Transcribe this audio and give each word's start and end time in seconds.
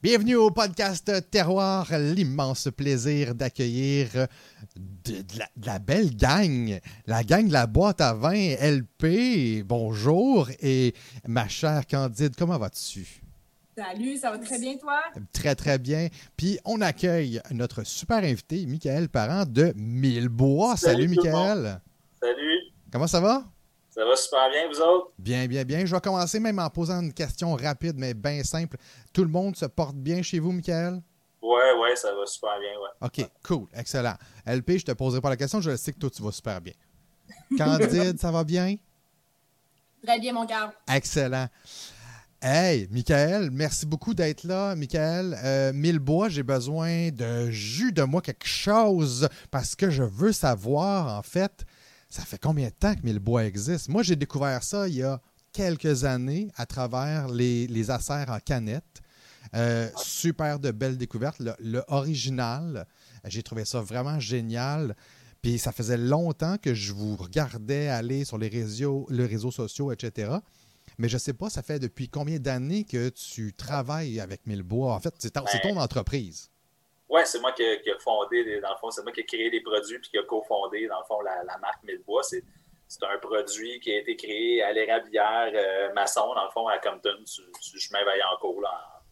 Bienvenue 0.00 0.36
au 0.36 0.52
podcast 0.52 1.28
Terroir, 1.28 1.88
l'immense 1.98 2.68
plaisir 2.76 3.34
d'accueillir 3.34 4.28
de, 4.76 5.24
la, 5.66 5.80
belle 5.80 6.14
gang, 6.14 6.78
la 7.08 7.24
gang 7.24 7.48
de 7.48 7.52
la 7.52 7.66
boîte 7.66 8.00
à 8.00 8.14
vin 8.14 8.54
LP. 8.60 9.64
Bonjour 9.66 10.48
et 10.60 10.94
ma 11.26 11.48
chère 11.48 11.84
Candide, 11.84 12.36
comment 12.38 12.58
vas-tu? 12.58 13.22
Salut, 13.76 14.16
ça 14.18 14.30
va 14.30 14.38
très 14.38 14.60
bien 14.60 14.76
toi? 14.76 15.00
Très 15.32 15.56
très 15.56 15.80
bien. 15.80 16.06
Puis 16.36 16.60
on 16.64 16.80
accueille 16.80 17.40
notre 17.50 17.82
super 17.82 18.18
invité, 18.18 18.66
Michael 18.66 19.08
Parent 19.08 19.46
de 19.46 19.72
Millebois. 19.74 20.76
Salut, 20.76 21.08
Salut 21.08 21.16
Michael. 21.16 21.80
Salut. 22.22 22.60
Comment 22.92 23.08
ça 23.08 23.20
va? 23.20 23.44
Ça 23.98 24.04
va 24.04 24.14
super 24.14 24.48
bien, 24.48 24.68
vous 24.68 24.80
autres? 24.80 25.10
Bien, 25.18 25.48
bien, 25.48 25.64
bien. 25.64 25.84
Je 25.84 25.92
vais 25.92 26.00
commencer 26.00 26.38
même 26.38 26.60
en 26.60 26.70
posant 26.70 27.00
une 27.00 27.12
question 27.12 27.56
rapide, 27.56 27.96
mais 27.96 28.14
bien 28.14 28.44
simple. 28.44 28.76
Tout 29.12 29.22
le 29.22 29.28
monde 29.28 29.56
se 29.56 29.64
porte 29.64 29.96
bien 29.96 30.22
chez 30.22 30.38
vous, 30.38 30.52
Michael? 30.52 31.02
Oui, 31.42 31.60
oui, 31.80 31.88
ça 31.96 32.14
va 32.14 32.24
super 32.24 32.60
bien, 32.60 32.78
ouais. 32.78 33.24
OK, 33.24 33.28
cool, 33.42 33.66
excellent. 33.74 34.14
LP, 34.46 34.78
je 34.78 34.84
te 34.84 34.92
poserai 34.92 35.20
pas 35.20 35.30
la 35.30 35.36
question, 35.36 35.60
je 35.60 35.74
sais 35.74 35.92
que 35.92 35.98
toi, 35.98 36.10
tu 36.10 36.22
vas 36.22 36.30
super 36.30 36.60
bien. 36.60 36.74
Candide, 37.58 38.20
ça 38.20 38.30
va 38.30 38.44
bien? 38.44 38.76
Très 40.06 40.20
bien, 40.20 40.32
mon 40.32 40.44
gars. 40.44 40.72
Excellent. 40.94 41.48
Hey, 42.40 42.86
Michael, 42.92 43.50
merci 43.50 43.84
beaucoup 43.84 44.14
d'être 44.14 44.44
là. 44.44 44.76
Michael, 44.76 45.36
euh, 45.42 45.72
Millebois, 45.72 46.28
j'ai 46.28 46.44
besoin 46.44 47.10
de 47.10 47.50
jus 47.50 47.90
de 47.90 48.04
moi 48.04 48.22
quelque 48.22 48.46
chose 48.46 49.28
parce 49.50 49.74
que 49.74 49.90
je 49.90 50.04
veux 50.04 50.30
savoir, 50.30 51.18
en 51.18 51.22
fait, 51.22 51.66
ça 52.08 52.22
fait 52.22 52.38
combien 52.38 52.68
de 52.68 52.74
temps 52.74 52.94
que 52.94 53.02
Millebois 53.02 53.44
existe? 53.44 53.88
Moi, 53.88 54.02
j'ai 54.02 54.16
découvert 54.16 54.62
ça 54.62 54.88
il 54.88 54.96
y 54.96 55.02
a 55.02 55.20
quelques 55.52 56.04
années 56.04 56.48
à 56.56 56.66
travers 56.66 57.28
les, 57.28 57.66
les 57.66 57.90
acères 57.90 58.30
en 58.30 58.38
canette. 58.38 59.02
Euh, 59.54 59.88
super 59.96 60.58
de 60.58 60.70
belles 60.70 60.98
découvertes. 60.98 61.40
Le, 61.58 61.82
original, 61.88 62.86
j'ai 63.24 63.42
trouvé 63.42 63.64
ça 63.64 63.80
vraiment 63.80 64.20
génial. 64.20 64.96
Puis 65.42 65.58
ça 65.58 65.72
faisait 65.72 65.96
longtemps 65.96 66.56
que 66.58 66.74
je 66.74 66.92
vous 66.92 67.16
regardais 67.16 67.88
aller 67.88 68.24
sur 68.24 68.38
les 68.38 68.48
réseaux, 68.48 69.06
les 69.10 69.26
réseaux 69.26 69.52
sociaux, 69.52 69.92
etc. 69.92 70.32
Mais 70.98 71.08
je 71.08 71.14
ne 71.14 71.20
sais 71.20 71.32
pas, 71.32 71.48
ça 71.48 71.62
fait 71.62 71.78
depuis 71.78 72.08
combien 72.08 72.38
d'années 72.38 72.84
que 72.84 73.08
tu 73.10 73.52
travailles 73.52 74.18
avec 74.18 74.46
Millebois? 74.46 74.94
En 74.94 75.00
fait, 75.00 75.14
c'est 75.18 75.30
ton, 75.30 75.44
ton 75.62 75.74
ben, 75.74 75.78
entreprise. 75.78 76.50
Oui, 77.08 77.22
c'est 77.24 77.40
moi 77.40 77.52
qui 77.52 77.62
ai 77.62 77.80
fondé, 78.00 78.60
dans 78.60 78.70
le 78.70 78.76
fond, 78.76 78.90
c'est 78.90 79.02
moi 79.02 79.12
qui 79.12 79.20
ai 79.20 79.24
créé 79.24 79.48
les 79.48 79.62
produits 79.62 79.98
puis 79.98 80.10
qui 80.10 80.18
a 80.18 80.22
cofondé, 80.24 80.86
dans 80.88 80.98
le 80.98 81.04
fond, 81.04 81.20
la, 81.22 81.42
marque 81.58 81.82
Millebois. 81.84 82.22
C'est, 82.22 82.42
un 83.02 83.18
produit 83.18 83.80
qui 83.80 83.92
a 83.92 83.98
été 83.98 84.16
créé 84.16 84.62
à 84.62 84.72
l'érablière 84.72 85.50
euh, 85.54 85.92
maçon, 85.92 86.34
dans 86.34 86.44
le 86.44 86.50
fond, 86.50 86.68
à 86.68 86.78
Compton, 86.78 87.18
sur, 87.24 87.44
le 87.44 87.78
chemin 87.78 88.04
Vaillancourt, 88.04 88.60
là, 88.62 89.02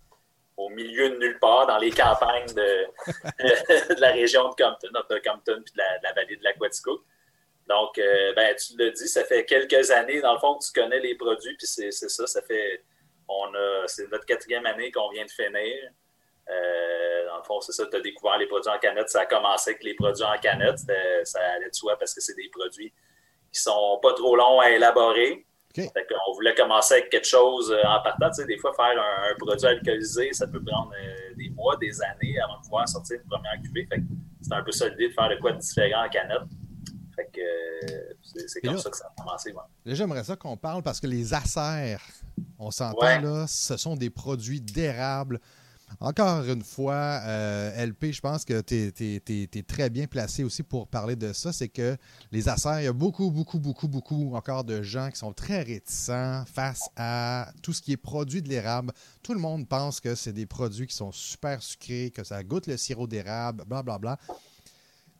au 0.56 0.70
milieu 0.70 1.10
de 1.10 1.16
nulle 1.16 1.38
part, 1.38 1.66
dans 1.66 1.78
les 1.78 1.90
campagnes 1.90 2.52
de, 2.54 2.86
la 4.00 4.12
région 4.12 4.48
de 4.48 4.54
Compton, 4.54 4.88
de 4.92 5.18
Compton 5.18 5.62
puis 5.62 5.74
de 5.74 5.78
la, 6.02 6.12
vallée 6.14 6.36
de 6.36 6.44
l'Aquatico. 6.44 7.02
Donc, 7.68 7.98
euh, 7.98 8.32
ben, 8.34 8.54
tu 8.56 8.76
l'as 8.78 8.90
dit, 8.90 9.08
ça 9.08 9.24
fait 9.24 9.44
quelques 9.44 9.90
années, 9.90 10.20
dans 10.20 10.34
le 10.34 10.38
fond, 10.38 10.56
que 10.56 10.64
tu 10.64 10.72
connais 10.72 11.00
les 11.00 11.14
produits, 11.14 11.56
puis 11.56 11.66
c'est, 11.66 11.90
ça, 11.90 12.26
ça 12.26 12.42
fait, 12.42 12.82
on 13.28 13.54
a, 13.54 13.86
c'est 13.86 14.10
notre 14.10 14.24
quatrième 14.24 14.66
année 14.66 14.90
qu'on 14.90 15.10
vient 15.10 15.24
de 15.24 15.30
finir. 15.30 15.90
Euh, 16.48 17.26
dans 17.26 17.38
le 17.38 17.42
fond, 17.42 17.60
c'est 17.60 17.72
ça, 17.72 17.84
tu 17.86 17.96
as 17.96 18.00
découvert 18.00 18.38
les 18.38 18.46
produits 18.46 18.70
en 18.70 18.78
canette. 18.78 19.08
Ça 19.08 19.20
a 19.20 19.26
commencé 19.26 19.70
avec 19.70 19.82
les 19.82 19.94
produits 19.94 20.24
en 20.24 20.38
canette. 20.38 20.78
Ça 21.24 21.40
allait 21.54 21.70
de 21.70 21.74
soi 21.74 21.96
parce 21.98 22.14
que 22.14 22.20
c'est 22.20 22.34
des 22.34 22.48
produits 22.48 22.92
qui 23.52 23.60
sont 23.60 23.98
pas 24.02 24.12
trop 24.14 24.36
longs 24.36 24.60
à 24.60 24.70
élaborer. 24.70 25.44
on 25.76 26.32
voulait 26.34 26.54
commencer 26.54 26.94
avec 26.94 27.10
quelque 27.10 27.26
chose 27.26 27.70
euh, 27.72 27.82
en 27.86 28.02
partant. 28.02 28.30
Tu 28.30 28.42
sais, 28.42 28.46
des 28.46 28.58
fois, 28.58 28.72
faire 28.74 28.94
un, 28.98 29.34
produit 29.38 29.66
alcoolisé, 29.66 30.32
ça 30.32 30.46
peut 30.46 30.62
prendre 30.62 30.92
euh, 30.92 31.34
des 31.36 31.50
mois, 31.50 31.76
des 31.76 32.00
années 32.02 32.38
avant 32.40 32.58
de 32.58 32.62
pouvoir 32.62 32.88
sortir 32.88 33.18
une 33.20 33.28
première 33.28 33.60
cuvée. 33.62 33.88
c'est 34.40 34.52
un 34.52 34.62
peu 34.62 34.72
ça 34.72 34.88
l'idée 34.88 35.08
de 35.08 35.14
faire 35.14 35.28
de 35.28 35.36
quoi 35.36 35.52
de 35.52 35.58
différent 35.58 36.04
en 36.04 36.08
canette. 36.08 36.48
Fait 37.14 37.30
que 37.32 38.16
c'est 38.46 38.60
comme 38.60 38.76
ça 38.78 38.90
que 38.90 38.96
ça 38.96 39.06
a 39.06 39.22
commencé. 39.22 39.54
j'aimerais 39.86 40.22
ça 40.22 40.36
qu'on 40.36 40.56
parle 40.56 40.82
parce 40.82 41.00
que 41.00 41.06
les 41.06 41.32
acères, 41.32 42.02
on 42.58 42.70
s'entend 42.70 43.20
là, 43.20 43.46
ce 43.48 43.76
sont 43.78 43.96
des 43.96 44.10
produits 44.10 44.60
d'érable 44.60 45.40
encore 46.00 46.44
une 46.44 46.62
fois, 46.62 47.20
euh, 47.24 47.86
LP, 47.86 48.12
je 48.12 48.20
pense 48.20 48.44
que 48.44 48.60
tu 48.60 48.92
es, 48.98 49.62
très 49.62 49.88
bien 49.88 50.06
placé 50.06 50.44
aussi 50.44 50.62
pour 50.62 50.88
parler 50.88 51.16
de 51.16 51.32
ça. 51.32 51.52
C'est 51.52 51.68
que 51.68 51.96
les 52.32 52.48
acères, 52.48 52.80
il 52.80 52.84
y 52.84 52.88
a 52.88 52.92
beaucoup, 52.92 53.30
beaucoup, 53.30 53.58
beaucoup, 53.58 53.88
beaucoup 53.88 54.34
encore 54.34 54.64
de 54.64 54.82
gens 54.82 55.10
qui 55.10 55.18
sont 55.18 55.32
très 55.32 55.62
réticents 55.62 56.44
face 56.52 56.82
à 56.96 57.50
tout 57.62 57.72
ce 57.72 57.80
qui 57.80 57.92
est 57.92 57.96
produit 57.96 58.42
de 58.42 58.48
l'érable. 58.48 58.92
Tout 59.22 59.32
le 59.32 59.40
monde 59.40 59.66
pense 59.68 60.00
que 60.00 60.14
c'est 60.14 60.32
des 60.32 60.46
produits 60.46 60.86
qui 60.86 60.94
sont 60.94 61.12
super 61.12 61.62
sucrés, 61.62 62.12
que 62.14 62.24
ça 62.24 62.42
goûte 62.42 62.66
le 62.66 62.76
sirop 62.76 63.06
d'érable, 63.06 63.64
blablabla. 63.66 64.18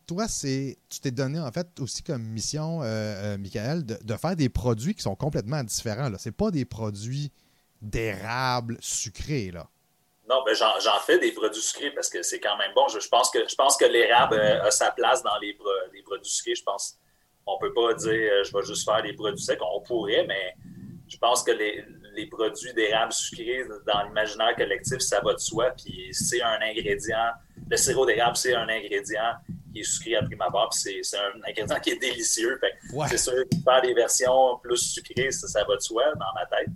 Toi, 0.07 0.29
c'est, 0.29 0.79
tu 0.89 1.01
t'es 1.01 1.11
donné 1.11 1.41
en 1.41 1.51
fait 1.51 1.81
aussi 1.81 2.03
comme 2.03 2.23
mission, 2.23 2.83
euh, 2.83 2.85
euh, 2.87 3.39
Michael, 3.39 3.85
de, 3.85 4.17
faire 4.17 4.37
des 4.37 4.49
produits 4.49 4.95
qui 4.95 5.03
sont 5.03 5.17
complètement 5.17 5.65
différents. 5.65 6.11
Ce 6.19 6.29
n'est 6.29 6.33
pas 6.33 6.51
des 6.53 6.65
produits 6.65 7.33
d'érable 7.83 8.79
sucrés. 8.81 9.51
Là. 9.51 9.69
Non, 10.29 10.43
ben 10.45 10.55
j'en 10.55 10.99
fais 11.05 11.19
des 11.19 11.31
produits 11.31 11.63
sucrés 11.63 11.93
parce 11.93 12.09
que 12.09 12.23
c'est 12.23 12.41
quand 12.41 12.57
même 12.57 12.73
bon. 12.75 12.89
Je, 12.89 13.07
pense 13.09 13.31
que 13.31 13.39
je 13.49 13.55
pense 13.55 13.77
que 13.77 13.85
l'érable 13.85 14.35
euh, 14.35 14.65
a 14.65 14.71
sa 14.73 14.91
place 14.91 15.23
dans 15.23 15.39
les, 15.39 15.55
produits 16.03 16.29
sucrés. 16.29 16.57
Je 16.57 16.65
pense 16.65 16.99
on 17.47 17.59
peut 17.59 17.73
pas 17.73 17.95
dire 17.95 18.33
euh, 18.33 18.43
je 18.43 18.53
vais 18.53 18.65
juste 18.65 18.85
faire 18.85 19.03
des 19.03 19.13
produits 19.13 19.43
secs. 19.43 19.61
On 19.63 19.81
pourrait, 19.83 20.25
mais 20.27 20.57
je 21.07 21.17
pense 21.19 21.45
que 21.45 21.53
les, 21.53 21.85
produits 22.29 22.73
d'érable 22.75 23.13
sucrés 23.13 23.63
dans 23.87 24.03
l'imaginaire 24.05 24.57
collectif, 24.57 24.99
ça 24.99 25.21
va 25.21 25.35
de 25.35 25.39
soi. 25.39 25.71
Puis 25.71 26.09
c'est 26.13 26.43
un 26.43 26.59
ingrédient. 26.63 27.31
Le 27.71 27.77
sirop 27.77 28.07
d'érable, 28.07 28.37
c'est 28.37 28.55
un 28.55 28.69
ingrédient 28.69 29.35
qui 29.73 29.81
est 29.81 29.85
sucré 29.85 30.17
à 30.17 30.23
prime 30.23 30.41
abord. 30.41 30.71
Puis 30.71 31.05
c'est 31.05 31.19
un 31.19 31.35
ingrédient 31.47 31.79
qui 31.79 31.91
est 31.91 32.01
délicieux. 32.01 32.59
C'est 33.09 33.19
sûr 33.19 33.35
que 33.35 33.57
faire 33.63 33.83
des 33.83 33.95
versions 33.95 34.59
plus 34.59 34.79
sucrées, 34.79 35.31
ça, 35.31 35.47
ça 35.47 35.63
va 35.65 35.77
de 35.77 35.81
soi 35.81 36.05
dans 36.15 36.33
ma 36.35 36.47
tête. 36.47 36.69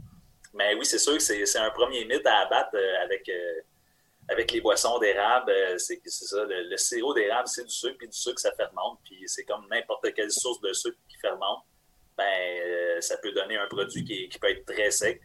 Mais 0.53 0.75
oui, 0.75 0.85
c'est 0.85 0.99
sûr 0.99 1.15
que 1.15 1.23
c'est 1.23 1.59
un 1.59 1.71
premier 1.71 2.05
mythe 2.05 2.27
à 2.27 2.41
abattre 2.41 2.71
euh, 2.75 3.05
avec, 3.05 3.29
euh, 3.29 3.61
avec 4.29 4.51
les 4.51 4.61
boissons 4.61 4.99
d'érable. 4.99 5.51
Euh, 5.51 5.79
c'est 5.79 6.01
ça, 6.05 6.45
le, 6.45 6.77
sirop 6.77 7.15
d'érable, 7.15 7.47
c'est 7.47 7.65
du 7.65 7.71
sucre, 7.71 7.97
puis 7.99 8.09
du 8.09 8.17
sucre, 8.17 8.41
ça 8.41 8.53
fermente. 8.53 8.99
Puis 9.05 9.23
c'est 9.27 9.45
comme 9.45 9.67
n'importe 9.71 10.13
quelle 10.15 10.31
source 10.31 10.61
de 10.61 10.73
sucre 10.73 10.99
qui 11.09 11.17
fermente. 11.19 11.65
Ben, 12.17 13.01
ça 13.01 13.17
peut 13.19 13.33
donner 13.33 13.57
un 13.57 13.67
produit 13.67 14.05
qui, 14.05 14.39
peut 14.39 14.51
être 14.51 14.67
très 14.67 14.91
sec. 14.91 15.23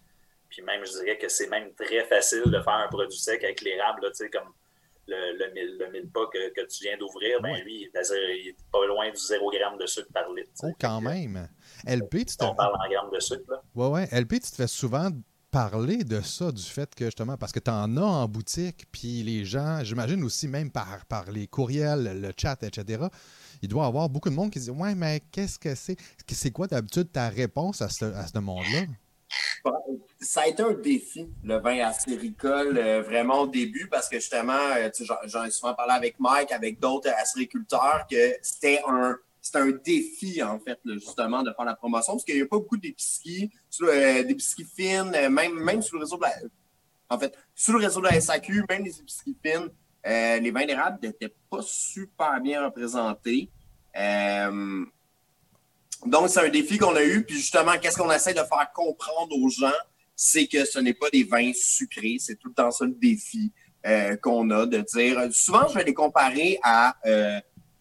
Puis 0.49 0.61
même, 0.61 0.85
je 0.85 0.91
dirais 0.91 1.17
que 1.17 1.27
c'est 1.27 1.47
même 1.47 1.73
très 1.73 2.05
facile 2.05 2.43
de 2.45 2.61
faire 2.61 2.73
un 2.73 2.87
produit 2.87 3.17
sec 3.17 3.43
avec 3.43 3.61
l'érable, 3.61 4.01
tu 4.11 4.13
sais, 4.13 4.29
comme 4.29 4.53
le, 5.07 5.37
le, 5.37 5.77
le 5.77 5.91
mille 5.91 6.09
pas 6.09 6.27
que, 6.27 6.65
tu 6.65 6.83
viens 6.83 6.97
d'ouvrir, 6.97 7.41
ben 7.41 7.57
lui, 7.63 7.89
il 7.93 8.47
est 8.49 8.55
pas 8.71 8.85
loin 8.85 9.09
du 9.09 9.17
0 9.17 9.51
g 9.51 9.59
de 9.79 9.85
sucre 9.85 10.11
par 10.13 10.31
litre. 10.31 10.51
Oh, 10.63 10.71
quand 10.79 11.01
même! 11.01 11.49
LP, 11.85 12.25
tu 12.25 12.37
te... 12.37 12.45
On 12.45 12.55
parle 12.55 12.75
en 12.75 12.89
grammes 12.89 13.11
de 13.13 13.19
sucre, 13.19 13.43
là. 13.49 13.61
Ouais, 13.75 13.87
ouais. 13.87 14.07
LP, 14.11 14.33
tu 14.33 14.51
te 14.51 14.55
fais 14.55 14.67
souvent 14.67 15.09
parler 15.51 16.03
de 16.03 16.19
ça, 16.21 16.51
du 16.51 16.61
fait 16.61 16.93
que 16.93 17.05
justement, 17.05 17.37
parce 17.37 17.51
que 17.51 17.59
tu 17.59 17.71
en 17.71 17.95
as 17.95 18.01
en 18.01 18.27
boutique, 18.27 18.85
puis 18.91 19.23
les 19.23 19.45
gens, 19.45 19.83
j'imagine 19.83 20.23
aussi 20.23 20.47
même 20.47 20.69
par, 20.69 21.05
par 21.05 21.31
les 21.31 21.47
courriels, 21.47 22.21
le 22.21 22.31
chat, 22.37 22.61
etc., 22.61 23.05
il 23.61 23.69
doit 23.69 23.85
y 23.85 23.87
avoir 23.87 24.09
beaucoup 24.09 24.29
de 24.29 24.35
monde 24.35 24.51
qui 24.51 24.59
dit 24.59 24.69
Ouais, 24.69 24.93
mais 24.95 25.21
qu'est-ce 25.31 25.57
que 25.57 25.73
c'est? 25.73 25.95
C'est 26.27 26.51
quoi 26.51 26.67
d'habitude 26.67 27.11
ta 27.11 27.29
réponse 27.29 27.81
à 27.81 27.87
ce, 27.87 28.05
à 28.05 28.27
ce 28.27 28.37
monde-là 28.37 28.85
ça 30.19 30.41
a 30.41 30.47
été 30.47 30.63
un 30.63 30.73
défi, 30.73 31.29
le 31.43 31.59
vin 31.59 31.79
acéricole, 31.85 32.77
euh, 32.77 33.01
vraiment 33.01 33.41
au 33.41 33.47
début, 33.47 33.87
parce 33.89 34.09
que 34.09 34.17
justement, 34.17 34.53
euh, 34.53 34.89
j'en 35.25 35.43
ai 35.43 35.51
souvent 35.51 35.73
parlé 35.73 35.93
avec 35.93 36.19
Mike, 36.19 36.51
avec 36.51 36.79
d'autres 36.79 37.09
acériculteurs, 37.09 38.05
que 38.09 38.35
c'était 38.41 38.81
un, 38.87 39.17
un 39.53 39.71
défi, 39.71 40.41
en 40.41 40.59
fait, 40.59 40.79
justement, 40.85 41.43
de 41.43 41.51
faire 41.53 41.65
la 41.65 41.75
promotion, 41.75 42.13
parce 42.13 42.25
qu'il 42.25 42.35
n'y 42.35 42.41
a 42.41 42.45
pas 42.45 42.57
beaucoup 42.57 42.77
d'épiceries, 42.77 43.51
euh, 43.81 44.23
d'épiceries 44.23 44.65
fines, 44.75 45.11
même, 45.29 45.53
même 45.53 45.81
sur 45.81 45.97
le 45.97 46.03
réseau 46.03 46.17
de 46.17 46.23
la, 46.23 46.33
en 47.09 47.19
fait, 47.19 47.37
sur 47.53 47.73
le 47.73 47.85
réseau 47.85 48.01
de 48.01 48.05
la 48.05 48.19
SAQ, 48.19 48.65
même 48.69 48.83
les 48.83 48.99
épiceries 48.99 49.35
fines, 49.43 49.69
les 50.05 50.51
vins 50.51 50.65
d'érable 50.65 50.99
n'étaient 51.01 51.33
pas 51.49 51.61
super 51.61 52.39
bien 52.41 52.65
représentés. 52.65 53.49
donc, 56.05 56.29
c'est 56.29 56.39
un 56.39 56.49
défi 56.49 56.77
qu'on 56.77 56.95
a 56.95 57.03
eu. 57.03 57.23
Puis 57.23 57.35
justement, 57.35 57.73
qu'est-ce 57.81 57.97
qu'on 57.97 58.11
essaie 58.11 58.33
de 58.33 58.39
faire 58.39 58.71
comprendre 58.73 59.35
aux 59.37 59.49
gens? 59.49 59.71
c'est 60.15 60.47
que 60.47 60.65
ce 60.65 60.79
n'est 60.79 60.93
pas 60.93 61.09
des 61.09 61.23
vins 61.23 61.51
sucrés. 61.53 62.17
C'est 62.19 62.35
tout 62.35 62.49
le 62.49 62.53
temps 62.53 62.71
ça 62.71 62.85
le 62.85 62.93
défi 62.93 63.51
euh, 63.85 64.15
qu'on 64.17 64.49
a 64.51 64.65
de 64.65 64.79
dire. 64.79 65.21
Souvent, 65.31 65.67
je 65.67 65.75
vais 65.75 65.83
les 65.83 65.93
comparer 65.93 66.57
à 66.63 66.95
euh, 67.05 67.39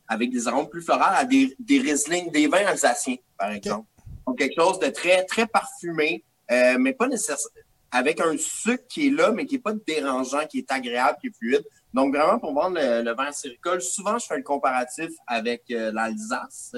avec 0.08 0.30
des 0.30 0.46
arômes 0.48 0.68
plus 0.68 0.82
florales 0.82 1.14
à 1.16 1.24
des, 1.24 1.54
des 1.58 1.78
Riesling, 1.80 2.30
des 2.30 2.46
vins 2.46 2.66
alsaciens, 2.66 3.16
par 3.38 3.50
exemple. 3.50 3.86
Donc, 4.26 4.38
quelque 4.38 4.60
chose 4.60 4.78
de 4.78 4.88
très, 4.88 5.24
très 5.24 5.46
parfumé, 5.46 6.24
euh, 6.50 6.76
mais 6.78 6.92
pas 6.92 7.08
nécessairement 7.08 7.42
avec 7.90 8.20
un 8.20 8.36
sucre 8.36 8.84
qui 8.88 9.06
est 9.06 9.10
là, 9.10 9.30
mais 9.30 9.46
qui 9.46 9.54
n'est 9.54 9.60
pas 9.60 9.72
dérangeant, 9.72 10.46
qui 10.46 10.58
est 10.58 10.72
agréable, 10.72 11.18
qui 11.20 11.28
est 11.28 11.36
fluide. 11.36 11.64
Donc, 11.92 12.14
vraiment, 12.14 12.40
pour 12.40 12.52
vendre 12.52 12.76
le, 12.80 13.14
vin 13.14 13.26
acéricole, 13.26 13.80
souvent, 13.80 14.18
je 14.18 14.26
fais 14.26 14.36
le 14.36 14.42
comparatif 14.42 15.10
avec 15.26 15.62
l'Alsace. 15.68 16.72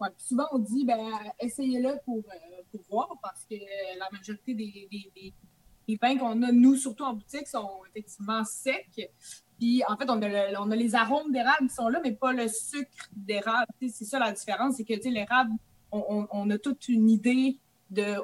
Ouais, 0.00 0.08
souvent, 0.16 0.46
on 0.52 0.58
dit, 0.58 0.84
ben, 0.84 1.10
essayez-le 1.40 1.96
pour, 2.04 2.22
pour 2.70 2.80
voir 2.88 3.08
parce 3.20 3.44
que 3.50 3.56
la 3.98 4.08
majorité 4.12 4.54
des, 4.54 4.88
les 5.90 5.98
vins 6.00 6.16
qu'on 6.16 6.42
a, 6.42 6.52
nous, 6.52 6.76
surtout 6.76 7.04
en 7.04 7.14
boutique, 7.14 7.48
sont 7.48 7.80
effectivement 7.88 8.44
secs. 8.44 9.10
Puis, 9.60 9.82
en 9.86 9.96
fait, 9.96 10.08
on 10.08 10.20
a, 10.22 10.28
le- 10.28 10.74
les 10.74 10.94
arômes 10.94 11.30
d'érable 11.30 11.68
qui 11.68 11.74
sont 11.74 11.88
là, 11.88 12.00
mais 12.02 12.12
pas 12.12 12.32
le 12.32 12.48
sucre 12.48 13.08
d'érable. 13.12 13.66
C'est 13.88 14.06
ça 14.06 14.18
la 14.18 14.32
différence, 14.32 14.76
c'est 14.76 14.84
que 14.84 14.94
l'érable, 15.08 15.52
on, 15.92 16.26
on- 16.32 16.50
a 16.50 16.58
toute 16.58 16.88
une 16.88 17.10
idée 17.10 17.58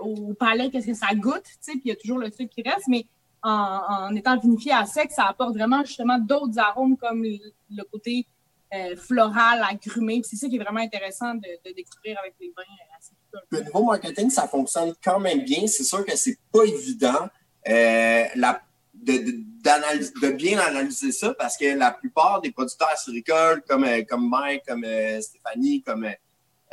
au 0.00 0.33
palais, 0.35 0.71
qu'est-ce 0.71 0.87
que 0.87 0.94
ça 0.94 1.15
goûte, 1.15 1.44
puis 1.67 1.81
il 1.85 1.88
y 1.88 1.93
a 1.93 1.97
toujours 1.97 2.19
le 2.19 2.31
sucre 2.31 2.55
qui 2.55 2.62
reste, 2.62 2.88
mais 2.88 3.05
en, 3.43 4.15
étant 4.15 4.38
vinifié 4.38 4.73
à 4.73 4.87
sec, 4.87 5.12
ça 5.12 5.27
apporte 5.27 5.55
vraiment 5.55 5.85
justement 5.85 6.19
d'autres 6.19 6.59
arômes 6.59 6.97
comme 6.97 7.23
le, 7.23 7.37
le 7.71 7.85
côté 7.85 8.27
euh, 8.75 8.97
floral, 8.97 9.65
agrumé. 9.69 10.21
C'est 10.25 10.37
ça 10.37 10.49
qui 10.49 10.56
est 10.56 10.59
vraiment 10.59 10.81
intéressant 10.81 11.35
de, 11.35 11.73
découvrir 11.73 12.19
avec 12.19 12.35
les 12.41 12.53
vins 12.56 12.62
euh, 12.62 12.99
assez 12.99 13.12
Puis 13.50 13.61
au 13.61 13.65
niveau 13.65 13.85
marketing, 13.85 14.31
ça 14.31 14.49
fonctionne 14.49 14.93
quand 15.05 15.21
même 15.21 15.43
bien. 15.44 15.67
C'est 15.67 15.85
sûr 15.85 16.05
que 16.05 16.17
c'est 16.17 16.39
pas 16.53 16.65
évident 16.65 17.29
euh, 17.69 18.25
la- 18.35 18.62
de, 19.06 19.12
de- 19.26 19.38
d'analyse- 19.62 20.12
de 20.20 20.31
bien 20.31 20.58
analyser 20.58 21.12
ça 21.12 21.35
parce 21.35 21.56
que 21.56 21.76
la 21.76 21.91
plupart 21.93 22.41
des 22.41 22.50
producteurs 22.53 22.91
acéricoles, 22.93 23.62
comme, 23.69 23.85
euh, 23.85 24.03
comme 24.08 24.29
Mike, 24.29 24.62
comme 24.67 24.85
euh, 24.85 25.20
Stéphanie, 25.20 25.82
comme, 25.82 26.06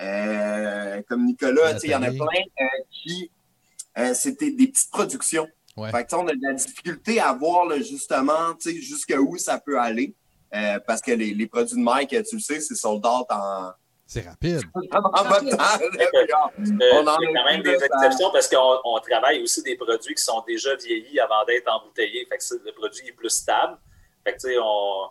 euh, 0.02 1.02
comme 1.08 1.26
Nicolas, 1.26 1.78
il 1.84 1.90
y 1.90 1.96
en 1.96 2.04
a 2.04 2.12
plein 2.12 2.44
euh, 2.62 2.66
qui 2.92 3.30
c'était 4.16 4.50
des 4.52 4.68
petites 4.68 4.90
productions. 4.90 5.48
Ouais. 5.78 5.92
Fait 5.92 6.04
que, 6.06 6.16
on 6.16 6.28
a 6.28 6.34
de 6.34 6.40
la 6.42 6.54
difficulté 6.54 7.20
à 7.20 7.32
voir 7.34 7.66
là, 7.68 7.78
justement 7.80 8.56
sais, 8.60 8.76
jusqu'où 8.76 9.38
ça 9.38 9.60
peut 9.60 9.80
aller. 9.80 10.16
parce 10.88 11.02
que 11.02 11.12
les, 11.12 11.34
les 11.34 11.48
produits 11.48 11.78
de 11.78 11.82
Mike, 11.82 12.10
tu 12.28 12.36
le 12.36 12.42
sais, 12.42 12.60
c'est 12.60 12.76
sold 12.76 13.06
out 13.06 13.28
en, 13.30 13.72
C'est 14.14 14.22
rapide. 14.28 14.62
de 14.76 14.88
temps. 14.90 15.58
là, 15.58 15.80
puis 16.56 16.72
on- 16.72 16.82
Euh, 16.82 17.02
en 17.02 17.08
a 17.08 17.18
quand 17.18 17.42
a 17.48 17.52
même 17.52 17.62
des 17.64 17.80
ça- 17.80 17.86
exceptions 17.86 18.32
parce 18.32 18.48
qu'on 18.48 18.80
on 18.84 19.00
travaille 19.00 19.42
aussi 19.42 19.64
des 19.64 19.76
produits 19.76 20.16
qui 20.16 20.24
sont 20.24 20.42
déjà 20.48 20.76
vieillis 20.76 21.20
avant 21.20 21.44
d'être 21.46 21.68
embouteillés. 21.72 22.26
Fait 22.30 22.38
que 22.38 22.44
c'est- 22.44 22.64
le 22.64 22.72
produit 22.74 23.08
est 23.08 23.12
plus 23.14 23.30
stable. 23.30 23.78
Fait 24.24 24.34
que, 24.34 24.40
tu 24.40 24.48
sais, 24.54 24.58
on... 24.62 25.10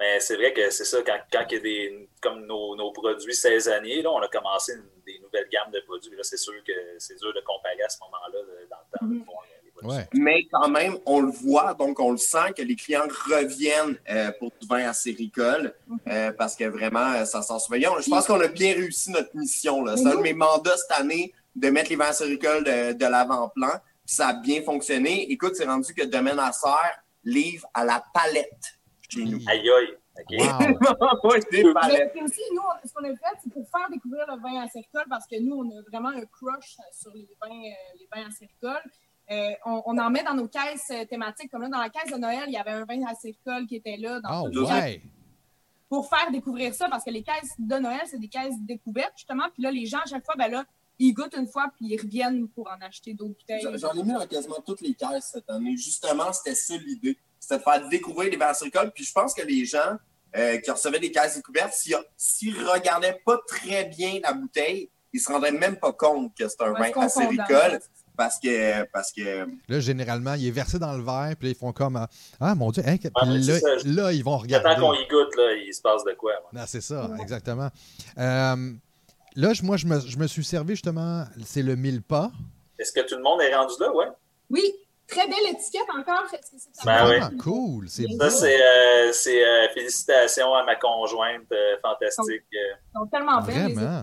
Mais 0.00 0.18
c'est 0.18 0.34
vrai 0.36 0.52
que 0.52 0.70
c'est 0.70 0.84
ça, 0.84 0.98
quand, 1.06 1.18
quand 1.32 1.44
il 1.50 1.54
y 1.54 1.56
a 1.56 1.60
des, 1.60 2.08
comme 2.20 2.46
nos, 2.46 2.74
nos 2.74 2.90
produits 2.92 3.34
saisonniers, 3.34 4.02
là, 4.02 4.10
on 4.10 4.18
a 4.20 4.28
commencé 4.28 4.72
une- 4.74 4.90
des 5.06 5.18
nouvelles 5.20 5.48
gammes 5.50 5.70
de 5.70 5.80
produits. 5.80 6.16
Là, 6.16 6.22
c'est 6.22 6.36
sûr 6.36 6.54
que 6.66 6.72
c'est 6.98 7.16
dur 7.18 7.32
de 7.34 7.40
comparer 7.40 7.80
à 7.82 7.88
ce 7.88 7.98
moment-là, 8.00 8.38
de- 8.40 8.68
dans 8.70 8.76
le 8.76 8.98
temps. 8.98 9.06
Les 9.14 9.24
produits. 9.24 9.50
Ouais. 9.84 10.08
Mais 10.14 10.46
quand 10.50 10.68
même, 10.68 10.96
on 11.06 11.20
le 11.20 11.30
voit, 11.30 11.74
donc 11.74 12.00
on 12.00 12.10
le 12.12 12.16
sent 12.16 12.52
que 12.56 12.62
les 12.62 12.74
clients 12.76 13.06
reviennent 13.30 13.96
euh, 14.10 14.32
pour 14.38 14.50
du 14.60 14.66
vin 14.66 14.88
acéricole 14.88 15.74
euh, 16.08 16.32
parce 16.32 16.56
que 16.56 16.64
vraiment, 16.64 17.12
euh, 17.12 17.24
ça 17.24 17.42
s'en 17.42 17.58
souvient. 17.58 17.90
Je 18.00 18.08
pense 18.10 18.26
qu'on 18.26 18.40
a 18.40 18.48
bien 18.48 18.72
réussi 18.74 19.10
notre 19.10 19.34
mission. 19.36 19.84
là. 19.84 19.96
C'est 19.96 20.06
un 20.06 20.16
de 20.16 20.22
mes 20.22 20.32
mandats 20.34 20.76
cette 20.76 20.98
année 20.98 21.32
de 21.54 21.68
mettre 21.70 21.90
les 21.90 21.96
vins 21.96 22.06
acéricoles 22.08 22.64
de, 22.64 22.92
de 22.94 23.06
l'avant-plan. 23.06 23.70
Puis 24.06 24.14
Ça 24.16 24.28
a 24.28 24.32
bien 24.34 24.62
fonctionné. 24.62 25.30
Écoute, 25.30 25.54
c'est 25.56 25.66
rendu 25.66 25.92
que 25.94 26.04
Domaine 26.04 26.38
à 26.38 26.52
Serre 26.52 27.02
livre 27.22 27.66
à 27.72 27.84
la 27.84 28.02
palette 28.12 28.78
chez 29.08 29.24
nous. 29.24 29.38
Aïe 29.46 29.60
aïe. 29.70 29.96
OK. 30.16 30.30
Wow. 31.64 31.72
Mais 31.92 32.08
puis 32.10 32.22
aussi, 32.22 32.40
nous, 32.52 32.60
on- 32.62 32.86
ce 32.88 32.92
qu'on 32.92 33.02
a 33.04 33.08
fait, 33.08 33.36
c'est 33.42 33.52
pour 33.52 33.66
faire 33.68 33.88
découvrir 33.90 34.24
le 34.28 34.40
vin 34.40 34.62
acéricole, 34.62 35.04
parce 35.08 35.26
que 35.26 35.40
nous, 35.40 35.56
on 35.56 35.78
a 35.78 35.82
vraiment 35.90 36.10
un 36.10 36.24
crush 36.26 36.76
sur 36.92 37.12
les 37.14 37.26
vins, 37.42 37.48
euh, 37.50 37.98
les 37.98 38.08
vins 38.14 38.28
acéricoles. 38.28 38.82
Euh, 39.30 39.50
on, 39.64 39.82
on 39.86 39.98
en 39.98 40.10
met 40.10 40.22
dans 40.22 40.34
nos 40.34 40.48
caisses 40.48 40.90
euh, 40.90 41.04
thématiques. 41.06 41.50
Comme 41.50 41.62
là, 41.62 41.68
dans 41.68 41.78
la 41.80 41.88
caisse 41.88 42.12
de 42.12 42.18
Noël, 42.18 42.44
il 42.46 42.52
y 42.52 42.56
avait 42.58 42.72
un 42.72 42.84
vin 42.84 43.04
acéricole 43.06 43.66
qui 43.66 43.76
était 43.76 43.96
là. 43.96 44.20
Dans 44.20 44.28
Ah 44.28 44.42
ouais. 44.44 45.02
Pour 45.88 46.08
faire 46.08 46.30
découvrir 46.30 46.74
ça, 46.74 46.88
parce 46.88 47.04
que 47.04 47.10
les 47.10 47.22
caisses 47.22 47.52
de 47.58 47.76
Noël, 47.76 48.00
c'est 48.06 48.18
des 48.18 48.28
caisses 48.28 48.54
découvertes, 48.60 49.12
justement. 49.16 49.44
Puis 49.52 49.62
là, 49.62 49.70
les 49.70 49.86
gens, 49.86 49.98
à 50.00 50.06
chaque 50.06 50.24
fois, 50.24 50.34
ben 50.36 50.50
là, 50.50 50.64
ils 50.98 51.12
goûtent 51.12 51.36
une 51.36 51.46
fois, 51.46 51.66
puis 51.76 51.86
ils 51.86 52.00
reviennent 52.00 52.48
pour 52.48 52.68
en 52.68 52.80
acheter 52.84 53.14
d'autres 53.14 53.34
bouteilles. 53.34 53.62
J'en- 53.78 53.92
ai 53.92 54.02
mis 54.02 54.12
dans 54.12 54.26
quasiment 54.26 54.60
toutes 54.64 54.80
les 54.80 54.94
caisses 54.94 55.30
cette 55.32 55.48
année. 55.50 55.76
Justement, 55.76 56.32
c'était 56.32 56.54
ça 56.54 56.76
l'idée. 56.76 57.16
C'était 57.38 57.58
de 57.58 57.62
faire 57.62 57.88
découvrir 57.88 58.30
les 58.30 58.36
vins 58.36 58.46
acéricoles. 58.48 58.90
Puis 58.92 59.04
je 59.04 59.12
pense 59.12 59.34
que 59.34 59.42
les 59.42 59.64
gens 59.64 59.96
euh, 60.36 60.58
qui 60.58 60.70
recevaient 60.70 60.98
des 61.00 61.10
caisses 61.12 61.36
découvertes, 61.36 61.72
s'ils 61.74 61.96
s'ils 62.16 62.64
regardaient 62.66 63.20
pas 63.24 63.38
très 63.46 63.84
bien 63.84 64.18
la 64.22 64.32
bouteille, 64.32 64.90
ils 65.12 65.20
se 65.20 65.30
rendraient 65.30 65.52
même 65.52 65.76
pas 65.76 65.92
compte 65.92 66.34
que 66.36 66.48
c'est 66.48 66.60
un 66.62 66.72
Ouais, 66.72 66.90
vin 66.92 67.02
acéricole 67.02 67.78
parce 68.16 68.38
que, 68.38 68.84
parce 68.92 69.12
que 69.12 69.46
Là, 69.68 69.80
généralement, 69.80 70.34
il 70.34 70.46
est 70.46 70.50
versé 70.50 70.78
dans 70.78 70.92
le 70.96 71.02
verre, 71.02 71.34
puis 71.38 71.48
là, 71.48 71.54
ils 71.54 71.58
font 71.58 71.72
comme 71.72 71.96
euh, 71.96 72.06
Ah 72.40 72.54
mon 72.54 72.70
Dieu, 72.70 72.82
hein, 72.86 72.96
mais 73.26 73.38
là, 73.92 74.12
ils 74.12 74.24
vont 74.24 74.38
regarder. 74.38 74.80
qu'on 74.80 74.94
y 74.94 75.06
goûte, 75.08 75.36
là, 75.36 75.52
il 75.54 75.72
se 75.74 75.80
passe 75.82 76.04
de 76.04 76.12
quoi. 76.12 76.32
ouais. 76.32 76.58
Non, 76.60 76.64
c'est 76.66 76.80
ça, 76.80 77.10
exactement. 77.20 77.68
Euh, 78.18 78.72
là, 79.36 79.52
moi, 79.62 79.76
je 79.76 79.86
me, 79.86 80.00
je 80.00 80.16
me 80.18 80.26
suis 80.26 80.44
servi 80.44 80.74
justement, 80.74 81.24
c'est 81.44 81.62
le 81.62 81.76
mille 81.76 82.02
pas. 82.02 82.30
Est-ce 82.78 82.92
que 82.92 83.06
tout 83.06 83.16
le 83.16 83.22
monde 83.22 83.40
est 83.40 83.54
rendu 83.54 83.74
là? 83.80 83.92
Ouais. 83.94 84.06
Oui, 84.50 84.62
très 85.06 85.26
belle 85.28 85.52
étiquette 85.52 85.88
encore. 85.96 86.24
Est-ce 86.32 86.50
que 86.50 86.56
c'est 86.58 86.84
Ben 86.84 87.08
oui. 87.08 87.18
vraiment 87.18 87.36
cool. 87.42 87.88
C'est 87.88 88.02
Ça, 88.02 88.08
beau. 88.08 88.18
Ça, 88.20 88.30
c'est 88.30 88.62
euh, 88.62 89.12
c'est, 89.12 89.44
euh, 89.46 89.68
félicitations 89.74 90.54
à 90.54 90.64
ma 90.64 90.76
conjointe 90.76 91.50
euh, 91.52 91.76
fantastique. 91.82 92.42
Ils 92.52 92.76
sont 92.94 93.06
tellement 93.06 93.40
belles. 93.42 93.66
Les 93.68 93.74
Vraiment. 93.74 94.02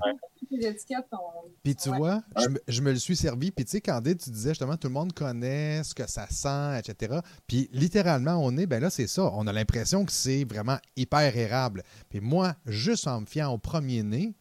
étiquettes, 0.51 1.06
sont. 1.09 1.18
Puis 1.63 1.75
tu 1.75 1.89
Ouais. 1.89 1.98
vois, 1.98 2.21
je, 2.38 2.48
me- 2.50 2.59
je 2.68 2.81
me 2.81 2.92
le 2.92 2.98
suis 3.00 3.15
servi. 3.15 3.51
Puis 3.51 3.65
tu 3.65 3.71
sais, 3.71 3.81
Candide, 3.81 4.19
tu 4.21 4.30
disais 4.30 4.50
justement, 4.50 4.75
tout 4.77 4.88
le 4.89 4.94
monde 4.94 5.13
connaît 5.13 5.81
ce 5.83 5.95
que 5.95 6.07
ça 6.07 6.27
sent, 6.30 6.77
etc. 6.80 7.19
Puis 7.47 7.69
littéralement, 7.71 8.36
on 8.44 8.56
est, 8.57 8.65
ben 8.68 8.81
là, 8.81 8.89
c'est 8.89 9.07
ça. 9.07 9.24
On 9.33 9.47
a 9.47 9.54
l'impression 9.54 10.06
que 10.06 10.12
c'est 10.12 10.44
vraiment 10.44 10.77
hyper 10.95 11.36
érable. 11.36 11.83
Puis 12.09 12.19
moi, 12.19 12.54
juste 12.65 13.07
en 13.07 13.21
me 13.21 13.25
fiant 13.25 13.51
au 13.54 13.57
premier 13.57 14.04
nez, 14.04 14.33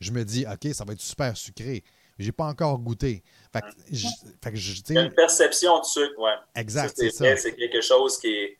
je 0.00 0.12
me 0.12 0.24
dis, 0.24 0.44
OK, 0.46 0.72
ça 0.74 0.84
va 0.84 0.92
être 0.92 1.00
super 1.00 1.36
sucré. 1.36 1.82
J'ai 2.18 2.32
pas 2.32 2.44
encore 2.44 2.78
goûté. 2.78 3.22
Fait 3.52 3.60
que, 3.60 3.66
je- 3.92 4.06
fait 4.42 4.52
que 4.52 4.92
une 4.92 5.12
perception 5.12 5.80
du 5.80 5.88
sucre, 5.88 6.18
ouais. 6.18 6.34
exact, 6.54 6.94
c'est 6.96 7.10
ça. 7.10 7.50
quelque 7.50 7.80
chose 7.80 8.18
qui 8.18 8.56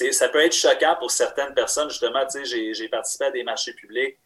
est. 0.00 0.12
ça 0.12 0.28
peut 0.28 0.40
être 0.40 0.54
choquant 0.54 0.96
pour 0.98 1.10
certaines 1.10 1.54
personnes, 1.54 1.90
justement. 1.90 2.24
Tu 2.26 2.44
sais, 2.44 2.72
j'ai, 2.74 2.88
participé 2.88 3.24
à 3.26 3.30
des 3.30 3.42
marchés 3.42 3.72
publics. 3.74 4.18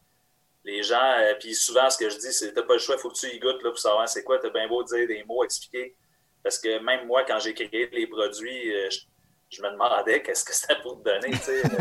Les 0.64 0.82
gens, 0.82 1.00
euh, 1.18 1.34
puis 1.40 1.54
souvent, 1.54 1.88
ce 1.88 1.96
que 1.96 2.10
je 2.10 2.18
dis, 2.18 2.32
c'est 2.32 2.52
t'as 2.52 2.62
pas 2.62 2.74
le 2.74 2.78
choix, 2.78 2.96
il 2.96 3.00
faut 3.00 3.08
que 3.08 3.18
tu 3.18 3.26
y 3.28 3.38
goûtes 3.38 3.62
là, 3.62 3.70
pour 3.70 3.78
savoir 3.78 4.06
c'est 4.08 4.22
quoi. 4.22 4.38
T'as 4.38 4.50
bien 4.50 4.68
beau 4.68 4.82
dire 4.84 5.06
des 5.06 5.24
mots, 5.24 5.42
expliquer. 5.44 5.96
Parce 6.42 6.58
que 6.58 6.78
même 6.82 7.06
moi, 7.06 7.24
quand 7.24 7.38
j'ai 7.38 7.54
créé 7.54 7.88
les 7.90 8.06
produits, 8.06 8.74
euh, 8.74 8.90
je, 8.90 9.00
je 9.50 9.62
me 9.62 9.70
demandais 9.70 10.22
qu'est-ce 10.22 10.44
que 10.44 10.54
c'était 10.54 10.80
pour 10.82 11.02
te 11.02 11.04
donner. 11.04 11.30
tu 11.30 11.38
sais. 11.38 11.62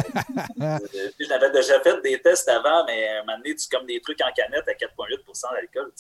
Euh, 0.62 0.80
je 1.20 1.28
n'avais 1.28 1.52
déjà 1.52 1.80
fait 1.82 2.02
des 2.02 2.20
tests 2.20 2.48
avant, 2.50 2.84
mais 2.86 3.08
à 3.08 3.20
un 3.20 3.24
moment 3.24 3.38
donné, 3.38 3.56
tu 3.56 3.68
comme 3.70 3.86
des 3.86 4.00
trucs 4.02 4.20
en 4.22 4.32
canette 4.32 4.68
à 4.68 4.74
4,8% 4.74 5.54
d'alcool. 5.54 5.92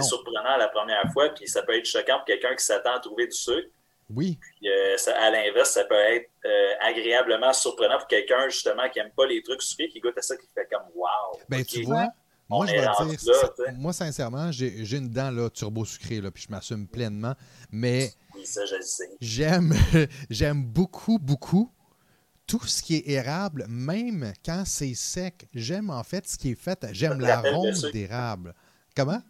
C'est, 0.00 0.02
surprenant 0.02 0.56
la 0.56 0.68
première 0.68 1.04
fois, 1.12 1.28
puis 1.30 1.46
ça 1.48 1.62
peut 1.62 1.76
être 1.76 1.84
choquant 1.86 2.16
pour 2.18 2.24
quelqu'un 2.24 2.54
qui 2.54 2.64
s'attend 2.64 2.94
à 2.94 3.00
trouver 3.00 3.26
du 3.26 3.36
sucre. 3.36 3.68
Oui, 4.10 4.38
Puis, 4.58 4.68
euh, 4.68 4.96
ça- 4.98 5.14
à 5.20 5.30
l'inverse, 5.30 5.70
ça 5.70 5.84
peut 5.84 5.94
être 5.94 6.30
euh, 6.44 6.72
agréablement 6.80 7.52
surprenant 7.52 7.98
pour 7.98 8.06
quelqu'un 8.08 8.48
justement 8.48 8.88
qui 8.90 8.98
n'aime 8.98 9.12
pas 9.16 9.26
les 9.26 9.42
trucs 9.42 9.62
sucrés, 9.62 9.88
qui 9.88 10.00
goûte 10.00 10.18
à 10.18 10.22
ça, 10.22 10.36
qui 10.36 10.46
fait 10.54 10.68
comme 10.70 10.82
wow. 10.94 11.38
ben 11.48 11.64
tu 11.64 11.82
vois, 11.82 12.08
moi, 12.48 12.66
je 12.66 12.72
vais 12.72 12.80
dire, 13.16 13.20
ça- 13.20 13.72
moi, 13.74 13.92
sincèrement, 13.92 14.52
j'ai 14.52 14.96
une 14.96 15.08
dent 15.08 15.30
là, 15.30 15.48
turbo 15.48 15.84
sucrée, 15.84 16.20
là, 16.20 16.30
puis 16.30 16.44
je 16.46 16.50
m'assume 16.50 16.86
pleinement. 16.86 17.34
Mais 17.70 18.10
Oui, 18.34 18.44
ça, 18.44 18.66
je 18.66 18.74
le 18.76 18.82
sais. 18.82 19.08
J'aime, 19.20 19.72
j'aime 20.30 20.62
beaucoup, 20.64 21.18
beaucoup 21.18 21.72
tout 22.46 22.66
ce 22.66 22.82
qui 22.82 22.96
est 22.96 23.08
érable, 23.08 23.64
même 23.68 24.32
quand 24.44 24.64
c'est 24.66 24.94
sec. 24.94 25.48
J'aime 25.54 25.88
en 25.88 26.02
fait 26.02 26.28
ce 26.28 26.36
qui 26.36 26.50
est 26.50 26.60
fait. 26.60 26.86
J'aime 26.92 27.20
l'arôme 27.20 27.72
d'érable. 27.92 28.54
Comment? 28.94 29.22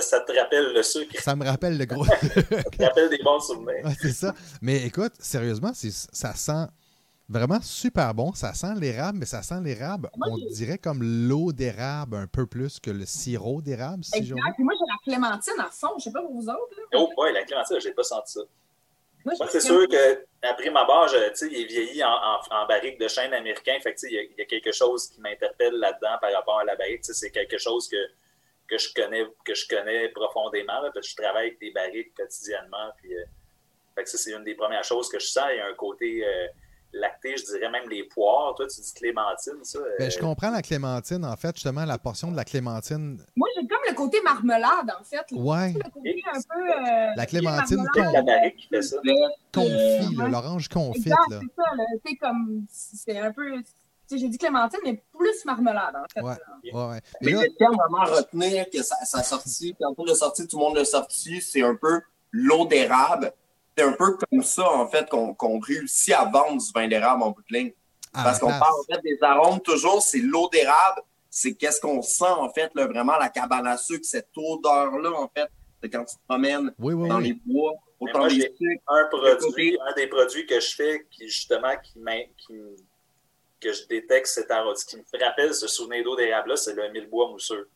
Ça 0.00 0.20
te 0.20 0.32
rappelle 0.38 0.72
le 0.72 0.82
sucre, 0.82 1.20
Ça 1.20 1.36
me 1.36 1.44
rappelle 1.44 1.78
le 1.78 1.84
gros. 1.84 2.04
ça 2.04 2.16
te 2.18 2.82
rappelle 2.82 3.08
des 3.10 3.22
bons 3.22 3.40
souvenirs. 3.40 3.84
Ouais, 3.84 3.94
c'est 4.00 4.12
ça. 4.12 4.34
Mais 4.60 4.82
écoute, 4.84 5.12
sérieusement, 5.18 5.72
ça 5.74 6.34
sent 6.34 6.66
vraiment 7.28 7.60
super 7.62 8.12
bon. 8.14 8.32
Ça 8.34 8.52
sent 8.54 8.74
l'érable, 8.76 9.18
mais 9.18 9.26
ça 9.26 9.42
sent 9.42 9.60
l'érable, 9.62 10.10
on 10.26 10.36
dirait 10.52 10.78
comme 10.78 11.02
l'eau 11.02 11.52
d'érable 11.52 12.16
un 12.16 12.26
peu 12.26 12.46
plus 12.46 12.80
que 12.80 12.90
le 12.90 13.06
sirop 13.06 13.62
d'érable, 13.62 14.04
si 14.04 14.18
Exact. 14.18 14.36
Puis 14.54 14.64
moi, 14.64 14.74
j'ai 14.78 14.86
la 14.86 15.12
clémentine 15.16 15.54
à 15.60 15.70
fond. 15.70 15.98
Je 15.98 16.04
sais 16.04 16.12
pas 16.12 16.20
pour 16.22 16.34
vous 16.34 16.48
autres. 16.48 16.76
Là. 16.76 16.98
Oh, 17.00 17.10
boy, 17.16 17.32
la 17.32 17.44
clémentine, 17.44 17.80
je 17.80 17.88
n'ai 17.88 17.94
pas 17.94 18.02
senti 18.02 18.32
ça. 18.32 18.40
J'ai 19.26 19.46
c'est 19.48 19.60
sûr 19.60 19.88
que 19.88 20.26
après 20.42 20.68
ma 20.70 20.84
barre, 20.84 21.08
je- 21.08 21.30
tu 21.30 21.36
sais, 21.36 21.48
il 21.50 21.62
est 21.62 21.64
vieilli 21.64 22.04
en, 22.04 22.08
en, 22.10 22.40
en 22.62 22.66
barrique 22.66 23.00
de 23.00 23.08
chêne 23.08 23.32
américain. 23.32 23.72
Fait 23.82 23.94
que, 23.94 23.98
tu 24.00 24.06
sais, 24.08 24.12
il 24.12 24.16
y, 24.16 24.18
a, 24.18 24.22
il 24.22 24.34
y 24.38 24.42
a 24.42 24.44
quelque 24.44 24.70
chose 24.70 25.08
qui 25.08 25.18
m'interpelle 25.22 25.72
là-dedans 25.76 26.18
par 26.20 26.30
rapport 26.34 26.58
à 26.58 26.64
la 26.64 26.76
barrique. 26.76 27.00
C'est 27.04 27.30
quelque 27.30 27.56
chose 27.56 27.88
que, 27.88 27.96
que, 28.68 28.78
je 28.78 28.88
connais, 28.94 29.24
que 29.44 29.54
je 29.54 29.66
connais 29.68 30.08
profondément 30.10 30.80
là, 30.80 30.90
parce 30.92 31.06
que 31.06 31.10
je 31.12 31.16
travaille 31.22 31.46
avec 31.48 31.60
des 31.60 31.70
barriques 31.70 32.14
quotidiennement. 32.16 32.90
Puis, 32.98 33.14
euh, 33.16 33.22
fait 33.94 34.04
que 34.04 34.10
ça, 34.10 34.18
c'est 34.18 34.32
une 34.32 34.44
des 34.44 34.54
premières 34.54 34.84
choses 34.84 35.08
que 35.08 35.18
je 35.18 35.26
sens. 35.26 35.44
Il 35.52 35.56
y 35.58 35.60
a 35.60 35.66
un 35.66 35.74
côté 35.74 36.24
euh, 36.26 36.46
lacté, 36.92 37.36
je 37.36 37.44
dirais 37.44 37.70
même 37.70 37.88
les 37.88 38.04
poires. 38.04 38.54
Toi, 38.54 38.66
tu 38.66 38.80
dis 38.80 38.92
clémentine, 38.94 39.62
ça. 39.64 39.78
euh, 39.78 39.96
Ben, 39.98 40.10
je 40.10 40.18
comprends 40.18 40.50
la 40.50 40.62
clémentine, 40.62 41.24
en 41.24 41.36
fait, 41.36 41.54
justement, 41.56 41.84
la 41.84 41.98
portion 41.98 42.30
de 42.30 42.36
la 42.36 42.44
clémentine. 42.44 43.18
Moi, 43.36 43.48
j'ai 43.56 43.66
comme 43.68 43.80
le 43.88 43.94
côté 43.94 44.20
marmelade, 44.22 44.90
en 44.98 45.04
fait. 45.04 45.24
là. 45.30 45.38
Ouais, 45.40 45.72
Le 45.72 45.90
côté 45.90 46.22
un 46.32 46.40
peu. 46.40 46.70
euh, 46.70 47.10
La 47.16 47.26
clémentine 47.26 47.76
marmelade. 47.82 48.10
c'est 48.10 48.12
la 48.12 48.22
barrique 48.22 48.56
qui 48.56 48.68
fait 48.68 48.82
ça. 48.82 48.96
confit, 49.52 50.14
l'orange 50.30 50.68
Là. 50.74 50.80
c'est 50.94 51.10
ça. 51.10 51.62
sais, 52.06 52.16
comme. 52.16 52.64
C'est 52.70 53.18
un 53.18 53.32
peu. 53.32 53.62
J'ai 54.18 54.28
dit 54.28 54.38
clémentine, 54.38 54.80
mais 54.84 55.02
plus 55.16 55.44
marmelade, 55.44 55.94
en 55.96 56.04
fait. 56.12 56.20
Ouais. 56.20 56.34
là. 56.34 56.72
Ouais, 56.72 56.94
ouais. 56.94 57.00
Mais 57.20 57.32
Mais 57.32 57.32
là, 57.32 57.42
le 57.42 57.56
terme 57.56 57.76
vraiment 57.76 58.00
à 58.00 58.16
retenir 58.16 58.70
que 58.70 58.82
ça, 58.82 58.96
ça 59.04 59.18
a 59.18 59.22
sorti, 59.22 59.74
quand 59.80 59.94
on 59.96 60.04
l'a 60.04 60.14
sorti, 60.14 60.46
tout 60.46 60.58
le 60.58 60.64
monde 60.64 60.76
l'a 60.76 60.84
sorti, 60.84 61.40
c'est 61.40 61.62
un 61.62 61.74
peu 61.74 62.00
l'eau 62.30 62.66
d'érable. 62.66 63.32
c'est 63.76 63.84
un 63.84 63.92
peu 63.92 64.16
comme 64.16 64.42
ça, 64.42 64.70
en 64.70 64.86
fait, 64.88 65.08
qu'on 65.08 65.60
réussit 65.60 66.14
à 66.14 66.24
vendre 66.24 66.60
du 66.60 66.72
vin 66.74 66.88
d'érable 66.88 67.22
en 67.22 67.30
bout 67.30 67.42
de 67.50 67.56
ligne. 67.56 67.72
Parce 68.12 68.38
qu'on 68.38 68.48
parle 68.48 68.62
en 68.62 68.94
fait 68.94 69.00
des 69.02 69.18
arômes 69.22 69.60
toujours, 69.60 70.00
c'est 70.00 70.20
l'eau 70.20 70.48
d'érable, 70.52 71.02
c'est 71.28 71.54
qu'est-ce 71.54 71.80
qu'on 71.80 72.00
sent 72.00 72.24
en 72.24 72.48
fait, 72.48 72.70
là, 72.74 72.86
vraiment 72.86 73.16
la 73.16 73.28
cabane 73.28 73.66
à 73.66 73.76
sucre, 73.76 74.04
cette 74.04 74.28
odeur-là 74.36 75.10
en 75.10 75.28
fait, 75.36 75.48
de 75.82 75.88
quand 75.88 76.04
tu 76.04 76.14
te 76.14 76.20
promènes 76.28 76.72
dans 76.78 77.18
les 77.18 77.32
bois. 77.44 77.72
Autant 78.00 78.20
moi, 78.20 78.28
des 78.28 78.50
un 78.88 79.08
produit, 79.10 79.78
un 79.80 79.92
des 79.94 80.06
produits 80.08 80.46
que 80.46 80.60
je 80.60 80.74
fais 80.74 81.06
qui 81.10 81.28
justement 81.28 81.74
qui, 81.82 81.98
qui 82.36 82.54
que 83.64 83.72
je 83.72 83.86
détecte 83.86 84.26
cet 84.26 84.50
arôme, 84.50 84.74
ce 84.76 84.84
qui 84.84 84.96
me 84.96 85.24
rappelle 85.24 85.54
ce 85.54 85.66
souvenir 85.66 86.04
d'eau 86.04 86.16
d'érable-là, 86.16 86.56
c'est 86.56 86.74
le 86.74 86.90
millebois 86.90 87.30
mousseux. 87.30 87.68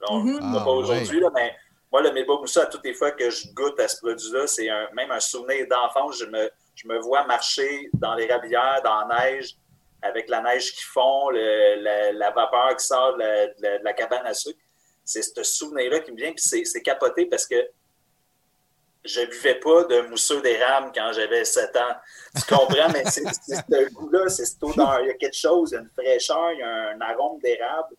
Donc, 0.00 0.24
mm-hmm. 0.24 0.52
pas 0.52 0.64
ah, 0.64 0.70
aujourd'hui, 0.70 1.22
mais 1.34 1.54
moi, 1.92 2.02
le 2.02 2.12
millebois 2.12 2.40
mousseux, 2.40 2.62
à 2.62 2.66
toutes 2.66 2.84
les 2.84 2.94
fois 2.94 3.10
que 3.12 3.28
je 3.28 3.48
goûte 3.52 3.78
à 3.80 3.88
ce 3.88 3.98
produit-là, 3.98 4.46
c'est 4.46 4.68
même 4.94 5.10
un 5.10 5.20
souvenir 5.20 5.66
d'enfance. 5.68 6.18
Je 6.18 6.26
me, 6.26 6.50
je 6.74 6.88
me 6.88 6.98
vois 7.00 7.26
marcher 7.26 7.90
dans 7.94 8.14
les 8.14 8.26
rabières, 8.26 8.80
dans 8.84 9.06
la 9.06 9.20
neige, 9.20 9.56
avec 10.02 10.28
la 10.28 10.40
neige 10.40 10.72
qui 10.72 10.82
fond, 10.82 11.30
la, 11.30 12.30
vapeur 12.30 12.76
qui 12.76 12.86
sort 12.86 13.16
de 13.16 13.82
la, 13.84 13.92
cabane 13.92 14.26
à 14.26 14.34
sucre. 14.34 14.58
C'est 15.04 15.22
ce 15.22 15.42
souvenir-là 15.42 16.00
qui 16.00 16.12
me 16.12 16.16
vient, 16.16 16.32
puis 16.32 16.64
c'est 16.64 16.82
capoté 16.82 17.26
parce 17.26 17.46
que 17.46 17.56
je 19.08 19.20
ne 19.20 19.26
buvais 19.26 19.56
pas 19.56 19.84
de 19.84 20.08
mousseux 20.08 20.40
d'érable 20.42 20.92
quand 20.94 21.12
j'avais 21.12 21.44
7 21.44 21.76
ans. 21.76 21.96
Tu 22.36 22.54
comprends? 22.54 22.88
Mais 22.92 23.04
c'est 23.06 23.24
ce 23.26 23.92
goût-là, 23.92 24.28
c'est 24.28 24.44
cette 24.44 24.62
odeur. 24.62 25.00
Il 25.02 25.08
y 25.08 25.10
a 25.10 25.14
quelque 25.14 25.36
chose, 25.36 25.70
il 25.70 25.74
y 25.74 25.78
a 25.78 25.80
une 25.80 25.90
fraîcheur, 25.90 26.52
il 26.52 26.58
y 26.58 26.62
a 26.62 26.90
un 26.90 27.00
arôme 27.00 27.40
d'érable, 27.40 27.94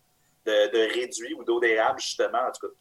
de, 0.46 0.72
de, 0.72 0.92
réduit 0.94 1.34
ou 1.34 1.44
d'eau 1.44 1.60
d'érable, 1.60 2.00
justement. 2.00 2.38
En 2.38 2.52
tout 2.52 2.66
cas, 2.66 2.74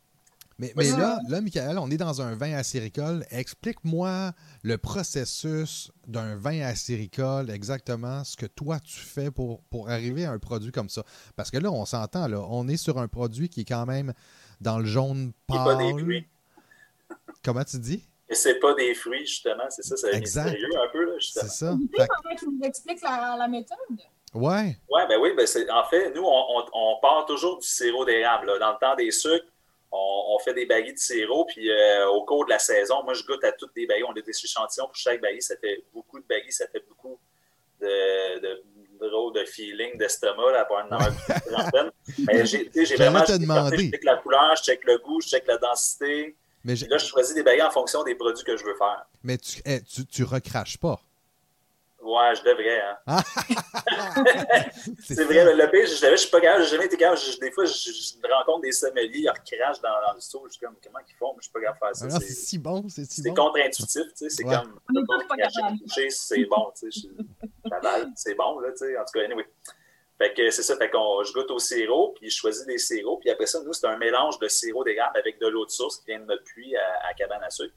mais, 0.59 0.73
là, 0.75 1.21
là, 1.29 1.39
Michael, 1.39 1.79
on 1.79 1.89
est 1.89 1.95
dans 1.95 2.21
un 2.21 2.35
vin 2.35 2.53
acéricole. 2.53 3.25
Explique-moi 3.31 4.33
le 4.61 4.77
processus 4.77 5.89
d'un 6.05 6.35
vin 6.35 6.59
acéricole, 6.59 7.49
exactement 7.49 8.25
ce 8.25 8.35
que 8.35 8.45
toi 8.45 8.77
tu 8.81 8.99
fais 8.99 9.31
pour, 9.31 9.63
pour 9.69 9.89
arriver 9.89 10.25
à 10.25 10.31
un 10.31 10.39
produit 10.39 10.73
comme 10.73 10.89
ça. 10.89 11.05
Parce 11.37 11.49
que 11.49 11.57
là, 11.57 11.71
on 11.71 11.85
s'entend, 11.85 12.27
là, 12.27 12.41
on 12.49 12.67
est 12.67 12.75
sur 12.75 12.97
un 12.97 13.07
produit 13.07 13.47
qui 13.47 13.61
est 13.61 13.65
quand 13.65 13.85
même 13.85 14.13
dans 14.59 14.79
le 14.79 14.85
jaune 14.85 15.31
pâle. 15.47 15.77
Comment 17.41 17.63
tu 17.63 17.79
dis? 17.79 18.08
Et 18.29 18.35
c'est 18.35 18.59
pas 18.59 18.73
des 18.75 18.93
fruits, 18.93 19.25
justement, 19.25 19.63
c'est 19.69 19.83
ça, 19.83 19.97
c'est 19.97 20.19
mystérieux 20.19 20.69
un 20.77 20.87
peu, 20.89 21.03
là, 21.03 21.13
justement. 21.17 21.49
C'est 21.49 21.65
ça. 21.65 21.75
Tu 22.37 22.45
nous 22.47 22.63
expliques 22.63 23.01
la, 23.01 23.35
la 23.37 23.47
méthode? 23.47 23.77
Ouais. 24.33 24.77
Ouais, 24.87 25.07
ben 25.07 25.19
oui, 25.19 25.33
ben 25.35 25.47
en 25.71 25.83
fait, 25.85 26.11
nous, 26.11 26.23
on, 26.23 26.65
on, 26.73 26.99
part 27.01 27.25
toujours 27.25 27.57
du 27.57 27.67
sirop 27.67 28.05
d'érable. 28.05 28.59
Dans 28.59 28.71
le 28.73 28.77
temps 28.79 28.95
des 28.95 29.09
sucres, 29.09 29.47
on, 29.91 30.37
fait 30.39 30.53
des 30.53 30.67
baillis 30.67 30.93
de 30.93 30.99
sirop, 30.99 31.45
puis 31.45 31.71
euh, 31.71 32.07
au 32.09 32.23
cours 32.23 32.45
de 32.45 32.51
la 32.51 32.59
saison, 32.59 33.03
moi, 33.03 33.15
je 33.15 33.23
goûte 33.23 33.43
à 33.43 33.51
toutes 33.51 33.71
les 33.75 33.87
baillis. 33.87 34.03
On 34.03 34.11
a 34.11 34.21
des 34.21 34.29
échantillons 34.29 34.85
pour 34.85 34.95
chaque 34.95 35.19
bailli. 35.19 35.41
Ça 35.41 35.55
fait 35.57 35.83
beaucoup 35.91 36.19
de 36.19 36.25
baillis, 36.25 36.51
ça 36.51 36.67
fait 36.67 36.85
beaucoup 36.87 37.19
de, 37.81 38.39
de 38.39 38.63
de 38.99 39.45
feeling 39.45 39.97
d'estomac 39.97 40.51
là, 40.51 40.65
pour 40.65 40.75
en 40.75 40.91
avoir 40.91 41.09
une 41.09 41.91
Mais 42.27 42.45
j'ai 42.45 42.69
vraiment. 42.95 43.23
Je 43.25 43.89
check 43.89 44.03
la 44.03 44.17
couleur, 44.17 44.55
je 44.57 44.63
check 44.63 44.83
le 44.83 44.97
goût, 44.97 45.21
je 45.21 45.29
check 45.29 45.47
la 45.47 45.57
densité. 45.57 46.35
Mais 46.63 46.75
là, 46.75 46.97
je 46.97 47.05
choisis 47.05 47.33
des 47.33 47.43
baillis 47.43 47.61
en 47.61 47.71
fonction 47.71 48.03
des 48.03 48.15
produits 48.15 48.43
que 48.43 48.57
je 48.57 48.65
veux 48.65 48.75
faire. 48.75 49.05
Mais 49.23 49.37
tu, 49.37 49.61
eh, 49.65 49.81
tu, 49.81 50.05
tu 50.05 50.23
recraches 50.23 50.77
pas. 50.77 51.01
Ouais, 52.01 52.33
je 52.33 52.43
devrais. 52.43 52.81
Hein. 53.07 53.17
c'est 55.03 55.23
vrai, 55.25 55.53
le 55.53 55.69
pire, 55.69 55.85
je, 55.85 55.95
je 55.95 56.15
suis 56.15 56.29
pas 56.29 56.39
capable, 56.39 56.63
j'ai 56.63 56.71
jamais 56.71 56.85
été 56.85 56.95
capable. 56.95 57.19
des 57.41 57.51
fois, 57.51 57.65
je, 57.65 57.73
je, 57.73 58.33
rencontre 58.33 58.61
des 58.61 58.71
sommeliers, 58.71 59.19
ils 59.19 59.29
recrachent 59.29 59.81
dans, 59.81 59.89
dans 60.07 60.13
le 60.13 60.21
seau. 60.21 60.43
Je 60.47 60.53
suis 60.53 60.65
comme, 60.65 60.75
comment 60.81 60.99
ils 61.07 61.15
font? 61.15 61.35
Je 61.39 61.43
suis 61.43 61.51
pas 61.51 61.59
capable 61.59 61.93
de 61.93 61.99
faire 61.99 62.11
ça. 62.11 62.19
c'est 62.19 62.33
si 62.33 62.57
bon, 62.57 62.87
c'est 62.87 63.03
si 63.03 63.21
bon. 63.21 63.29
C'est 63.29 63.35
contre-intuitif, 63.35 64.03
tu 64.07 64.13
sais. 64.15 64.29
C'est 64.29 64.45
ouais. 64.45 64.55
comme, 64.55 64.79
c'est 66.17 66.35
bon, 66.45 66.71
tu 66.79 66.91
sais. 66.91 67.09
C'est 68.15 68.35
bon, 68.35 68.59
là, 68.59 68.71
tu 68.71 68.77
sais. 68.77 68.97
En 68.97 69.03
tout 69.03 69.19
cas, 69.19 69.25
anyway. 69.25 69.45
Fait 70.19 70.33
que 70.33 70.51
c'est 70.51 70.63
ça, 70.63 70.75
fait 70.75 70.89
qu'on, 70.89 71.23
je 71.23 71.31
goûte 71.31 71.49
au 71.49 71.59
sirop, 71.59 72.13
puis 72.13 72.29
je 72.29 72.35
choisis 72.35 72.65
des 72.65 72.77
sirops, 72.77 73.21
puis 73.21 73.29
après 73.29 73.45
ça, 73.45 73.63
nous, 73.63 73.71
c'est 73.71 73.87
un 73.87 73.97
mélange 73.97 74.37
de 74.39 74.49
sirop 74.49 74.83
d'érable 74.83 75.17
avec 75.17 75.39
de 75.39 75.47
l'eau 75.47 75.65
de 75.65 75.71
source 75.71 75.97
qui 75.97 76.07
vient 76.07 76.19
de 76.19 76.25
notre 76.25 76.43
puits 76.43 76.75
à, 76.75 77.07
à 77.07 77.13
cabane 77.13 77.41
à 77.41 77.49
sucre. 77.49 77.73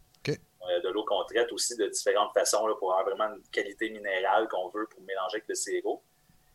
Euh, 0.71 0.81
de 0.81 0.89
l'eau 0.91 1.05
qu'on 1.05 1.25
traite 1.25 1.51
aussi 1.51 1.77
de 1.77 1.89
différentes 1.89 2.33
façons 2.33 2.65
là, 2.69 2.75
pour 2.77 2.93
avoir 2.93 3.17
vraiment 3.17 3.35
une 3.35 3.43
qualité 3.51 3.91
minérale 3.91 4.47
qu'on 4.47 4.69
veut 4.69 4.87
pour 4.87 5.03
mélanger 5.03 5.39
avec 5.39 5.49
le 5.49 5.57
sirop. 5.57 6.05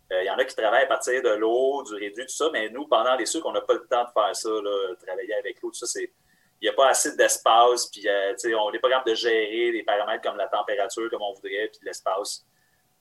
Il 0.10 0.15
euh, 0.15 0.24
y 0.24 0.29
en 0.29 0.38
a 0.38 0.46
qui 0.46 0.56
travaillent 0.56 0.86
à 0.86 0.88
partir 0.88 1.22
de 1.22 1.32
l'eau, 1.32 1.84
du 1.84 1.94
réduit, 1.94 2.25
tout 2.25 2.34
ça, 2.34 2.50
mais 2.53 2.70
nous, 2.70 2.88
pendant 2.88 3.15
les 3.17 3.25
sucres, 3.25 3.46
on 3.48 3.51
n'a 3.51 3.60
pas 3.60 3.74
le 3.74 3.86
temps 3.86 4.06
de 4.06 4.10
faire 4.13 4.34
ça, 4.34 4.50
là, 4.50 4.96
travailler 5.06 5.34
avec 5.34 5.62
l'eau, 5.62 5.72
tout 5.72 5.79
ça, 5.79 5.88
c'est. 5.88 6.10
Il 6.60 6.65
n'y 6.65 6.70
a 6.70 6.74
pas 6.74 6.88
assez 6.88 7.15
d'espace, 7.17 7.88
puis 7.88 8.08
euh, 8.08 8.34
on 8.58 8.72
n'est 8.72 8.79
pas 8.79 8.89
capable 8.89 9.10
de 9.10 9.15
gérer 9.15 9.72
les 9.72 9.84
paramètres 9.84 10.24
comme 10.24 10.38
la 10.38 10.48
température, 10.48 11.08
comme 11.12 11.22
on 11.22 11.34
voudrait, 11.34 11.67
puis 11.67 11.82
l'espace 11.84 12.46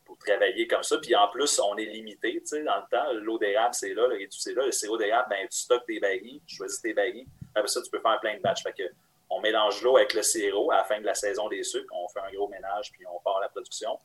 pour 0.07 0.17
travailler 0.19 0.67
comme 0.67 0.83
ça. 0.83 0.97
Puis 0.99 1.15
en 1.15 1.29
plus, 1.29 1.59
on 1.59 1.77
est 1.77 1.85
limité 1.85 2.43
dans 2.65 2.77
le 2.77 2.89
temps. 2.91 3.13
L'eau 3.13 3.39
d'érable, 3.39 3.75
c'est 3.75 3.93
là, 3.93 4.07
le 4.07 4.15
réduit, 4.15 4.41
c'est 4.41 4.55
là. 4.55 4.65
Le 4.65 4.73
sirop 4.73 4.97
d'érable, 4.97 5.27
ben, 5.29 5.47
tu 5.49 5.59
stockes 5.59 5.85
tes 5.87 6.01
barils, 6.01 6.41
tu 6.47 6.57
choisis 6.57 6.81
tes 6.81 6.95
barils. 6.95 7.27
Après 7.55 7.69
ça, 7.69 7.83
tu 7.83 7.91
peux 7.91 8.01
faire 8.01 8.19
plein 8.21 8.37
de 8.37 8.41
batchs. 8.41 8.63
Fait 8.63 8.73
que 8.73 8.85
on 9.29 9.41
mélange 9.41 9.83
l'eau 9.83 9.97
avec 9.97 10.15
le 10.15 10.23
sirop 10.23 10.71
à 10.71 10.77
la 10.77 10.85
fin 10.85 11.01
de 11.01 11.05
la 11.05 11.15
saison 11.15 11.49
des 11.49 11.63
sucres. 11.65 11.93
On 11.93 12.09
fait 12.09 12.21
un 12.21 12.33
gros 12.33 12.49
ménage, 12.49 12.93
puis 12.93 13.05
on 13.07 13.21
part 13.21 13.41
la 13.41 13.49
production. 13.49 13.99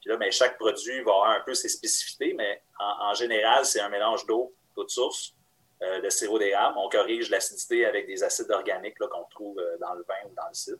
Puis 0.00 0.10
là, 0.10 0.16
ben, 0.16 0.30
chaque 0.30 0.56
produit 0.56 1.00
va 1.02 1.12
avoir 1.12 1.30
un 1.30 1.40
peu 1.40 1.54
ses 1.54 1.68
spécificités, 1.68 2.34
mais 2.34 2.62
en, 2.78 3.14
général, 3.14 3.64
c'est 3.64 3.80
un 3.80 3.88
mélange 3.88 4.24
d'eau, 4.26 4.54
d'eau 4.76 4.84
de 4.84 4.90
source, 4.90 5.34
euh, 5.82 6.00
de 6.00 6.08
sirop 6.10 6.38
d'érable. 6.38 6.76
On 6.78 6.88
corrige 6.88 7.30
l'acidité 7.30 7.84
avec 7.84 8.06
des 8.06 8.22
acides 8.22 8.50
organiques 8.50 8.98
qu'on 8.98 9.24
trouve 9.30 9.58
euh, 9.58 9.76
dans 9.80 9.94
le 9.94 10.04
vin 10.06 10.30
ou 10.30 10.34
dans 10.34 10.48
le 10.48 10.54
cidre. 10.54 10.78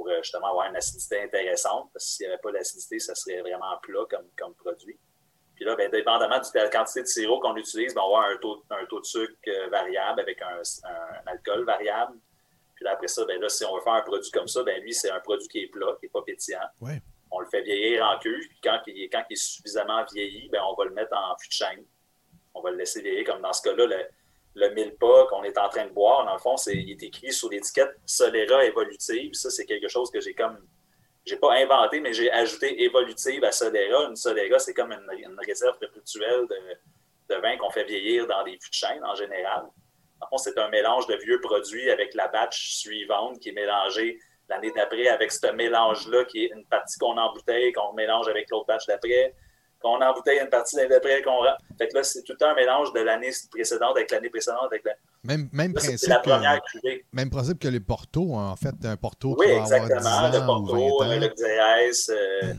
Pour 0.00 0.08
euh, 0.08 0.22
justement 0.22 0.48
avoir 0.48 0.66
une 0.70 0.76
acidité 0.76 1.22
intéressante. 1.22 1.90
Parce 1.92 2.06
que 2.06 2.10
s'il 2.12 2.26
n'y 2.26 2.32
avait 2.32 2.40
pas 2.40 2.52
d'acidité, 2.52 2.98
ça 2.98 3.14
serait 3.14 3.40
vraiment 3.40 3.76
plat 3.82 4.04
comme, 4.08 4.28
comme 4.38 4.54
produit. 4.54 4.98
Puis 5.54 5.66
là, 5.66 5.76
bien, 5.76 5.90
dépendamment 5.90 6.38
de 6.38 6.58
la 6.58 6.70
quantité 6.70 7.02
de 7.02 7.06
sirop 7.06 7.38
qu'on 7.38 7.54
utilise, 7.56 7.94
ben, 7.94 8.00
on 8.00 8.12
va 8.12 8.18
avoir 8.18 8.30
un 8.30 8.36
taux, 8.38 8.64
un 8.70 8.86
taux 8.86 9.00
de 9.00 9.04
sucre 9.04 9.34
variable 9.70 10.20
avec 10.20 10.40
un 10.40 10.62
alcool 11.26 11.64
variable 11.64 12.16
puis 12.80 12.86
là, 12.86 12.92
après 12.92 13.08
ça, 13.08 13.26
ben 13.26 13.38
là, 13.38 13.48
si 13.50 13.62
on 13.66 13.74
veut 13.74 13.82
faire 13.82 13.92
un 13.92 14.00
produit 14.00 14.30
comme 14.30 14.48
ça, 14.48 14.62
ben 14.62 14.80
lui, 14.80 14.94
c'est 14.94 15.10
un 15.10 15.20
produit 15.20 15.46
qui 15.48 15.58
est 15.58 15.66
plat, 15.66 15.94
qui 16.00 16.06
n'est 16.06 16.10
pas 16.10 16.22
pétillant. 16.22 16.66
On 17.30 17.40
le 17.40 17.46
fait 17.46 17.60
vieillir 17.60 18.02
en 18.06 18.18
cuve, 18.18 18.48
puis 18.48 18.58
quand 18.64 18.80
il, 18.86 19.02
est, 19.02 19.10
quand 19.10 19.22
il 19.28 19.34
est 19.34 19.36
suffisamment 19.36 20.02
vieilli, 20.10 20.48
ben 20.48 20.62
on 20.66 20.74
va 20.74 20.86
le 20.86 20.92
mettre 20.92 21.14
en 21.14 21.36
fût 21.36 21.48
de 21.48 21.52
chêne. 21.52 21.84
On 22.54 22.62
va 22.62 22.70
le 22.70 22.78
laisser 22.78 23.02
vieillir, 23.02 23.26
comme 23.26 23.42
dans 23.42 23.52
ce 23.52 23.60
cas-là, 23.68 23.84
le, 23.84 24.08
le 24.54 24.68
mille 24.70 24.94
pas 24.96 25.26
qu'on 25.26 25.42
est 25.44 25.56
en 25.58 25.68
train 25.68 25.86
de 25.86 25.92
boire, 25.92 26.24
dans 26.24 26.34
le 26.34 26.38
fond, 26.38 26.56
c'est, 26.56 26.74
il 26.74 26.90
est 26.90 27.02
écrit 27.02 27.32
sur 27.32 27.48
l'étiquette 27.50 27.94
Solera 28.04 28.64
évolutive. 28.64 29.34
Ça, 29.34 29.50
c'est 29.50 29.66
quelque 29.66 29.88
chose 29.88 30.10
que 30.10 30.20
j'ai 30.20 30.34
comme. 30.34 30.58
J'ai 31.26 31.36
pas 31.36 31.54
inventé, 31.54 32.00
mais 32.00 32.12
j'ai 32.12 32.30
ajouté 32.32 32.82
évolutive 32.82 33.44
à 33.44 33.52
Solera. 33.52 34.08
Une 34.08 34.16
Solera, 34.16 34.58
c'est 34.58 34.74
comme 34.74 34.92
une, 34.92 35.38
réserve 35.46 35.78
perpétuelle 35.78 36.46
de, 37.28 37.34
vin 37.36 37.56
qu'on 37.58 37.70
fait 37.70 37.84
vieillir 37.84 38.26
dans 38.26 38.42
des 38.42 38.58
fûts 38.60 38.70
de 38.70 38.74
chêne 38.74 39.04
en 39.04 39.14
général 39.14 39.66
c'est 40.38 40.58
un 40.58 40.68
mélange 40.68 41.06
de 41.06 41.16
vieux 41.16 41.40
produits 41.40 41.90
avec 41.90 42.14
la 42.14 42.28
batch 42.28 42.76
suivante 42.76 43.38
qui 43.40 43.50
est 43.50 43.52
mélangée 43.52 44.18
l'année 44.48 44.72
d'après 44.74 45.08
avec 45.08 45.30
ce 45.32 45.46
mélange-là 45.52 46.24
qui 46.24 46.44
est 46.44 46.52
une 46.54 46.64
partie 46.66 46.98
qu'on 46.98 47.16
embouteille, 47.16 47.72
qu'on 47.72 47.92
mélange 47.92 48.28
avec 48.28 48.50
l'autre 48.50 48.66
batch 48.66 48.86
d'après, 48.86 49.34
qu'on 49.80 50.00
embouteille 50.00 50.40
une 50.40 50.48
partie 50.48 50.76
l'année 50.76 50.90
d'après, 50.90 51.22
qu'on 51.22 51.42
Fait 51.78 51.88
que 51.88 51.96
là, 51.96 52.02
c'est 52.02 52.22
tout 52.22 52.36
un 52.40 52.54
mélange 52.54 52.92
de 52.92 53.00
l'année 53.00 53.30
précédente 53.50 53.96
avec 53.96 54.10
l'année 54.10 54.30
précédente 54.30 54.66
avec 54.66 54.84
la... 54.84 54.92
Même, 55.24 55.48
même 55.52 55.72
principe. 55.72 56.08
La 56.08 56.18
première 56.18 56.62
cuvée. 56.62 57.04
Même 57.12 57.30
principe 57.30 57.58
que 57.58 57.68
les 57.68 57.80
Porto, 57.80 58.34
en 58.34 58.56
fait, 58.56 58.74
un 58.84 58.96
Porto 58.96 59.36
Oui, 59.38 59.46
exactement. 59.46 60.28
le 60.32 60.46
Porto, 60.46 61.04
le 61.04 61.28
Xérès, 61.28 62.10
euh, 62.10 62.54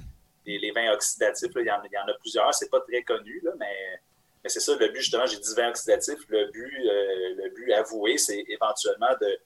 les, 0.46 0.72
vins 0.72 0.92
oxydatifs, 0.94 1.52
il, 1.56 1.62
y 1.62 1.66
y 1.66 1.72
en, 1.72 1.78
a 1.80 2.14
plusieurs. 2.20 2.54
C'est 2.54 2.70
pas 2.70 2.82
très 2.82 3.04
connu, 3.04 3.40
là, 3.44 3.52
mais 3.58 4.00
mais 4.44 4.50
c'est 4.50 4.60
ça, 4.60 4.76
le 4.76 4.88
but, 4.88 5.02
justement, 5.02 5.26
j'ai 5.26 5.38
dit 5.38 5.54
vin 5.56 5.70
oxydatif. 5.70 6.18
Le 6.30 6.50
but, 6.52 6.74
euh, 6.88 7.44
le 7.44 7.50
but 7.54 7.72
avoué, 7.74 8.18
c'est 8.18 8.44
éventuellement 8.48 9.14
de, 9.22 9.38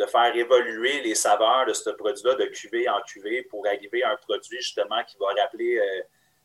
de, 0.00 0.06
faire 0.06 0.34
évoluer 0.34 1.00
les 1.02 1.14
saveurs 1.14 1.66
de 1.66 1.72
ce 1.72 1.90
produit-là 1.90 2.34
de 2.34 2.46
cuvée 2.46 2.88
en 2.88 3.00
cuvée 3.02 3.42
pour 3.42 3.64
arriver 3.66 4.02
à 4.02 4.10
un 4.10 4.16
produit, 4.16 4.58
justement, 4.58 5.02
qui 5.04 5.16
va 5.18 5.26
rappeler 5.40 5.78
euh, 5.78 6.02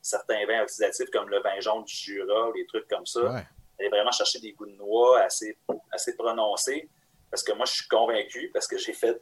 certains 0.08 0.46
vins 0.46 0.64
oxydatifs 0.64 1.10
comme 1.12 1.30
le 1.30 1.42
vin 1.42 1.60
jaune 1.60 1.84
du 1.84 1.94
Jura, 1.94 2.52
des 2.54 2.66
trucs 2.66 2.88
comme 2.88 3.06
ça. 3.06 3.44
Et 3.80 3.90
vraiment 3.90 4.12
chercher 4.12 4.40
des 4.40 4.54
goûts 4.54 4.66
de 4.66 4.72
noix 4.72 5.22
assez, 5.22 5.58
assez 5.92 6.16
prononcés. 6.16 6.90
Parce 7.30 7.44
que 7.44 7.52
moi, 7.52 7.66
je 7.66 7.74
suis 7.74 7.88
convaincu, 7.88 8.50
parce 8.54 8.68
que 8.68 8.78
j'ai 8.78 8.94
fait 8.94 9.22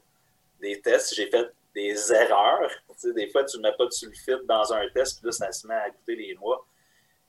des 0.62 0.80
tests, 0.80 1.16
j'ai 1.16 1.28
fait 1.30 1.52
des 1.74 2.14
erreurs. 2.14 2.70
Tu 2.90 2.94
sais, 2.98 3.14
des 3.14 3.28
fois, 3.30 3.44
tu 3.44 3.58
ne 3.58 3.64
mets 3.64 3.76
pas 3.76 3.86
de 3.86 3.92
sulfite 3.92 4.46
dans 4.46 4.72
un 4.74 4.88
test, 4.90 5.18
puis 5.18 5.26
là, 5.26 5.32
ça 5.32 5.52
se 5.52 5.68
met 5.68 5.74
à 5.74 5.90
goûter 5.90 6.16
les 6.16 6.36
noix. 6.36 6.66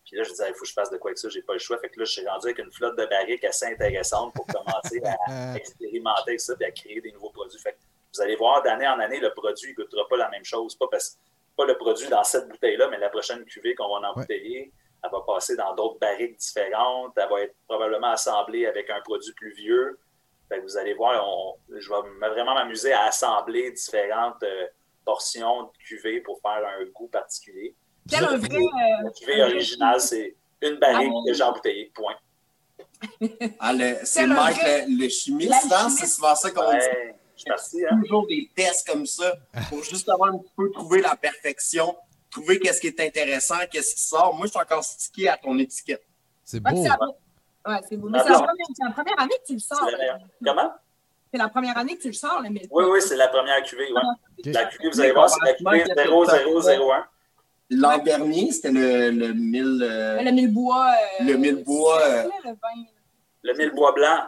Puis 0.04 0.16
là, 0.16 0.22
je 0.22 0.30
disais, 0.30 0.48
il 0.48 0.54
faut 0.54 0.60
que 0.60 0.68
je 0.68 0.72
fasse 0.72 0.90
de 0.90 0.98
quoi 0.98 1.10
avec 1.10 1.18
ça, 1.18 1.28
j'ai 1.28 1.42
pas 1.42 1.54
le 1.54 1.58
choix. 1.58 1.78
Fait 1.78 1.88
que 1.88 1.98
là, 1.98 2.04
je 2.04 2.12
suis 2.12 2.28
rendu 2.28 2.46
avec 2.46 2.58
une 2.58 2.70
flotte 2.70 2.96
de 2.96 3.06
barriques 3.06 3.44
assez 3.44 3.66
intéressante 3.66 4.34
pour 4.34 4.46
commencer 4.46 5.02
à 5.04 5.56
expérimenter 5.56 6.30
avec 6.30 6.40
ça 6.40 6.54
et 6.60 6.64
à 6.64 6.70
créer 6.70 7.00
des 7.00 7.10
nouveaux 7.10 7.30
produits. 7.30 7.58
Fait 7.58 7.72
que 7.72 7.78
vous 8.14 8.20
allez 8.20 8.36
voir, 8.36 8.62
d'année 8.62 8.86
en 8.86 9.00
année, 9.00 9.18
le 9.18 9.32
produit 9.32 9.70
ne 9.70 9.82
goûtera 9.82 10.06
pas 10.08 10.16
la 10.16 10.28
même 10.30 10.44
chose. 10.44 10.76
Pas, 10.76 10.86
parce, 10.88 11.18
pas 11.56 11.64
le 11.64 11.76
produit 11.76 12.08
dans 12.08 12.24
cette 12.24 12.48
bouteille-là, 12.48 12.88
mais 12.90 12.98
la 12.98 13.08
prochaine 13.08 13.44
cuvée 13.44 13.74
qu'on 13.74 13.88
va 14.00 14.08
embouteiller, 14.10 14.72
elle 15.02 15.10
va 15.10 15.20
passer 15.26 15.56
dans 15.56 15.74
d'autres 15.74 15.98
barriques 15.98 16.36
différentes. 16.36 17.12
Elle 17.16 17.28
va 17.28 17.40
être 17.42 17.54
probablement 17.66 18.08
assemblée 18.10 18.66
avec 18.66 18.90
un 18.90 19.00
produit 19.02 19.32
plus 19.34 19.52
vieux. 19.54 19.98
Fait 20.48 20.58
que 20.58 20.62
vous 20.62 20.76
allez 20.76 20.94
voir, 20.94 21.22
je 21.68 21.88
vais 21.88 22.28
vraiment 22.28 22.54
m'amuser 22.54 22.92
à 22.92 23.04
assembler 23.04 23.70
différentes. 23.72 24.42
Euh, 24.42 24.66
portion 25.04 25.62
de 25.62 25.68
cuvée 25.86 26.20
pour 26.20 26.40
faire 26.40 26.66
un 26.66 26.84
goût 26.86 27.06
particulier. 27.06 27.76
Quel 28.10 28.24
un 28.24 28.36
vrai. 28.38 28.58
La 29.04 29.10
cuvée 29.12 29.40
originale, 29.40 30.00
c'est 30.00 30.34
une 30.60 30.76
barrique 30.80 31.12
Ah, 31.14 31.22
que 31.28 31.32
j'ai 31.32 31.42
embouteillée, 31.44 31.92
point. 31.94 32.16
Ah, 33.60 33.72
le- 33.72 33.98
c'est 34.02 34.26
le 34.26 34.34
Mike, 34.34 34.56
vrai- 34.56 34.84
le, 34.88 35.02
le 35.04 35.08
chimiste, 35.08 35.50
La 35.70 35.76
hein? 35.76 35.80
chimiste. 35.84 35.98
c'est 36.00 36.06
souvent 36.08 36.34
ça 36.34 36.50
qu'on 36.50 36.70
dit. 36.72 36.78
Je 37.36 37.84
hein? 37.84 38.00
toujours 38.02 38.26
des 38.26 38.50
tests 38.54 38.86
comme 38.88 39.04
ça 39.06 39.34
pour 39.68 39.82
justement 39.84 40.24
un 40.26 40.38
petit 40.38 40.52
peu 40.56 40.70
trouver 40.72 41.02
la 41.02 41.16
perfection, 41.16 41.94
trouver 42.30 42.58
qu'est-ce 42.58 42.80
qui 42.80 42.86
est 42.88 43.00
intéressant, 43.00 43.56
qu'est-ce 43.70 43.94
qui 43.94 44.00
sort. 44.00 44.34
Moi, 44.34 44.46
je 44.46 44.50
suis 44.52 44.60
encore 44.60 44.82
stické 44.84 45.28
à 45.28 45.36
ton 45.36 45.58
étiquette. 45.58 46.02
C'est 46.44 46.64
Ouais, 46.64 46.72
beau. 46.72 46.82
c'est 46.82 46.88
la... 46.88 46.98
Ouais, 47.74 47.80
c'est 47.88 47.96
beau. 47.96 48.08
Mais 48.08 48.18
Ah, 48.20 48.24
c'est 48.24 48.30
la, 48.32 48.38
première- 48.38 48.66
c'est 48.76 48.84
la 48.84 48.90
première 48.92 49.20
année 49.20 49.34
que 49.42 49.46
tu 49.46 49.52
le 49.54 49.58
sors. 49.58 49.82
C'est 49.84 49.90
la 49.92 49.98
meilleure. 49.98 50.18
Comment? 50.44 50.72
C'est 51.32 51.38
la 51.38 51.48
première 51.48 51.76
année 51.76 51.96
que 51.96 52.02
tu 52.02 52.08
le 52.08 52.14
sors, 52.14 52.40
le 52.40 52.48
mille. 52.48 52.68
Oui, 52.70 52.84
oui, 52.84 53.00
c'est 53.02 53.16
la 53.16 53.28
première 53.28 53.62
cuvée. 53.64 53.92
Ouais. 53.92 54.00
Ok. 54.38 54.46
La 54.54 54.64
cuvée, 54.66 54.88
vous 54.90 55.00
allez 55.00 55.12
voir, 55.12 55.28
c'est 55.28 55.44
la 55.44 55.54
cuvée 55.54 55.84
0001. 55.94 57.06
L'an 57.70 57.98
dernier, 57.98 58.52
c'était 58.52 58.70
le, 58.70 59.10
le 59.10 59.32
1000. 59.34 59.80
euh, 59.82 60.22
Le 60.22 60.30
mille 60.30 60.54
bois. 60.54 60.86
euh, 61.20 61.24
Le 61.24 61.34
mille 61.36 61.64
bois, 61.64 62.00
euh, 62.00 62.22
Le 62.44 62.50
vin. 62.50 62.84
Le 63.42 63.54
mille 63.54 63.72
bois 63.72 63.92
blanc. 63.92 64.20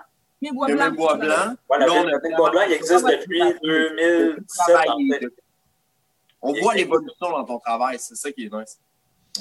Bois 0.52 0.68
le 0.68 0.74
blanc. 0.76 0.86
1000 0.90 0.96
bois 0.96 1.14
blanc. 1.16 1.28
Là, 1.28 1.56
le 1.78 2.28
le 2.30 2.36
bois 2.36 2.50
blanc, 2.50 2.62
il 2.66 2.72
existe 2.72 3.04
depuis 3.06 3.38
travaillé. 3.38 3.58
2017. 3.62 4.38
En 4.60 4.72
Travaillé. 4.82 5.18
fait. 5.18 5.26
On 6.40 6.52
voit 6.52 6.74
l'évolution 6.74 7.30
dans 7.30 7.44
ton 7.44 7.58
travail, 7.58 7.98
c'est 7.98 8.14
ça 8.14 8.30
qui 8.30 8.46
est 8.46 8.52
nice. 8.52 8.78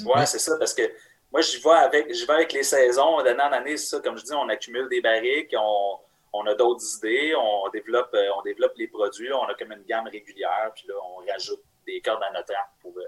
Ouais, 0.04 0.26
c'est 0.26 0.38
ça, 0.40 0.56
parce 0.58 0.74
que 0.74 0.82
moi, 1.30 1.40
j'y 1.40 1.58
vais 1.60 1.70
avec, 1.70 2.12
j'y 2.12 2.26
vais 2.26 2.32
avec 2.32 2.52
les 2.52 2.62
saisons. 2.64 3.22
D'année 3.22 3.42
en 3.42 3.52
année, 3.52 3.76
c'est 3.76 3.86
ça, 3.96 4.00
comme 4.00 4.16
je 4.18 4.24
dis, 4.24 4.32
on 4.32 4.48
accumule 4.48 4.88
des 4.88 5.00
barriques, 5.00 5.54
on, 5.56 5.98
on 6.32 6.46
a 6.46 6.54
d'autres 6.54 6.82
idées, 6.98 7.34
on 7.36 7.68
développe, 7.70 8.10
euh, 8.14 8.28
on 8.38 8.42
développe 8.42 8.72
les 8.76 8.88
produits, 8.88 9.32
on 9.32 9.44
a 9.44 9.54
comme 9.54 9.72
une 9.72 9.84
gamme 9.84 10.08
régulière, 10.08 10.72
puis 10.74 10.86
là, 10.88 10.94
on 11.04 11.24
rajoute 11.30 11.62
des 11.86 12.00
cordes 12.00 12.22
à 12.22 12.32
notre 12.32 12.52
arc 12.54 12.70
pour. 12.82 12.92
euh, 12.98 13.02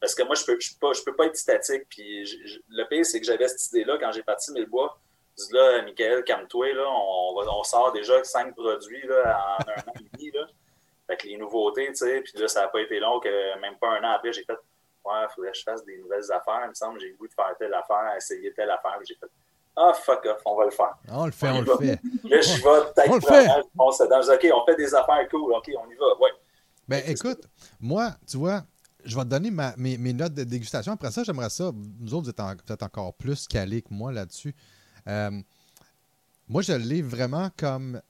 parce 0.00 0.14
que 0.14 0.22
moi, 0.24 0.34
je 0.34 0.44
peux, 0.44 0.58
je 0.58 0.70
peux, 0.72 0.78
pas, 0.88 0.92
je 0.94 1.02
peux 1.02 1.14
pas 1.14 1.26
être 1.26 1.36
statique. 1.36 1.82
Puis 1.90 2.24
je- 2.26 2.46
je- 2.46 2.58
le 2.70 2.88
pire, 2.88 3.04
c'est 3.06 3.20
que 3.20 3.26
j'avais 3.26 3.46
cette 3.48 3.66
idée-là 3.72 3.98
quand 3.98 4.10
j'ai 4.12 4.22
parti 4.22 4.50
Millebois. 4.52 4.98
Je 4.98 5.09
dis 5.36 5.52
là, 5.52 5.82
Michael, 5.82 6.24
calme-toi, 6.24 6.74
là, 6.74 6.84
on, 6.88 7.34
va- 7.40 7.50
on 7.52 7.62
sort 7.64 7.92
déjà 7.92 8.22
cinq 8.24 8.54
produits 8.54 9.06
là, 9.06 9.38
en 9.58 9.62
un 9.70 9.90
an 9.90 9.92
et 10.00 10.16
demi. 10.16 10.30
Là. 10.32 10.46
Fait 11.08 11.16
que 11.16 11.26
les 11.26 11.36
nouveautés, 11.36 11.86
tu 11.88 11.96
sais, 11.96 12.20
puis 12.20 12.32
là, 12.40 12.46
ça 12.48 12.62
n'a 12.62 12.68
pas 12.68 12.80
été 12.80 13.00
long 13.00 13.18
que 13.20 13.60
même 13.60 13.76
pas 13.78 13.88
un 13.98 14.04
an 14.04 14.12
après, 14.16 14.32
j'ai 14.32 14.44
fait 14.44 14.56
Ouais, 15.02 15.12
il 15.22 15.34
faudrait 15.34 15.50
que 15.52 15.56
je 15.58 15.62
fasse 15.62 15.82
des 15.86 15.96
nouvelles 15.96 16.30
affaires. 16.30 16.60
Il 16.64 16.68
me 16.68 16.74
semble 16.74 17.00
j'ai 17.00 17.08
le 17.08 17.16
goût 17.16 17.26
de 17.26 17.32
faire 17.32 17.54
telle 17.58 17.72
affaire, 17.72 18.14
essayer 18.18 18.52
telle 18.52 18.70
affaire. 18.70 18.96
Puis 18.98 19.06
J'ai 19.08 19.14
fait 19.14 19.30
Ah, 19.74 19.94
fuck 19.94 20.26
off, 20.26 20.42
on 20.44 20.56
va 20.56 20.66
le 20.66 20.70
faire. 20.70 20.94
On 21.08 21.24
le 21.24 21.32
fait, 21.32 21.48
on 21.48 21.56
On 21.56 21.60
le 21.62 21.76
fait. 21.78 22.00
Là, 22.24 22.40
je 22.42 22.54
vais 22.56 22.92
peut-être 22.92 23.10
On 23.10 23.14
le 23.14 23.20
fait. 23.22 23.46
dedans. 24.04 24.20
Je 24.22 24.36
dis, 24.38 24.48
OK, 24.50 24.60
on 24.62 24.66
fait 24.66 24.76
des 24.76 24.94
affaires 24.94 25.26
cool. 25.30 25.54
OK, 25.54 25.70
on 25.78 25.90
y 25.90 25.94
va. 25.94 26.18
Ouais. 26.20 26.30
Ben 26.86 27.02
écoute, 27.06 27.40
moi, 27.80 28.10
tu 28.30 28.36
vois, 28.36 28.62
je 29.04 29.16
vais 29.16 29.22
te 29.24 29.28
donner 29.28 29.50
ma- 29.50 29.74
mes, 29.78 29.96
mes 29.96 30.12
notes 30.12 30.34
de 30.34 30.44
dégustation. 30.44 30.92
Après 30.92 31.10
ça, 31.10 31.22
j'aimerais 31.24 31.48
ça. 31.48 31.70
Vous 31.72 32.12
autres, 32.12 32.24
vous 32.24 32.30
êtes 32.30 32.40
en- 32.40 32.54
peut-être 32.56 32.82
encore 32.82 33.14
plus 33.14 33.48
calés 33.48 33.80
que 33.80 33.88
moi 33.94 34.12
là-dessus. 34.12 34.54
Euh, 35.08 35.40
moi, 36.48 36.62
je 36.62 36.72
l'ai 36.72 37.02
vraiment 37.02 37.50
comme. 37.56 38.00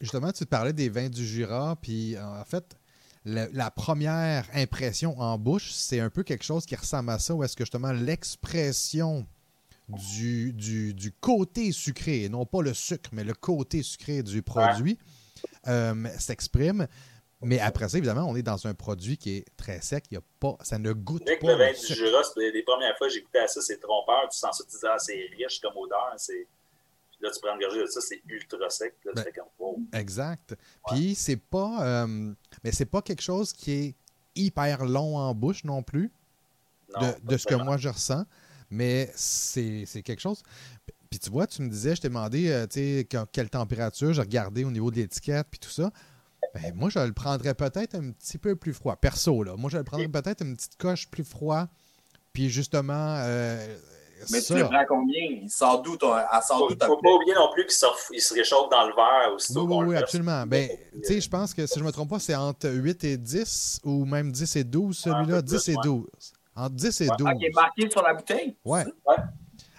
Justement, 0.00 0.30
tu 0.30 0.44
te 0.44 0.48
parlais 0.48 0.74
des 0.74 0.90
vins 0.90 1.08
du 1.08 1.26
Jura, 1.26 1.76
puis 1.80 2.18
en 2.18 2.44
fait, 2.44 2.76
la 3.24 3.70
première 3.70 4.46
impression 4.54 5.18
en 5.18 5.38
bouche, 5.38 5.72
c'est 5.72 6.00
un 6.00 6.10
peu 6.10 6.22
quelque 6.22 6.44
chose 6.44 6.66
qui 6.66 6.76
ressemble 6.76 7.10
à 7.10 7.18
ça, 7.18 7.34
où 7.34 7.42
est-ce 7.42 7.56
que 7.56 7.64
justement 7.64 7.92
l'expression 7.92 9.26
du, 9.88 10.52
du, 10.52 10.94
du 10.94 11.12
côté 11.12 11.72
sucré, 11.72 12.28
non 12.28 12.44
pas 12.44 12.62
le 12.62 12.74
sucre, 12.74 13.10
mais 13.12 13.24
le 13.24 13.34
côté 13.34 13.82
sucré 13.82 14.22
du 14.22 14.42
produit, 14.42 14.98
euh, 15.66 16.08
s'exprime. 16.18 16.86
Mais 17.42 17.60
après 17.60 17.88
ça, 17.88 17.98
évidemment, 17.98 18.24
on 18.24 18.34
est 18.34 18.42
dans 18.42 18.66
un 18.66 18.72
produit 18.74 19.18
qui 19.18 19.36
est 19.36 19.44
très 19.56 19.80
sec. 19.82 20.04
Il 20.10 20.14
y 20.14 20.16
a 20.16 20.22
pas, 20.40 20.56
ça 20.62 20.78
ne 20.78 20.92
goûte 20.92 21.24
pas 21.24 21.32
le 21.42 21.54
vin 21.54 21.68
le 21.68 21.72
du 21.74 21.78
sucre. 21.80 21.98
Jura, 22.06 22.22
c'était 22.24 22.50
les 22.50 22.62
premières 22.62 22.96
fois 22.96 23.08
que 23.08 23.12
j'ai 23.12 23.20
goûté 23.20 23.38
à 23.40 23.46
ça, 23.46 23.60
c'est 23.60 23.78
trompeur. 23.78 24.28
Tu 24.30 24.38
sens 24.38 24.56
ça, 24.56 24.64
tu 24.64 24.70
dis, 24.70 24.86
ah, 24.88 24.98
c'est 24.98 25.28
riche 25.36 25.60
comme 25.60 25.76
odeur. 25.76 26.14
C'est... 26.16 26.46
Puis 27.10 27.18
là, 27.20 27.30
tu 27.30 27.40
prends 27.40 27.54
une 27.54 27.60
gorgée 27.60 27.80
de 27.82 27.86
ça, 27.86 28.00
c'est 28.00 28.22
ultra 28.26 28.70
sec. 28.70 28.94
Là, 29.04 29.12
tu 29.12 29.16
Ben, 29.16 29.24
fais 29.24 29.32
comme, 29.32 29.48
wow. 29.58 29.78
Exact. 29.92 30.54
Puis 30.88 31.14
c'est 31.14 31.36
pas, 31.36 32.04
euh, 32.04 32.32
mais 32.64 32.72
c'est 32.72 32.86
pas 32.86 33.02
quelque 33.02 33.22
chose 33.22 33.52
qui 33.52 33.72
est 33.72 33.94
hyper 34.34 34.84
long 34.86 35.16
en 35.18 35.34
bouche 35.34 35.62
non 35.64 35.82
plus, 35.82 36.10
Non, 36.98 37.14
de, 37.22 37.36
ce 37.36 37.46
que 37.46 37.54
moi 37.54 37.76
je 37.76 37.88
ressens. 37.90 38.24
Mais 38.70 39.10
c'est 39.14 39.84
c'est 39.86 40.02
quelque 40.02 40.20
chose. 40.20 40.42
Puis 41.08 41.18
tu 41.20 41.30
vois, 41.30 41.46
tu 41.46 41.62
me 41.62 41.68
disais, 41.68 41.94
je 41.94 42.00
t'ai 42.00 42.08
demandé, 42.08 42.48
euh, 42.50 42.66
tu 42.66 42.80
sais, 42.98 43.06
que- 43.08 43.24
quelle 43.30 43.48
température, 43.48 44.12
j'ai 44.12 44.20
regardé 44.20 44.64
au 44.64 44.70
niveau 44.72 44.90
de 44.90 44.96
l'étiquette, 44.96 45.46
puis 45.50 45.60
tout 45.60 45.70
ça. 45.70 45.90
Ben, 46.54 46.72
moi, 46.74 46.88
je 46.90 46.98
le 46.98 47.12
prendrais 47.12 47.54
peut-être 47.54 47.94
un 47.94 48.10
petit 48.12 48.38
peu 48.38 48.56
plus 48.56 48.72
froid. 48.72 48.96
Perso, 48.96 49.42
là. 49.42 49.54
Moi, 49.56 49.70
je 49.70 49.76
le 49.78 49.84
prendrais 49.84 50.08
peut-être 50.08 50.42
une 50.44 50.56
petite 50.56 50.76
coche 50.76 51.08
plus 51.08 51.24
froid. 51.24 51.66
Puis 52.32 52.48
justement, 52.50 53.16
euh, 53.20 53.76
Mais 54.30 54.40
ça. 54.40 54.54
tu 54.54 54.60
le 54.60 54.66
prends 54.66 54.84
combien? 54.88 55.22
Il 55.42 55.50
sort 55.50 55.82
d'où 55.82 55.96
ton. 55.96 56.08
Sort 56.46 56.58
Faut, 56.58 56.68
faut 56.68 56.96
pas 57.00 57.10
oublier 57.14 57.34
non 57.34 57.50
plus 57.52 57.64
qu'il 57.64 57.72
se, 57.72 57.86
il 58.12 58.38
réchauffe 58.38 58.70
dans 58.70 58.86
le 58.86 58.94
verre 58.94 59.34
aussitôt 59.34 59.66
Oui, 59.66 59.76
oui, 59.78 59.86
oui, 59.88 59.96
absolument. 59.96 60.46
Ben, 60.46 60.68
tu 60.92 61.04
sais, 61.04 61.20
je 61.20 61.28
pense 61.28 61.54
que 61.54 61.66
si 61.66 61.74
je 61.78 61.80
ne 61.80 61.86
me 61.86 61.92
trompe 61.92 62.10
pas, 62.10 62.18
c'est 62.18 62.34
entre 62.34 62.68
8 62.70 63.04
et 63.04 63.16
10 63.16 63.80
ou 63.84 64.04
même 64.04 64.32
10 64.32 64.56
et 64.56 64.64
12, 64.64 64.96
celui-là. 64.98 65.20
un 65.20 65.40
peu 65.40 65.42
10 65.42 65.50
plus, 65.64 65.72
et 65.72 65.76
ouais. 65.76 65.82
12. 65.84 66.06
Entre 66.54 66.74
10 66.74 67.00
et 67.00 67.04
Ouais. 67.08 67.16
12. 67.18 67.28
Ah, 67.30 67.34
qui 67.34 67.44
est 67.46 67.54
marqué 67.54 67.90
sur 67.90 68.02
la 68.02 68.14
bouteille? 68.14 68.56
Ouais. 68.64 68.84
Ouais. 69.06 69.16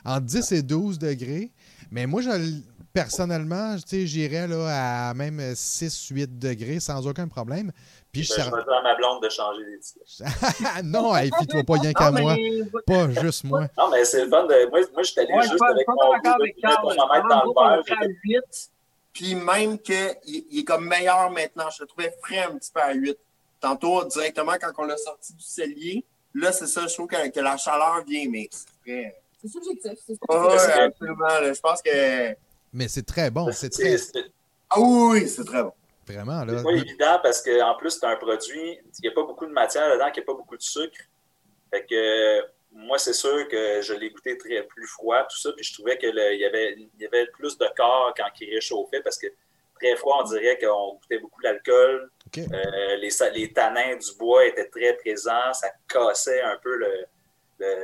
Entre 0.05 0.21
10 0.25 0.51
et 0.51 0.61
12 0.63 0.99
degrés. 0.99 1.51
Mais 1.91 2.05
moi, 2.05 2.21
je, 2.21 2.29
le- 2.29 2.63
personnellement, 3.01 3.75
tu 3.75 3.81
sais, 3.87 4.07
j'irais 4.07 4.47
là, 4.47 5.09
à 5.09 5.13
même 5.13 5.39
6-8 5.39 6.39
degrés 6.39 6.79
sans 6.79 7.05
aucun 7.07 7.27
problème. 7.27 7.71
Puis 8.11 8.23
je 8.23 8.33
Ben, 8.35 8.43
je 8.45 8.55
vais 8.55 8.63
dire 8.63 8.73
à 8.73 8.81
ma 8.81 8.95
blonde 8.95 9.21
de 9.21 9.29
changer 9.29 9.63
d'étiquette. 9.65 10.83
non, 10.83 11.15
hey, 11.15 11.29
fie-toi 11.39 11.63
pas 11.63 11.73
rien 11.75 11.93
qu'à 11.93 12.11
moi. 12.11 12.35
mais- 12.35 12.61
Pas 12.85 13.09
juste 13.21 13.43
moi. 13.43 13.67
Non, 13.77 13.89
mais 13.91 14.03
c'est 14.05 14.23
le 14.25 14.29
fun 14.29 14.45
de. 14.45 14.69
Moi, 14.69 14.79
moi 14.93 15.03
je 15.03 15.11
suis 15.11 15.19
allé 15.19 15.33
Ouais, 15.33 15.41
juste 15.43 15.59
pas 15.59 15.69
avec 15.69 15.85
pas 15.85 15.93
mon 15.93 16.17
goût, 16.17 16.41
avec 16.41 16.55
Carl. 16.59 16.75
dans 16.83 16.89
le 16.89 17.53
verre. 17.53 17.77
le 17.77 17.83
fait 17.83 17.93
à 17.93 18.07
8. 18.23 18.69
Puis 19.13 19.35
même 19.35 19.77
qu'il 19.79 20.15
il 20.25 20.59
est 20.59 20.63
comme 20.63 20.87
meilleur 20.87 21.29
maintenant. 21.29 21.69
Je 21.69 21.83
le 21.83 21.87
trouvais 21.87 22.15
frais 22.23 22.43
un 22.51 22.57
petit 22.57 22.71
peu 22.73 22.81
à 22.81 22.93
8. 22.93 23.15
Tantôt, 23.59 24.03
directement, 24.05 24.53
quand 24.59 24.71
on 24.77 24.85
l'a 24.85 24.97
sorti 24.97 25.33
du 25.33 25.43
cellier, 25.43 26.05
là, 26.33 26.51
c'est 26.51 26.67
ça, 26.67 26.85
je 26.87 26.93
trouve 26.93 27.07
que, 27.07 27.29
que 27.29 27.39
la 27.39 27.57
chaleur 27.57 28.03
vient, 28.07 28.27
mais 28.29 28.47
c'est 28.51 28.67
frais. 28.83 29.15
C'est 29.41 29.47
subjectif. 29.49 29.91
C'est 30.07 30.15
subjectif. 30.15 30.79
absolument. 30.79 31.27
là. 31.27 31.53
Je 31.53 31.59
pense 31.59 31.81
que. 31.83 32.35
Mais 32.73 32.87
c'est 32.87 33.03
très 33.05 33.31
bon. 33.31 33.51
C'est 33.51 33.69
très. 33.69 33.95
Ah 34.69 34.79
oui, 34.79 35.27
c'est 35.27 35.45
très 35.45 35.63
bon. 35.63 35.73
Vraiment, 36.05 36.45
là. 36.45 36.57
c'est 36.57 36.63
pas 36.63 36.71
évident 36.71 37.19
parce 37.21 37.41
qu'en 37.41 37.75
plus, 37.75 37.91
c'est 37.91 38.05
un 38.05 38.15
produit, 38.15 38.79
il 38.99 39.01
n'y 39.03 39.09
a 39.09 39.11
pas 39.11 39.23
beaucoup 39.23 39.45
de 39.45 39.51
matière 39.51 39.91
dedans, 39.91 40.07
il 40.07 40.13
n'y 40.13 40.23
a 40.23 40.25
pas 40.25 40.33
beaucoup 40.33 40.55
de 40.55 40.61
sucre. 40.61 40.97
Fait 41.69 41.85
que 41.85 42.41
moi, 42.71 42.97
c'est 42.97 43.13
sûr 43.13 43.47
que 43.49 43.81
je 43.81 43.93
l'ai 43.93 44.09
goûté 44.09 44.37
très 44.37 44.63
plus 44.63 44.87
froid, 44.87 45.23
tout 45.23 45.37
ça, 45.37 45.51
puis 45.53 45.65
je 45.65 45.73
trouvais 45.73 45.97
qu'il 45.97 46.15
y 46.15 46.45
avait, 46.45 46.75
il 46.77 46.89
y 47.01 47.05
avait 47.05 47.25
plus 47.27 47.57
de 47.57 47.65
corps 47.75 48.13
quand 48.15 48.27
il 48.39 48.53
réchauffait 48.53 49.01
parce 49.01 49.17
que 49.17 49.27
très 49.79 49.95
froid, 49.97 50.21
on 50.21 50.23
dirait 50.29 50.57
qu'on 50.57 50.93
goûtait 50.95 51.19
beaucoup 51.19 51.41
l'alcool. 51.41 52.09
Euh, 52.37 52.95
les, 52.97 53.09
les 53.33 53.51
tanins 53.53 53.95
du 53.97 54.17
bois 54.17 54.45
étaient 54.45 54.69
très 54.69 54.93
présents, 54.97 55.53
ça 55.53 55.69
cassait 55.89 56.41
un 56.41 56.57
peu 56.57 56.75
le- 56.77 57.05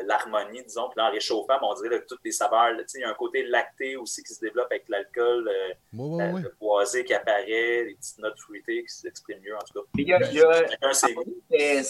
l'harmonie, 0.05 0.63
disons. 0.63 0.87
Puis 0.89 0.97
là, 0.97 1.07
en 1.09 1.11
réchauffant, 1.11 1.47
ben, 1.59 1.59
on 1.63 1.73
dirait 1.81 1.99
que 2.01 2.05
toutes 2.07 2.23
les 2.23 2.31
saveurs, 2.31 2.71
tu 2.77 2.83
sais, 2.87 2.99
il 2.99 3.01
y 3.01 3.05
a 3.05 3.09
un 3.09 3.13
côté 3.15 3.43
lacté 3.43 3.95
aussi 3.97 4.23
qui 4.23 4.33
se 4.33 4.39
développe 4.39 4.67
avec 4.71 4.87
l'alcool, 4.89 5.47
euh, 5.47 5.73
Ouais, 5.97 6.25
ouais, 6.25 6.31
ouais. 6.33 6.41
le 6.41 6.55
boisé 6.59 7.03
qui 7.05 7.13
apparaît, 7.13 7.83
les 7.85 7.95
petites 7.99 8.19
notes 8.19 8.39
fruitées 8.39 8.83
qui 8.83 8.93
s'expriment 8.93 9.41
mieux, 9.41 9.55
en 9.55 9.59
tout 9.59 9.73
cas. 9.81 9.87
Il 9.97 10.07
y 10.07 10.13
a, 10.13 10.19
il 10.29 10.33
y 10.35 10.41
a- 10.41 11.83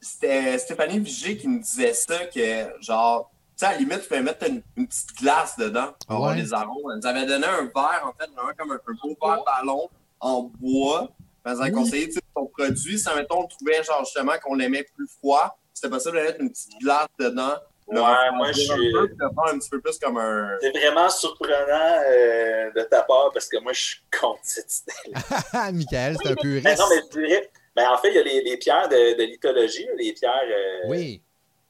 c'était- 0.00 0.58
Stéphanie 0.58 0.98
Vigé 0.98 1.36
qui 1.36 1.48
me 1.48 1.60
disait 1.60 1.92
ça, 1.94 2.26
que 2.26 2.80
genre, 2.82 3.30
tu 3.32 3.36
sais, 3.56 3.66
à 3.66 3.72
la 3.72 3.78
limite, 3.78 4.02
tu 4.02 4.08
peux 4.08 4.20
mettre 4.22 4.48
une, 4.48 4.62
une 4.76 4.86
petite 4.88 5.14
glace 5.20 5.56
dedans 5.56 5.92
pour 6.06 6.16
avoir 6.16 6.34
les 6.34 6.52
arômes. 6.52 6.90
Elle 6.92 6.98
nous 7.00 7.06
avait 7.06 7.26
donné 7.26 7.46
un 7.46 7.62
verre, 7.64 8.02
en 8.04 8.12
fait, 8.12 8.30
vraiment 8.30 8.52
comme 8.58 8.72
un, 8.72 8.80
un 8.86 8.92
beau 9.02 9.16
verre 9.22 9.44
ballon 9.44 9.88
en 10.20 10.42
bois. 10.42 11.08
Elle 11.44 11.52
nous 11.54 11.60
Oui. 11.62 11.72
conseillé, 11.72 12.06
tu 12.08 12.14
sais, 12.14 12.20
ton 12.34 12.46
produit, 12.46 12.98
si, 12.98 13.08
mettons, 13.16 13.40
on 13.40 13.46
trouvait, 13.46 13.82
genre, 13.82 14.04
justement, 14.04 14.32
qu'on 14.42 14.54
l'aimait 14.54 14.86
plus 14.94 15.08
froid, 15.08 15.58
c'était 15.80 15.90
possible 15.90 16.16
de 16.18 16.22
mettre 16.22 16.40
une 16.40 16.50
petite 16.50 16.78
glace 16.80 17.06
dedans. 17.18 17.54
Ouais, 17.88 18.30
moi, 18.34 18.52
je 18.52 18.60
suis- 18.60 18.70
un 18.96 19.58
petit 19.58 19.68
peu 19.70 19.80
plus 19.80 19.98
comme 19.98 20.16
un... 20.18 20.56
C'est 20.60 20.70
vraiment 20.70 21.08
surprenant 21.10 22.02
euh, 22.06 22.70
de 22.70 22.82
ta 22.82 23.02
part 23.02 23.30
parce 23.32 23.48
que 23.48 23.56
moi, 23.58 23.72
je 23.72 23.80
suis 23.80 24.00
contre 24.20 24.38
cette 24.44 24.70
idée. 24.82 25.12
Michael, 25.72 26.16
c'est 26.22 26.30
un 26.30 26.34
peu 26.36 26.60
Ben 26.60 26.78
non, 26.78 26.84
mais 26.88 27.02
dirais, 27.10 27.50
ben, 27.74 27.88
en 27.90 27.98
fait, 27.98 28.10
il 28.10 28.14
y 28.14 28.18
a 28.18 28.22
les, 28.22 28.42
les 28.42 28.56
pierres 28.58 28.88
de, 28.88 29.16
de 29.18 29.22
lithologie, 29.24 29.88
les 29.96 30.12
pierres. 30.12 30.40
euh, 30.48 30.88
Oui. 30.88 31.20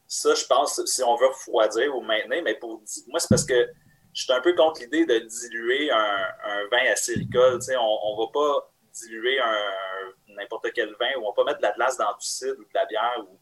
Ça, 0.06 0.34
je 0.34 0.44
pense, 0.44 0.84
si 0.86 1.02
on 1.04 1.16
veut 1.16 1.28
refroidir 1.28 1.96
ou 1.96 2.00
maintenir, 2.02 2.42
mais 2.42 2.54
pour 2.54 2.82
moi, 3.08 3.20
c'est 3.20 3.28
parce 3.28 3.44
que 3.44 3.68
je 4.12 4.22
suis 4.24 4.32
un 4.32 4.40
peu 4.40 4.54
contre 4.54 4.80
l'idée 4.82 5.06
de 5.06 5.20
diluer 5.20 5.90
un, 5.90 6.24
un 6.44 6.66
vin 6.70 6.90
acéricole. 6.92 7.60
Tu 7.60 7.66
sais, 7.66 7.76
on 7.76 8.16
ne 8.16 8.26
va 8.26 8.30
pas 8.32 8.70
diluer 8.92 9.38
un- 9.40 10.34
n'importe 10.36 10.66
quel 10.74 10.88
vin 11.00 11.16
ou 11.18 11.24
on 11.24 11.28
va 11.30 11.34
pas 11.36 11.44
mettre 11.44 11.58
de 11.58 11.62
la 11.62 11.72
glace 11.72 11.96
dans 11.96 12.10
du 12.12 12.26
cidre 12.26 12.56
ou 12.58 12.62
de 12.64 12.68
la 12.74 12.84
bière 12.86 13.18
ou, 13.20 13.38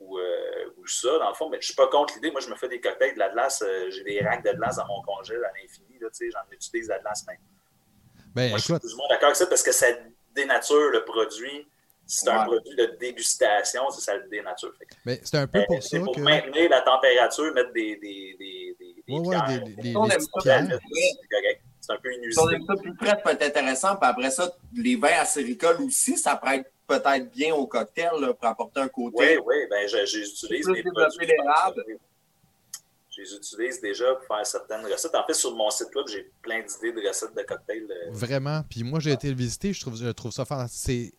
ou, 0.00 0.18
euh, 0.18 0.70
ou 0.76 0.86
ça, 0.86 1.18
dans 1.18 1.28
le 1.28 1.34
fond. 1.34 1.48
Mais 1.48 1.58
je 1.60 1.66
suis 1.66 1.74
pas 1.74 1.88
contre 1.88 2.14
l'idée. 2.14 2.30
Moi, 2.30 2.40
je 2.40 2.48
me 2.48 2.54
fais 2.56 2.68
des 2.68 2.80
cocktails 2.80 3.14
de 3.14 3.18
la 3.18 3.30
glace. 3.30 3.62
euh, 3.66 3.90
J'ai 3.90 4.04
des 4.04 4.20
racks 4.20 4.44
de 4.44 4.52
glace 4.52 4.76
dans 4.76 4.86
mon 4.86 5.02
congèle 5.02 5.44
à 5.44 5.50
l'infini. 5.60 5.98
là, 6.00 6.08
tu 6.10 6.26
sais, 6.26 6.30
J'en 6.30 6.50
utilise 6.52 6.86
de 6.86 6.92
la 6.92 6.98
glace 7.00 7.26
même. 7.26 7.38
Ben, 8.34 8.50
Moi, 8.50 8.58
je 8.58 8.64
suis 8.64 8.72
écoute, 8.72 8.82
plus 8.82 8.94
ou 8.94 8.96
moins 8.98 9.08
d'accord 9.10 9.26
avec 9.26 9.36
ça 9.36 9.46
parce 9.46 9.62
que 9.62 9.72
ça 9.72 9.86
dénature 10.34 10.90
le 10.90 11.04
produit. 11.04 11.66
C'est 12.10 12.30
un 12.30 12.44
produit 12.44 12.74
de 12.74 12.86
dégustation, 12.98 13.90
ça 13.90 14.16
le 14.16 14.26
dénature. 14.28 14.72
Mais 15.04 15.20
c'est 15.22 15.36
un 15.36 15.46
peu 15.46 15.62
pour 15.66 15.82
ça 15.82 15.98
pour 16.00 16.14
que... 16.14 16.20
maintenir 16.20 16.70
la 16.70 16.80
température, 16.80 17.52
mettre 17.52 17.70
des, 17.72 17.96
des, 17.96 18.34
des, 18.38 18.76
des, 18.78 19.12
ouais, 19.12 19.60
des, 19.76 19.92
ça, 19.92 20.18
c'est 21.80 21.92
un 21.92 21.98
peu 21.98 22.12
inusité. 22.14 22.32
Si 22.32 22.38
on 22.40 22.48
aime 22.50 22.64
ça 22.66 22.74
plus 22.80 22.94
près, 22.94 23.20
peut 23.22 23.30
être 23.30 23.42
intéressant. 23.42 23.96
Puis 23.96 24.08
après 24.08 24.30
ça, 24.30 24.50
les 24.74 24.96
vins 24.96 25.20
acéricoles 25.20 25.82
aussi, 25.82 26.16
ça 26.16 26.36
pourrait 26.36 26.58
être 26.58 26.70
peut-être 26.88 27.30
bien 27.30 27.54
au 27.54 27.66
cocktail 27.66 28.10
là, 28.18 28.32
pour 28.34 28.48
apporter 28.48 28.80
un 28.80 28.88
côté. 28.88 29.38
Oui, 29.38 29.44
oui, 29.46 29.56
ben 29.70 29.86
j'utilise 29.86 30.66
mes 30.68 30.82
produits. 30.82 31.28
Je 33.10 33.22
les 33.22 33.34
utilise 33.34 33.80
déjà 33.80 34.14
pour 34.14 34.36
faire 34.36 34.46
certaines 34.46 34.86
recettes. 34.86 35.14
En 35.14 35.24
fait, 35.26 35.34
sur 35.34 35.54
mon 35.54 35.70
site 35.70 35.94
web, 35.94 36.06
j'ai 36.08 36.30
plein 36.40 36.60
d'idées 36.62 36.92
de 36.92 37.06
recettes 37.06 37.34
de 37.36 37.42
cocktails. 37.42 37.86
euh. 37.90 38.10
Vraiment. 38.12 38.62
Puis 38.70 38.84
moi, 38.84 39.00
j'ai 39.00 39.12
été 39.12 39.28
le 39.28 39.34
visiter. 39.34 39.72
Je 39.72 39.80
trouve, 39.80 39.96
je 39.96 40.08
trouve 40.10 40.30
ça 40.30 40.44
fantastique. 40.44 41.12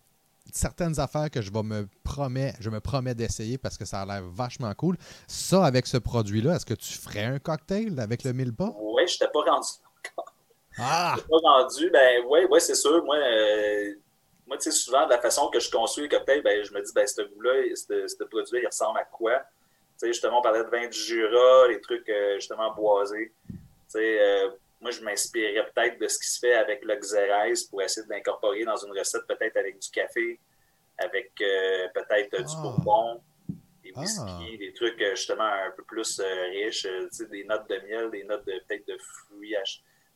C'est 0.45 0.55
certaines 0.55 0.99
affaires 0.99 1.29
que 1.29 1.41
je 1.41 1.51
vais 1.51 1.61
me 1.61 1.87
promets, 2.03 2.53
je 2.59 2.69
me 2.69 2.79
promets 2.79 3.13
d'essayer 3.13 3.57
parce 3.57 3.77
que 3.77 3.85
ça 3.85 4.01
a 4.01 4.05
l'air 4.05 4.23
vachement 4.23 4.73
cool. 4.75 4.97
Ça, 5.27 5.65
avec 5.65 5.85
ce 5.87 5.97
produit-là, 5.97 6.55
est-ce 6.55 6.65
que 6.65 6.73
tu 6.73 6.93
ferais 6.93 7.25
un 7.25 7.37
cocktail 7.39 7.99
avec 7.99 8.23
le 8.23 8.33
mille 8.33 8.55
pas? 8.55 8.73
Oui, 8.79 9.03
je 9.05 9.13
n'étais 9.15 9.27
pas 9.31 9.51
rendu 9.51 9.67
encore. 9.99 10.33
Ah! 10.77 11.15
Je 11.17 11.21
pas 11.21 11.37
rendu. 11.43 11.89
Ben 11.91 12.23
oui, 12.29 12.45
ouais, 12.49 12.59
c'est 12.61 12.75
sûr. 12.75 13.03
Moi, 13.03 13.17
euh, 13.17 13.93
moi 14.49 14.57
tu 14.57 14.63
sais, 14.63 14.71
souvent, 14.71 15.05
de 15.05 15.11
la 15.11 15.21
façon 15.21 15.47
que 15.49 15.59
je 15.59 15.69
construis 15.69 16.05
le 16.05 16.09
cocktail, 16.09 16.41
ben, 16.41 16.63
je 16.63 16.73
me 16.73 16.81
dis, 16.81 16.91
ben, 16.93 17.05
ce 17.07 17.21
goût-là, 17.21 17.53
ce 17.75 18.23
produit-là, 18.23 18.59
il 18.63 18.65
ressemble 18.65 18.97
à 18.99 19.05
quoi? 19.05 19.37
Tu 19.39 19.45
sais, 19.97 20.07
justement, 20.07 20.39
on 20.39 20.41
parlait 20.41 20.63
de 20.63 20.69
vin 20.69 20.87
du 20.87 20.97
Jura, 20.97 21.67
les 21.67 21.79
trucs, 21.79 22.09
euh, 22.09 22.35
justement, 22.35 22.73
boisés. 22.73 23.31
Tu 23.47 23.55
sais, 23.89 24.19
euh, 24.19 24.49
moi, 24.81 24.89
je 24.89 25.01
m'inspirerais 25.01 25.69
peut-être 25.71 25.99
de 25.99 26.07
ce 26.07 26.17
qui 26.17 26.27
se 26.27 26.39
fait 26.39 26.55
avec 26.55 26.83
le 26.83 26.95
Xérès 26.95 27.63
pour 27.65 27.81
essayer 27.83 28.05
de 28.07 28.11
l'incorporer 28.11 28.63
dans 28.65 28.77
une 28.77 28.91
recette, 28.97 29.27
peut-être 29.27 29.57
avec 29.57 29.77
du 29.77 29.89
café, 29.91 30.39
avec 30.97 31.31
euh, 31.41 31.87
peut-être 31.93 32.35
Ah. 32.39 32.41
du 32.41 32.55
bourbon, 32.55 33.21
des 33.83 33.93
Ah. 33.95 33.99
whisky, 33.99 34.57
des 34.57 34.73
trucs 34.73 34.99
justement 35.11 35.43
un 35.43 35.71
peu 35.77 35.83
plus 35.83 36.19
riches, 36.51 36.87
tu 36.87 37.07
sais, 37.11 37.25
des 37.27 37.43
notes 37.43 37.69
de 37.69 37.79
miel, 37.87 38.09
des 38.09 38.23
notes 38.23 38.45
de 38.47 38.53
peut-être 38.67 38.87
de 38.87 38.97
fruits, 38.97 39.55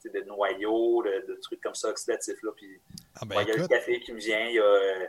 de 0.09 0.21
noyaux, 0.21 1.03
de, 1.03 1.33
de 1.33 1.39
trucs 1.41 1.61
comme 1.61 1.75
ça 1.75 1.89
oxydatifs. 1.89 2.41
Là. 2.43 2.51
Puis, 2.55 2.79
Ah 3.15 3.25
ben 3.25 3.37
ouais, 3.37 3.43
il 3.43 3.49
y 3.49 3.51
a 3.51 3.55
le 3.57 3.67
café 3.67 3.99
qui 4.01 4.11
me 4.13 4.19
vient. 4.19 4.45
il 4.47 4.55
y 4.55 4.59
a, 4.59 4.63
euh, 4.63 5.05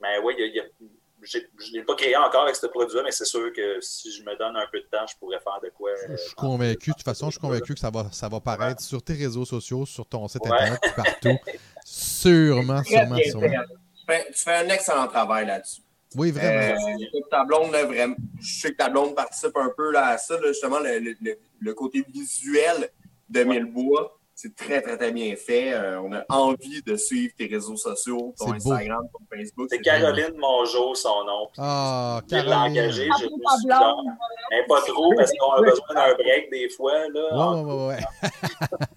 mais 0.00 0.08
il 0.38 0.54
y 0.54 0.60
a- 0.60 0.64
j'ai- 1.22 1.46
je 1.58 1.72
ne 1.72 1.78
l'ai 1.78 1.84
pas 1.84 1.94
créé 1.96 2.16
encore 2.16 2.44
avec 2.44 2.56
ce 2.56 2.66
produit-là, 2.66 3.02
mais 3.04 3.10
c'est 3.12 3.26
sûr 3.26 3.52
que 3.52 3.78
si 3.82 4.10
je 4.10 4.22
me 4.22 4.34
donne 4.38 4.56
un 4.56 4.66
peu 4.72 4.80
de 4.80 4.86
temps, 4.86 5.06
je 5.06 5.14
pourrais 5.18 5.38
faire 5.40 5.60
de 5.62 5.68
quoi. 5.68 5.90
euh, 5.90 6.06
je 6.12 6.16
suis 6.16 6.34
convaincu. 6.34 6.90
De 6.90 6.94
toute 6.94 7.04
façon, 7.04 7.26
je 7.26 7.32
suis 7.32 7.40
convaincu 7.40 7.74
que 7.74 7.80
ça 7.80 7.90
va, 7.90 8.06
ça 8.10 8.28
va 8.28 8.40
paraître 8.40 8.80
sur 8.80 9.02
tes 9.02 9.12
réseaux 9.14 9.44
sociaux, 9.44 9.84
sur 9.84 10.06
ton 10.06 10.26
site 10.28 10.42
Ouais. 10.46 10.52
internet, 10.52 10.80
partout. 10.96 11.38
Sûrement, 11.84 12.82
sûrement, 12.84 13.16
sûrement. 13.24 13.48
Tu 13.48 14.04
fais, 14.06 14.26
tu 14.32 14.42
fais 14.42 14.54
un 14.54 14.68
excellent 14.68 15.08
travail 15.08 15.46
là-dessus. 15.46 15.82
Oui, 16.16 16.30
vraiment. 16.30 16.74
Euh, 16.74 16.96
écoute, 17.00 17.28
ta 17.30 17.44
blonde, 17.44 17.70
là, 17.72 17.84
vraiment, 17.84 18.16
je 18.40 18.60
sais 18.60 18.70
que 18.72 18.76
ta 18.76 18.88
blonde 18.88 19.14
participe 19.14 19.56
un 19.56 19.70
peu 19.76 19.90
là, 19.92 20.08
à 20.08 20.18
ça, 20.18 20.34
là, 20.40 20.48
justement, 20.48 20.78
le, 20.80 20.98
le- 20.98 21.16
le- 21.20 21.38
le 21.60 21.74
côté 21.74 22.04
visuel 22.08 22.88
de 23.28 23.44
Millebois. 23.44 24.18
C'est 24.42 24.56
très, 24.56 24.80
très, 24.80 24.96
très 24.96 25.12
bien 25.12 25.36
fait. 25.36 25.74
Euh, 25.74 26.00
on 26.00 26.10
a 26.14 26.24
envie 26.30 26.80
de 26.82 26.96
suivre 26.96 27.34
tes 27.36 27.46
réseaux 27.46 27.76
sociaux, 27.76 28.34
ton 28.38 28.46
beau. 28.46 28.52
Instagram, 28.54 29.06
ton 29.12 29.36
Facebook. 29.36 29.66
C'est 29.70 29.80
Caroline 29.80 30.32
Mongeau, 30.38 30.94
son 30.94 31.24
nom. 31.26 31.48
Ah, 31.58 32.22
je 32.30 32.36
l'ai 32.36 32.42
Caroline. 32.44 32.70
engagée, 32.70 33.08
Ah, 33.12 33.16
ta 33.18 33.58
super. 33.60 33.78
blonde. 33.80 34.06
Mais 34.50 34.64
pas 34.66 34.80
trop, 34.86 35.12
parce 35.14 35.30
qu'on 35.38 35.50
a 35.52 35.60
besoin 35.60 35.94
d'un 35.94 36.14
break 36.14 36.50
des 36.50 36.70
fois. 36.70 37.06
Là, 37.12 37.54
Ouais, 37.54 37.62
ouais, 37.62 37.72
ouais, 37.74 37.86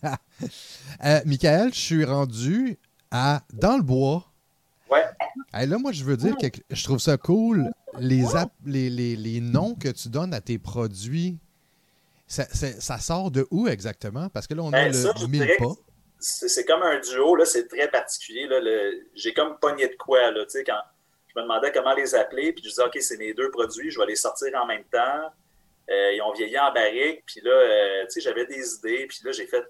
ouais. 0.04 0.10
Euh, 1.06 1.20
Michael, 1.26 1.74
je 1.74 1.80
suis 1.80 2.06
rendu 2.06 2.80
à 3.12 3.42
Dans 3.54 3.76
le 3.76 3.84
bois. 3.84 4.24
Ouais. 4.90 5.04
Hey, 5.54 5.68
là, 5.68 5.78
moi, 5.78 5.92
je 5.92 6.04
veux 6.06 6.16
dire 6.16 6.38
que 6.38 6.48
je 6.70 6.84
trouve 6.84 7.00
ça 7.00 7.18
cool. 7.18 7.70
Les, 8.00 8.36
app- 8.36 8.54
les, 8.66 8.90
les, 8.90 9.16
les 9.18 9.42
noms 9.42 9.76
que 9.76 9.90
tu 9.90 10.08
donnes 10.10 10.34
à 10.34 10.40
tes 10.42 10.58
produits, 10.58 11.38
ça, 12.28 12.98
sort 13.00 13.32
de 13.32 13.48
où 13.52 13.68
exactement? 13.68 14.30
Parce 14.30 14.48
que 14.48 14.54
là, 14.54 14.64
on 14.64 14.70
a 14.70 14.72
Ben, 14.72 14.88
le 14.88 14.94
ça, 14.94 15.14
mille 15.28 15.48
pas. 15.60 15.74
c'est 16.20 16.66
comme 16.66 16.82
un 16.84 17.00
duo, 17.00 17.36
là, 17.36 17.46
c'est 17.46 17.68
très 17.68 17.88
particulier. 17.90 18.48
J'ai 19.16 19.34
comme 19.34 19.58
pogné 19.60 19.88
de 19.88 19.96
quoi, 19.96 20.32
là, 20.32 20.44
tu 20.46 20.52
sais, 20.52 20.64
quand 20.64 20.80
je 21.28 21.40
me 21.40 21.44
demandais 21.44 21.72
comment 21.72 21.94
les 21.94 22.16
appeler, 22.16 22.54
puis 22.54 22.64
je 22.64 22.70
disais, 22.70 22.84
OK, 22.84 22.98
c'est 23.02 23.18
mes 23.18 23.34
deux 23.34 23.50
produits, 23.52 23.92
je 23.92 24.00
vais 24.00 24.06
les 24.06 24.16
sortir 24.16 24.50
en 24.62 24.66
même 24.66 24.84
temps. 24.86 25.32
Euh, 25.90 26.14
ils 26.14 26.22
ont 26.22 26.32
vieilli 26.32 26.58
en 26.58 26.72
barrique, 26.72 27.24
puis 27.26 27.42
là, 27.42 27.52
euh, 27.52 28.04
tu 28.06 28.12
sais, 28.12 28.22
j'avais 28.22 28.46
des 28.46 28.76
idées, 28.76 29.06
puis 29.08 29.20
là, 29.26 29.32
j'ai 29.34 29.48
fait, 29.48 29.64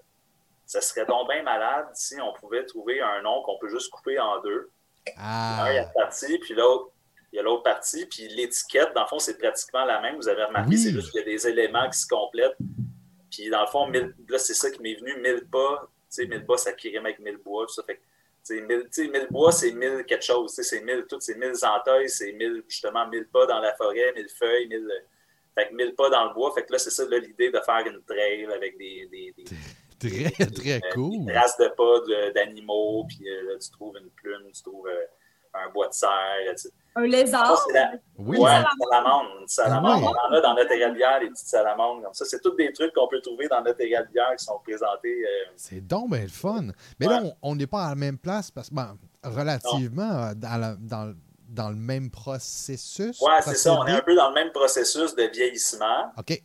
ça 0.64 0.80
serait 0.80 1.06
donc 1.06 1.28
bien 1.28 1.42
malade 1.42 1.88
si 1.94 2.20
on 2.20 2.32
pouvait 2.34 2.64
trouver 2.64 3.00
un 3.00 3.20
nom 3.22 3.42
qu'on 3.42 3.58
peut 3.58 3.68
juste 3.68 3.90
couper 3.90 4.18
en 4.20 4.40
deux. 4.40 4.70
Un, 5.08 5.10
il 5.10 5.14
Ah, 5.18 5.72
une 5.72 5.92
partie, 5.92 6.38
puis 6.38 6.54
l'autre, 6.54 6.92
il 7.34 7.38
y 7.38 7.40
a 7.40 7.42
l'autre 7.42 7.64
partie, 7.64 8.06
puis 8.06 8.28
l'étiquette, 8.28 8.90
dans 8.94 9.02
le 9.02 9.08
fond, 9.08 9.18
c'est 9.18 9.36
pratiquement 9.36 9.84
la 9.84 10.00
même. 10.00 10.14
Vous 10.14 10.28
avez 10.28 10.44
remarqué, 10.44 10.70
Oui. 10.70 10.78
c'est 10.78 10.92
juste 10.92 11.10
qu'il 11.10 11.18
y 11.18 11.22
a 11.24 11.26
des 11.26 11.48
éléments 11.48 11.90
qui 11.90 11.98
se 11.98 12.06
complètent. 12.06 12.56
Puis 13.28 13.50
dans 13.50 13.62
le 13.62 13.66
fond, 13.66 13.88
mille- 13.88 14.14
là, 14.28 14.38
c'est 14.38 14.54
ça 14.54 14.70
qui 14.70 14.80
m'est 14.80 14.94
venu, 14.94 15.16
mille 15.20 15.44
pas. 15.50 15.90
Tu 16.08 16.22
sais, 16.22 16.26
mille 16.28 16.46
pas, 16.46 16.56
ça 16.58 16.72
qui 16.74 16.90
rime 16.90 17.06
avec 17.06 17.18
mille 17.18 17.38
bois, 17.38 17.66
tout 17.66 17.72
ça. 17.74 17.82
Fait 17.82 17.96
que, 17.96 18.00
tu 18.00 18.06
sais, 18.56 18.60
mille, 18.60 18.82
tu 18.84 19.02
sais, 19.04 19.08
mille 19.08 19.26
bois, 19.30 19.50
c'est 19.50 19.72
mille 19.72 20.04
quelque 20.06 20.24
chose. 20.24 20.54
Tu 20.54 20.62
sais, 20.62 20.76
c'est 20.76 20.84
mille, 20.84 21.06
toutes 21.08 21.22
ces 21.22 21.34
mille 21.34 21.54
entailles, 21.60 22.08
c'est 22.08 22.30
mille, 22.34 22.62
justement, 22.68 23.08
mille 23.08 23.26
pas 23.26 23.46
dans 23.46 23.58
la 23.58 23.74
forêt, 23.74 24.12
mille 24.14 24.28
feuilles, 24.28 24.68
mille. 24.68 24.88
Fait 25.56 25.68
que 25.68 25.74
mille 25.74 25.92
pas 25.96 26.08
dans 26.10 26.28
le 26.28 26.34
bois. 26.34 26.52
Fait 26.54 26.64
que 26.64 26.70
là, 26.70 26.78
c'est 26.78 26.90
ça, 26.90 27.04
là, 27.08 27.18
l'idée 27.18 27.50
de 27.50 27.58
faire 27.66 27.84
une 27.84 28.00
trail 28.04 28.44
avec 28.44 28.78
des, 28.78 29.08
des, 29.10 29.34
des, 29.36 30.30
très, 30.30 30.46
très 30.46 30.76
euh, 30.76 30.92
cool. 30.94 31.26
Des 31.26 31.32
traces 31.32 31.56
de 31.58 31.66
pas 31.66 32.30
d'animaux, 32.32 33.06
puis 33.08 33.28
euh, 33.28 33.42
là, 33.54 33.58
tu 33.58 33.70
trouves 33.72 33.96
une 33.96 34.10
plume, 34.10 34.42
tu 34.54 34.62
trouves 34.62 34.86
euh, 34.86 35.04
un 35.54 35.70
bois 35.72 35.88
de 35.88 35.92
serre. 35.94 36.10
sais. 36.56 36.68
Un 36.96 37.06
lézard. 37.06 37.60
c'est 37.66 37.72
la- 37.74 37.92
Oui, 38.18 38.38
ouais, 38.38 38.50
salamandre. 38.50 38.68
une 38.70 38.78
salamandre. 38.86 39.30
Une 39.40 39.48
salamandre. 39.48 40.12
Ah. 40.16 40.26
On 40.28 40.34
en 40.34 40.36
a 40.38 40.40
dans 40.40 40.54
notre 40.54 40.70
érablière, 40.72 41.18
les 41.20 41.28
petites 41.30 41.48
salamandres. 41.48 42.02
Comme 42.04 42.14
ça, 42.14 42.24
c'est 42.24 42.40
tous 42.40 42.54
des 42.54 42.72
trucs 42.72 42.92
qu'on 42.94 43.08
peut 43.08 43.20
trouver 43.20 43.48
dans 43.48 43.62
notre 43.62 43.80
érablière 43.80 44.30
qui 44.38 44.44
sont 44.44 44.60
présentés. 44.62 45.24
euh, 45.24 45.52
c'est 45.56 45.80
donc 45.80 46.10
bien 46.10 46.22
le 46.22 46.28
fun. 46.28 46.66
Mais 47.00 47.08
Ouais. 47.08 47.20
là, 47.20 47.30
on- 47.42 47.56
n'est 47.56 47.66
pas 47.66 47.86
à 47.86 47.88
la 47.90 47.94
même 47.96 48.16
place 48.18 48.50
parce 48.52 48.70
que, 48.70 48.74
ben, 48.76 48.96
relativement 49.24 50.02
euh, 50.28 50.34
dans, 50.34 50.56
la- 50.60 50.76
dans 50.78 51.04
le- 51.06 51.16
dans 51.48 51.68
le 51.70 51.76
même 51.76 52.10
processus. 52.10 53.20
Ouais, 53.20 53.40
c'est 53.42 53.54
ça. 53.56 53.72
On 53.74 53.86
est 53.86 53.92
un 53.92 54.00
peu 54.00 54.14
dans 54.14 54.28
le 54.28 54.34
même 54.34 54.52
processus 54.52 55.14
de 55.14 55.24
vieillissement. 55.24 56.12
OK. 56.18 56.40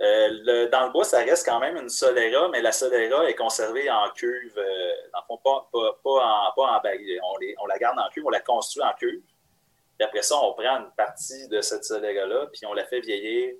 Euh, 0.00 0.68
dans 0.70 0.86
le 0.86 0.92
bois, 0.92 1.04
ça 1.04 1.18
reste 1.18 1.44
quand 1.44 1.60
même 1.60 1.76
une 1.76 1.90
Solera, 1.90 2.48
mais 2.48 2.62
la 2.62 2.72
Solera 2.72 3.28
est 3.28 3.34
conservée 3.34 3.90
en 3.90 4.08
cuve. 4.10 4.56
euh, 4.56 4.92
dans 5.12 5.20
le 5.20 5.24
fond, 5.26 5.38
pas, 5.42 6.10
en, 6.24 6.52
pas 6.56 6.80
baril. 6.82 7.20
On, 7.58 7.66
la 7.66 7.78
garde 7.78 7.98
en 7.98 8.08
cuve, 8.10 8.24
on 8.26 8.30
la 8.30 8.40
construit 8.40 8.82
en 8.82 8.94
cuve. 8.94 9.20
Puis 9.98 10.06
après 10.06 10.22
ça, 10.22 10.36
on 10.42 10.54
prend 10.54 10.78
une 10.78 10.90
partie 10.96 11.48
de 11.48 11.60
cette 11.60 11.84
Solera-là, 11.84 12.46
puis 12.46 12.64
on 12.64 12.72
la 12.72 12.86
fait 12.86 13.00
vieillir 13.00 13.54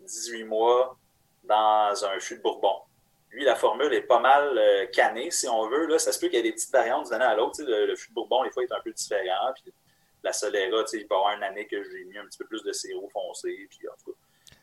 18 0.00 0.44
mois 0.44 0.96
dans 1.44 2.04
un 2.04 2.18
fût 2.18 2.38
de 2.38 2.42
Bourbon. 2.42 2.80
Lui, 3.30 3.44
la 3.44 3.54
formule 3.54 3.92
est 3.92 4.02
pas 4.02 4.18
mal 4.18 4.58
euh, 4.58 4.86
cannée, 4.86 5.30
si 5.30 5.48
on 5.48 5.68
veut. 5.68 5.86
Là. 5.86 5.98
Ça 5.98 6.12
se 6.12 6.18
peut 6.18 6.26
qu'il 6.26 6.36
y 6.36 6.40
ait 6.40 6.42
des 6.42 6.52
petites 6.52 6.72
variantes 6.72 7.04
d'une 7.04 7.14
année 7.14 7.24
à 7.24 7.36
l'autre. 7.36 7.60
Le, 7.62 7.94
fût 7.94 8.08
de 8.08 8.14
Bourbon, 8.14 8.42
des 8.42 8.50
fois, 8.50 8.64
est 8.64 8.72
un 8.72 8.80
peu 8.80 8.90
différent. 8.92 9.52
Puis 9.54 9.72
la 10.24 10.32
Solera, 10.32 10.64
il 10.92 11.06
peut 11.06 11.14
y 11.14 11.16
avoir 11.16 11.36
une 11.36 11.42
année 11.44 11.66
que 11.66 11.80
j'ai 11.84 12.04
mis 12.04 12.18
un 12.18 12.24
petit 12.24 12.38
peu 12.38 12.46
plus 12.46 12.62
de 12.64 12.72
sirop 12.72 13.08
foncé. 13.10 13.68
Puis, 13.70 13.86
en 13.86 13.92
tout 14.02 14.12
cas. 14.12 14.18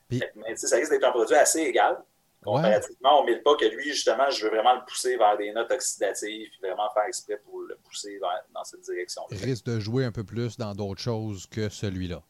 Puis- 0.10 0.22
mais, 0.36 0.50
tu 0.54 0.58
sais, 0.58 0.68
ça 0.68 0.76
risque 0.78 0.92
d'être 0.92 1.04
un 1.04 1.12
produit 1.12 1.36
assez 1.36 1.62
égal. 1.62 1.98
Comparativement 2.44 3.22
au 3.22 3.24
mille 3.26 3.42
pas 3.42 3.56
que 3.56 3.66
lui, 3.66 3.86
justement, 3.86 4.30
je 4.30 4.44
veux 4.46 4.52
vraiment 4.52 4.76
le 4.76 4.86
pousser 4.86 5.18
vers 5.18 5.36
des 5.36 5.52
notes 5.52 5.72
oxydatives, 5.72 6.48
puis 6.52 6.60
vraiment 6.62 6.88
faire 6.94 7.06
exprès 7.08 7.38
pour 7.44 7.62
le 7.62 7.76
pousser 7.84 8.20
vers- 8.20 8.44
dans 8.54 8.64
cette 8.64 8.82
direction. 8.82 9.24
Il 9.32 9.44
risque 9.44 9.66
de 9.66 9.80
jouer 9.80 10.06
un 10.06 10.12
peu 10.12 10.24
plus 10.24 10.56
dans 10.56 10.74
d'autres 10.76 11.02
choses 11.02 11.48
que 11.48 11.70
celui-là. 11.70 12.22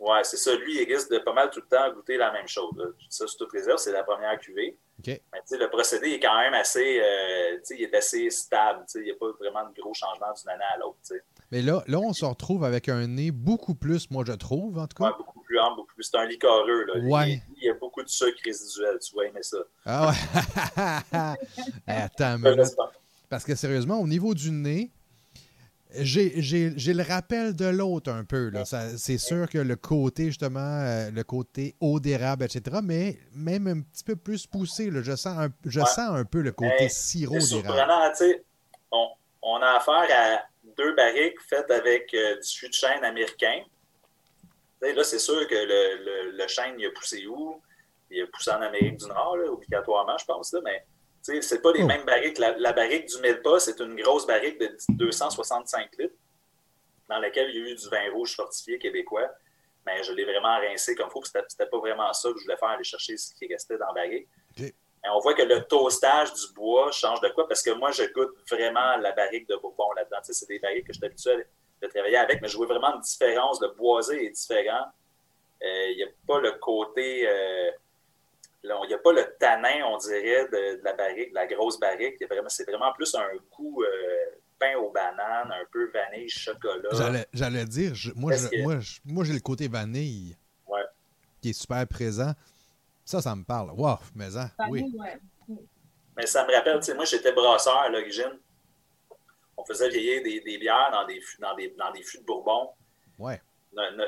Ouais, 0.00 0.24
c'est 0.24 0.38
ça. 0.38 0.54
Lui, 0.56 0.82
il 0.82 0.92
risque 0.92 1.08
de 1.10 1.18
pas 1.18 1.32
mal 1.32 1.50
tout 1.50 1.60
le 1.60 1.68
temps 1.68 1.88
goûter 1.92 2.16
la 2.16 2.32
même 2.32 2.48
chose. 2.48 2.72
là. 2.76 2.86
Ça, 3.08 3.26
c'est 3.28 3.36
toute 3.36 3.52
réserve, 3.52 3.78
c'est 3.78 3.92
la 3.92 4.02
première 4.02 4.38
cuvée. 4.40 4.76
Mais, 5.06 5.22
le 5.32 5.66
procédé 5.70 6.08
est 6.10 6.20
quand 6.20 6.36
même 6.38 6.54
assez, 6.54 7.00
euh, 7.00 7.58
il 7.70 7.82
est 7.82 7.94
assez 7.94 8.28
stable. 8.30 8.84
Il 8.96 9.02
n'y 9.02 9.10
a 9.12 9.14
pas 9.14 9.30
vraiment 9.38 9.68
de 9.70 9.80
gros 9.80 9.94
changements 9.94 10.32
d'une 10.32 10.50
année 10.50 10.64
à 10.74 10.78
l'autre. 10.78 10.98
Mais 11.54 11.62
là, 11.62 11.84
là, 11.86 12.00
on 12.00 12.12
se 12.12 12.24
retrouve 12.24 12.64
avec 12.64 12.88
un 12.88 13.06
nez 13.06 13.30
beaucoup 13.30 13.76
plus, 13.76 14.10
moi, 14.10 14.24
je 14.26 14.32
trouve, 14.32 14.76
en 14.76 14.88
tout 14.88 15.00
Ouais, 15.00 15.08
cas. 15.10 15.16
beaucoup 15.16 15.38
plus 15.38 15.56
ample, 15.60 15.76
beaucoup 15.76 15.94
plus. 15.94 16.02
C'est 16.02 16.16
un 16.18 16.24
liquoreux. 16.26 16.84
Là. 16.86 17.00
Ouais. 17.04 17.30
Il, 17.30 17.42
il 17.58 17.64
y 17.66 17.70
a 17.70 17.74
beaucoup 17.74 18.02
de 18.02 18.08
sucre 18.08 18.40
résiduel. 18.44 18.98
Tu 19.00 19.12
vois, 19.14 19.22
mais 19.32 19.42
ça. 19.44 19.58
Ah 19.86 20.08
ouais. 20.08 21.36
Hey, 21.86 22.02
Attends, 22.02 22.38
c'est 22.42 22.76
pas- 22.76 22.92
Parce 23.28 23.44
que 23.44 23.54
sérieusement, 23.54 24.00
au 24.00 24.08
niveau 24.08 24.34
du 24.34 24.50
nez, 24.50 24.90
j'ai 26.00 26.30
le 26.92 27.02
rappel 27.08 27.54
de 27.54 27.66
l'autre 27.66 28.10
un 28.10 28.24
peu. 28.24 28.50
C'est 28.96 29.18
sûr 29.18 29.48
que 29.48 29.58
le 29.58 29.76
côté, 29.76 30.26
justement, 30.26 30.58
euh, 30.58 31.12
le 31.12 31.22
côté 31.22 31.76
eau 31.80 32.00
d'érable, 32.00 32.42
etc., 32.46 32.78
mais 32.82 33.16
même 33.32 33.68
un 33.68 33.80
petit 33.80 34.02
peu 34.02 34.16
plus 34.16 34.48
poussé. 34.48 34.90
là. 34.90 35.02
Je, 35.02 35.14
sens 35.14 35.38
un, 35.38 35.50
je 35.64 35.78
Ouais. 35.78 35.86
sens 35.86 35.98
un 36.18 36.24
peu 36.24 36.40
le 36.40 36.50
côté 36.50 36.74
Mais 36.80 36.88
sirop 36.88 37.38
C'est 37.38 37.62
d'érable. 37.62 37.76
surprenant, 37.78 38.10
tu 38.10 38.16
sais. 38.16 38.44
On, 38.90 39.06
on 39.42 39.56
a 39.58 39.76
affaire 39.76 39.94
à 40.10 40.40
deux 40.76 40.94
barriques 40.94 41.40
faites 41.48 41.70
avec 41.70 42.12
euh, 42.14 42.36
du 42.36 42.48
fût 42.48 42.68
de 42.68 42.74
chêne 42.74 43.04
américain. 43.04 43.62
Là, 44.80 45.02
c'est 45.02 45.18
sûr 45.18 45.46
que 45.48 45.54
le, 45.54 46.04
le, 46.04 46.30
le 46.36 46.46
chêne, 46.48 46.74
il 46.78 46.86
a 46.86 46.90
poussé 46.90 47.26
où? 47.26 47.60
Il 48.10 48.22
a 48.22 48.26
poussé 48.26 48.50
en 48.50 48.60
Amérique 48.60 48.98
du 48.98 49.06
Nord, 49.06 49.38
là, 49.38 49.50
obligatoirement, 49.50 50.18
je 50.18 50.24
pense. 50.26 50.52
Là, 50.52 50.60
mais 50.62 50.84
c'est 51.22 51.62
pas 51.62 51.72
les 51.72 51.82
Oh. 51.82 51.86
mêmes 51.86 52.04
barriques. 52.04 52.36
La, 52.38 52.56
la 52.58 52.72
barrique 52.74 53.06
du 53.06 53.18
Milpa, 53.22 53.58
c'est 53.60 53.80
une 53.80 53.96
grosse 53.96 54.26
barrique 54.26 54.58
de 54.60 54.76
265 54.90 55.90
litres. 55.98 56.14
dans 57.08 57.18
lequel 57.18 57.48
il 57.50 57.56
y 57.56 57.62
a 57.66 57.70
eu 57.70 57.74
du 57.74 57.88
vin 57.88 58.10
rouge 58.12 58.34
fortifié 58.36 58.78
québécois. 58.78 59.30
Mais 59.86 60.02
je 60.02 60.12
l'ai 60.12 60.24
vraiment 60.24 60.58
rincé 60.58 60.94
comme 60.94 61.08
il 61.08 61.12
faut. 61.12 61.22
C'était 61.24 61.66
pas 61.66 61.78
vraiment 61.78 62.12
ça 62.12 62.30
que 62.30 62.38
je 62.38 62.44
voulais 62.44 62.56
faire, 62.56 62.68
aller 62.70 62.84
chercher 62.84 63.16
ce 63.16 63.34
qui 63.34 63.46
restait 63.46 63.76
dans 63.78 63.86
la 63.88 63.92
barrique. 63.94 64.28
Et 65.04 65.08
on 65.10 65.18
voit 65.20 65.34
que 65.34 65.42
le 65.42 65.62
toastage 65.64 66.32
du 66.32 66.52
bois 66.54 66.90
change 66.92 67.20
de 67.20 67.28
quoi? 67.28 67.46
Parce 67.46 67.62
que 67.62 67.70
moi, 67.72 67.90
je 67.90 68.04
goûte 68.12 68.34
vraiment 68.50 68.96
la 68.96 69.12
barrique 69.12 69.46
de 69.48 69.56
Bourbon 69.56 69.92
là-dedans. 69.96 70.16
Tu 70.24 70.32
sais, 70.32 70.32
c'est 70.32 70.46
des 70.48 70.58
barriques 70.58 70.86
que 70.86 70.92
je 70.94 70.98
suis 70.98 71.06
habitué 71.06 71.46
de 71.82 71.86
travailler 71.88 72.16
avec, 72.16 72.40
mais 72.40 72.48
je 72.48 72.56
vois 72.56 72.66
vraiment 72.66 72.94
une 72.94 73.00
différence. 73.02 73.60
Le 73.60 73.68
boisé 73.76 74.24
est 74.26 74.30
différent. 74.30 74.86
Euh, 75.62 75.86
Il 75.90 75.96
n'y 75.96 76.04
a 76.04 76.08
pas 76.26 76.40
le 76.40 76.52
côté. 76.52 77.28
euh, 77.28 77.70
il 78.62 78.88
n'y 78.88 78.94
a 78.94 78.98
pas 78.98 79.12
le 79.12 79.24
tanin, 79.38 79.84
on 79.88 79.98
dirait, 79.98 80.48
de, 80.48 80.78
de 80.78 80.84
la 80.84 80.94
barrique, 80.94 81.28
de 81.30 81.34
la 81.34 81.46
grosse 81.46 81.78
barrique. 81.78 82.14
C'est 82.48 82.64
vraiment 82.64 82.92
plus 82.94 83.14
un 83.14 83.28
goût 83.54 83.82
euh, 83.82 83.88
pain 84.58 84.74
aux 84.78 84.88
bananes, 84.90 85.52
un 85.52 85.64
peu 85.70 85.90
vanille, 85.90 86.30
chocolat. 86.30 86.88
J'allais, 87.34 87.64
dire, 87.66 87.94
je- 87.94 88.12
moi, 88.16 88.32
que- 88.32 89.24
j'ai 89.26 89.34
le 89.34 89.40
côté 89.40 89.68
vanille 89.68 90.34
Ouais. 90.66 90.80
qui 91.42 91.50
est 91.50 91.52
super 91.52 91.86
présent. 91.86 92.32
Ça, 93.04 93.20
ça 93.20 93.34
me 93.36 93.44
parle. 93.44 93.70
Wow, 93.72 93.98
mais 94.14 94.36
hein, 94.36 94.50
oui. 94.70 94.84
Mais 96.16 96.26
ça 96.26 96.46
me 96.46 96.52
rappelle, 96.54 96.78
tu 96.78 96.86
sais, 96.86 96.94
moi, 96.94 97.04
j'étais 97.04 97.32
brasseur 97.32 97.76
à 97.78 97.88
l'origine. 97.88 98.38
On 99.56 99.64
faisait 99.64 99.88
vieillir 99.88 100.22
des, 100.22 100.40
des 100.40 100.58
bières 100.58 100.90
dans 100.92 101.06
des, 101.06 101.20
fûts- 101.20 101.40
dans, 101.40 101.54
des, 101.54 101.70
dans 101.78 101.90
des 101.92 102.02
fûts 102.02 102.18
de 102.18 102.24
Bourbon. 102.24 102.70
Ouais. 103.18 103.40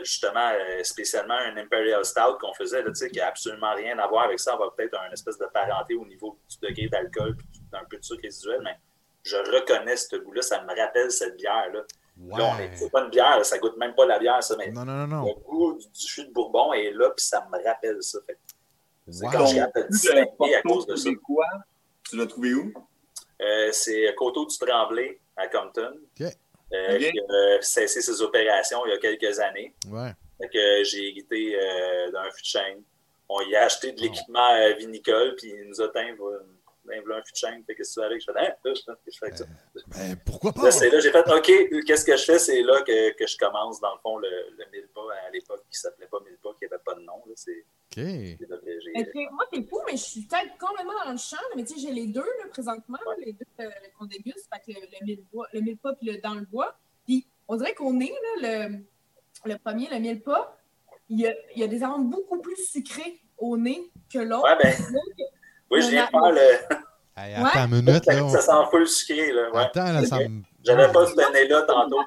Justement, 0.04 0.48
euh, 0.52 0.82
spécialement 0.84 1.34
un 1.34 1.56
Imperial 1.56 2.04
Stout 2.04 2.38
qu'on 2.40 2.54
faisait, 2.54 2.82
là, 2.82 2.88
tu 2.90 2.94
sais, 2.96 3.10
qui 3.10 3.18
n'a 3.18 3.26
absolument 3.28 3.74
rien 3.74 3.98
à 3.98 4.06
voir 4.06 4.24
avec 4.24 4.38
ça. 4.38 4.54
On 4.54 4.58
va 4.58 4.70
peut-être 4.76 4.96
un 5.00 5.10
espèce 5.10 5.38
de 5.38 5.46
parenté 5.52 5.94
au 5.94 6.06
niveau 6.06 6.38
du 6.48 6.56
degré 6.68 6.88
d'alcool 6.88 7.36
puis 7.36 7.48
d'un 7.72 7.84
peu 7.90 7.96
de 7.98 8.04
sucre 8.04 8.22
résiduel, 8.22 8.60
mais 8.62 8.76
je 9.24 9.36
reconnais 9.36 9.96
ce 9.96 10.16
goût-là. 10.16 10.42
Ça 10.42 10.62
me 10.62 10.68
rappelle 10.80 11.10
cette 11.10 11.36
bière-là. 11.36 11.80
Là, 11.80 11.84
on 12.18 12.58
est- 12.58 12.68
Ouais. 12.68 12.70
c'est 12.76 12.90
pas 12.90 13.02
une 13.02 13.10
bière, 13.10 13.36
là, 13.38 13.44
ça 13.44 13.58
goûte 13.58 13.76
même 13.76 13.94
pas 13.94 14.06
la 14.06 14.18
bière, 14.20 14.42
ça, 14.42 14.54
mais 14.56 14.70
Non, 14.70 14.84
non, 14.84 15.06
non, 15.06 15.24
le 15.26 15.34
goût 15.42 15.74
du, 15.76 15.86
du 15.88 16.08
fût 16.08 16.24
de 16.26 16.32
Bourbon 16.32 16.72
est 16.72 16.92
là, 16.92 17.10
puis 17.10 17.24
ça 17.26 17.46
me 17.50 17.62
rappelle 17.64 18.00
ça. 18.02 18.18
Fait 18.26 18.38
Wow. 19.06 19.30
Le 19.30 19.88
distinguer 19.88 20.54
à 20.56 20.62
cause 20.62 20.86
de 20.86 20.96
ça. 20.96 21.04
québécois, 21.04 21.46
tu 22.08 22.16
l'as 22.16 22.26
trouvé 22.26 22.54
où? 22.54 22.72
Euh, 23.40 23.68
c'est 23.72 24.12
Coteau 24.16 24.46
du 24.46 24.58
Tremblay 24.58 25.20
à 25.36 25.46
Compton. 25.48 25.92
OK. 26.20 26.26
Euh, 26.72 26.96
OK. 26.96 27.00
qui 27.12 27.20
a 27.20 27.62
cessé 27.62 28.00
ses 28.00 28.20
opérations 28.22 28.84
il 28.86 28.90
y 28.90 28.92
a 28.94 28.98
quelques 28.98 29.38
années. 29.38 29.72
Ouais. 29.88 30.10
Fait 30.40 30.48
que 30.48 30.84
j'ai 30.84 31.10
hérité 31.10 31.56
euh, 31.56 32.10
d'un 32.10 32.28
fût 32.32 32.42
de 32.42 32.46
chêne. 32.46 32.82
On 33.28 33.40
y 33.42 33.54
a 33.54 33.64
acheté 33.64 33.92
de 33.92 34.00
l'équipement 34.00 34.50
euh, 34.54 34.72
vinicole, 34.74 35.34
puis 35.36 35.50
il 35.50 35.68
nous 35.68 35.80
a 35.80 35.88
teint 35.88 36.08
un 36.08 37.22
fût 37.22 37.32
de 37.32 37.36
chêne. 37.36 37.62
Fait 37.66 37.74
que 37.74 37.78
qu'est-ce 37.78 37.94
que 37.94 38.00
tu 38.00 38.06
avec? 38.06 38.20
Je 38.20 38.32
fais, 38.32 38.56
que 38.64 39.10
je 39.12 39.18
fais 39.18 39.26
avec 39.26 39.38
ça? 39.38 39.44
Ben, 39.88 40.16
pourquoi 40.24 40.52
pas? 40.52 40.70
C'est 40.72 40.90
là, 40.90 40.98
j'ai 41.00 41.12
fait, 41.12 41.24
OK, 41.30 41.84
qu'est-ce 41.86 42.04
que 42.04 42.16
je 42.16 42.24
fais? 42.24 42.38
C'est 42.38 42.62
là 42.62 42.82
que, 42.82 43.12
que 43.12 43.26
je 43.26 43.36
commence, 43.36 43.80
dans 43.80 43.94
le 43.94 44.00
fond, 44.02 44.18
le, 44.18 44.28
le 44.58 44.64
mille 44.72 44.88
pas 44.94 45.06
à 45.26 45.30
l'époque 45.30 45.62
qui 45.70 45.78
s'appelait 45.78 46.06
pas 46.06 46.18
mille 46.24 46.38
pas, 46.42 46.50
qui 46.58 46.64
n'avait 46.68 46.82
pas 46.84 46.94
de 46.94 47.00
nom. 47.00 47.22
là. 47.26 47.34
OK. 47.96 48.38
là 48.96 49.04
que 49.04 49.32
moi, 49.32 49.44
c'est 49.52 49.62
fou, 49.68 49.80
mais 49.86 49.92
je 49.96 50.02
suis 50.02 50.22
peut-être 50.22 50.56
complètement 50.58 50.92
dans 51.04 51.12
le 51.12 51.18
champ. 51.18 51.36
Mais 51.56 51.64
tu 51.64 51.74
sais, 51.74 51.80
j'ai 51.88 51.92
les 51.94 52.06
deux 52.06 52.20
là, 52.20 52.48
présentement, 52.50 52.98
là, 53.06 53.12
les 53.24 53.32
deux 53.32 53.46
euh, 53.60 53.70
qu'on 53.98 54.06
déguste, 54.06 54.48
fait 54.52 54.72
que 54.74 54.78
le, 54.80 54.86
le 54.86 55.04
mille 55.06 55.24
bois- 55.32 55.48
le 55.52 55.60
mille 55.60 55.76
pas 55.78 55.92
puis 55.94 56.10
le 56.10 56.20
dans 56.20 56.34
le 56.34 56.42
bois. 56.42 56.76
Puis 57.06 57.26
on 57.48 57.56
dirait 57.56 57.74
qu'on 57.74 57.98
est 58.00 58.12
là, 58.40 58.68
le, 58.68 59.50
le 59.52 59.58
premier, 59.58 59.88
le 59.90 59.98
mille 59.98 60.20
pas, 60.22 60.56
il 61.08 61.20
y 61.20 61.26
a, 61.26 61.34
il 61.54 61.60
y 61.60 61.64
a 61.64 61.68
des 61.68 61.82
arômes 61.82 62.10
beaucoup 62.10 62.40
plus 62.40 62.56
sucrés 62.56 63.20
au 63.38 63.56
nez 63.56 63.90
que 64.12 64.18
l'autre. 64.18 64.44
Ouais, 64.44 64.56
ben, 64.62 64.74
oui, 65.70 65.80
je 65.82 65.88
viens 65.90 66.06
de 66.06 66.10
faire 66.10 66.32
le. 66.32 66.84
Hey, 67.18 67.34
Ouais. 67.42 67.48
attends 67.48 67.64
une 67.74 67.82
minute, 67.82 68.04
là. 68.06 68.28
Ça 68.28 68.40
sent 68.42 68.70
full 68.70 68.86
sucré, 68.86 69.32
là. 69.32 69.50
Ouais. 69.50 69.62
Attends, 69.62 69.90
là, 69.92 70.04
ça 70.04 70.18
me... 70.18 70.42
J'avais 70.62 70.92
pas 70.92 71.06
ce 71.06 71.32
nez-là 71.32 71.62
tantôt. 71.62 72.00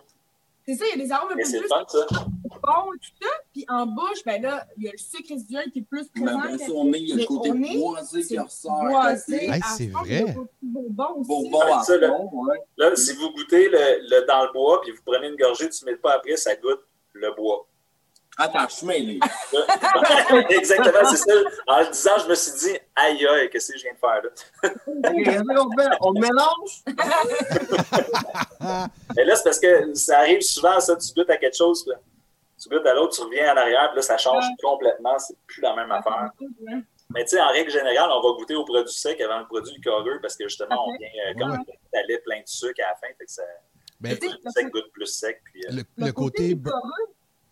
C'est 0.72 0.76
ça, 0.76 0.86
il 0.94 1.00
y 1.00 1.02
a 1.02 1.06
des 1.06 1.12
arômes 1.12 1.32
un 1.32 1.36
Mais 1.36 1.44
peu 1.44 1.50
plus 1.60 1.68
fun, 1.68 1.84
ça. 1.88 2.06
bons, 2.12 2.92
tout 2.92 3.12
ça. 3.24 3.28
Puis 3.54 3.66
en 3.70 3.88
bouche, 3.88 4.24
ben 4.26 4.40
là, 4.42 4.68
il 4.78 4.84
y 4.84 4.88
a 4.88 4.92
le 4.92 4.98
sucre 4.98 5.30
résiduel 5.30 5.72
qui 5.72 5.80
est 5.80 5.82
plus 5.82 6.08
Mais 6.16 6.22
présent. 6.26 6.40
après 6.40 6.58
que- 6.58 6.64
ça, 6.64 6.72
on 6.76 6.94
est, 6.94 7.00
il 7.00 7.08
y 7.08 7.12
a 7.12 7.16
le 7.16 7.22
Mais 7.22 7.26
côté 7.26 7.52
boisé 7.80 8.22
qui 8.22 8.28
c'est 8.28 8.40
ressort. 8.40 8.80
boisé. 8.88 9.46
Hey, 9.50 9.62
c'est 9.76 9.88
vrai. 9.88 10.06
il 10.10 10.12
y 10.28 10.30
a 10.30 10.34
beaucoup 10.34 10.48
de 10.62 10.68
Bourbon 10.72 11.16
aussi. 11.22 11.28
Bourbon 11.28 11.62
à 11.74 11.84
Ça, 11.84 11.98
là. 11.98 12.08
fond, 12.10 12.30
ouais. 12.46 12.58
Là, 12.78 12.96
si 12.96 13.14
vous 13.14 13.32
goûtez 13.32 13.70
le, 13.70 13.78
le 14.10 14.28
dans 14.28 14.44
le 14.46 14.54
bois, 14.54 14.82
puis 14.82 14.92
vous 14.92 15.02
prenez 15.04 15.28
une 15.30 15.36
gorgée, 15.38 15.70
tu 15.70 15.86
ne 15.86 15.92
mets 15.92 15.98
pas 15.98 16.14
après, 16.14 16.38
ça 16.38 16.56
goûte 16.56 16.82
le 17.14 17.34
bois. 17.36 17.66
Attends, 18.40 18.68
je 18.70 18.74
suis 18.76 18.86
mêlé. 18.88 19.20
Là- 19.54 20.46
Exactement, 20.50 21.10
c'est 21.12 21.18
ça. 21.18 21.34
En 21.68 21.80
le 21.82 21.92
disant, 21.92 22.18
je 22.24 22.28
me 22.30 22.36
suis 22.36 22.54
dit, 22.60 22.78
aïe 22.96 23.28
aïe, 23.28 23.50
qu'est-ce 23.50 23.72
que 23.74 23.78
je 23.78 23.84
viens 23.84 23.94
de 23.94 24.00
faire 24.00 24.22
là? 24.24 24.30
On 26.02 26.12
le 26.14 26.22
mélange? 26.22 26.84
Et 29.18 29.24
là, 29.26 29.36
c'est 29.36 29.44
parce 29.44 29.60
que 29.60 29.94
ça 29.94 30.20
arrive 30.20 30.42
souvent, 30.42 30.80
ça, 30.80 30.96
tu 30.96 31.14
goûtes 31.14 31.30
à 31.30 31.36
quelque 31.38 31.58
chose, 31.58 31.84
puis 31.84 31.94
tu 32.62 32.70
goûtes 32.70 32.86
à 32.86 32.94
l'autre, 32.94 33.16
tu 33.16 33.22
reviens 33.24 33.54
en 33.54 33.58
arrière, 33.58 33.90
puis 33.90 33.98
là, 33.98 34.02
ça 34.02 34.18
change 34.18 34.44
complètement, 34.64 35.18
c'est 35.20 35.36
plus 35.48 35.62
la 35.62 35.76
même 35.76 35.92
affaire. 35.92 36.30
Ouais. 36.40 36.74
Mais 37.12 37.24
tu 37.24 37.30
sais, 37.32 37.42
en 37.42 37.48
règle 37.50 37.72
générale, 37.72 38.10
on 38.12 38.22
va 38.22 38.30
goûter 38.38 38.54
au 38.56 38.64
produit 38.64 38.94
sec 38.94 39.20
avant 39.22 39.40
le 39.40 39.46
produit 39.48 39.74
liquoreux 39.74 40.20
parce 40.22 40.36
que 40.36 40.48
justement, 40.48 40.86
on 40.88 40.96
vient 40.98 41.10
euh, 41.28 41.34
comme 41.40 41.52
un 41.54 42.04
lait 42.08 42.20
plein 42.20 42.38
de 42.42 42.48
sucre 42.48 42.80
à 42.86 42.90
la 42.92 42.96
fin, 42.98 43.08
fait 43.18 43.26
que 43.26 43.32
ça, 43.32 43.42
Ben, 44.00 44.12
le 44.12 44.18
produit 44.18 44.40
sec 44.54 44.70
goûte 44.70 44.92
plus 44.94 45.08
sec. 45.08 45.42
Puis, 45.46 45.64
euh, 45.66 45.72
le, 45.98 46.06
le 46.06 46.12
côté, 46.12 46.50
liquoreux, 46.50 46.82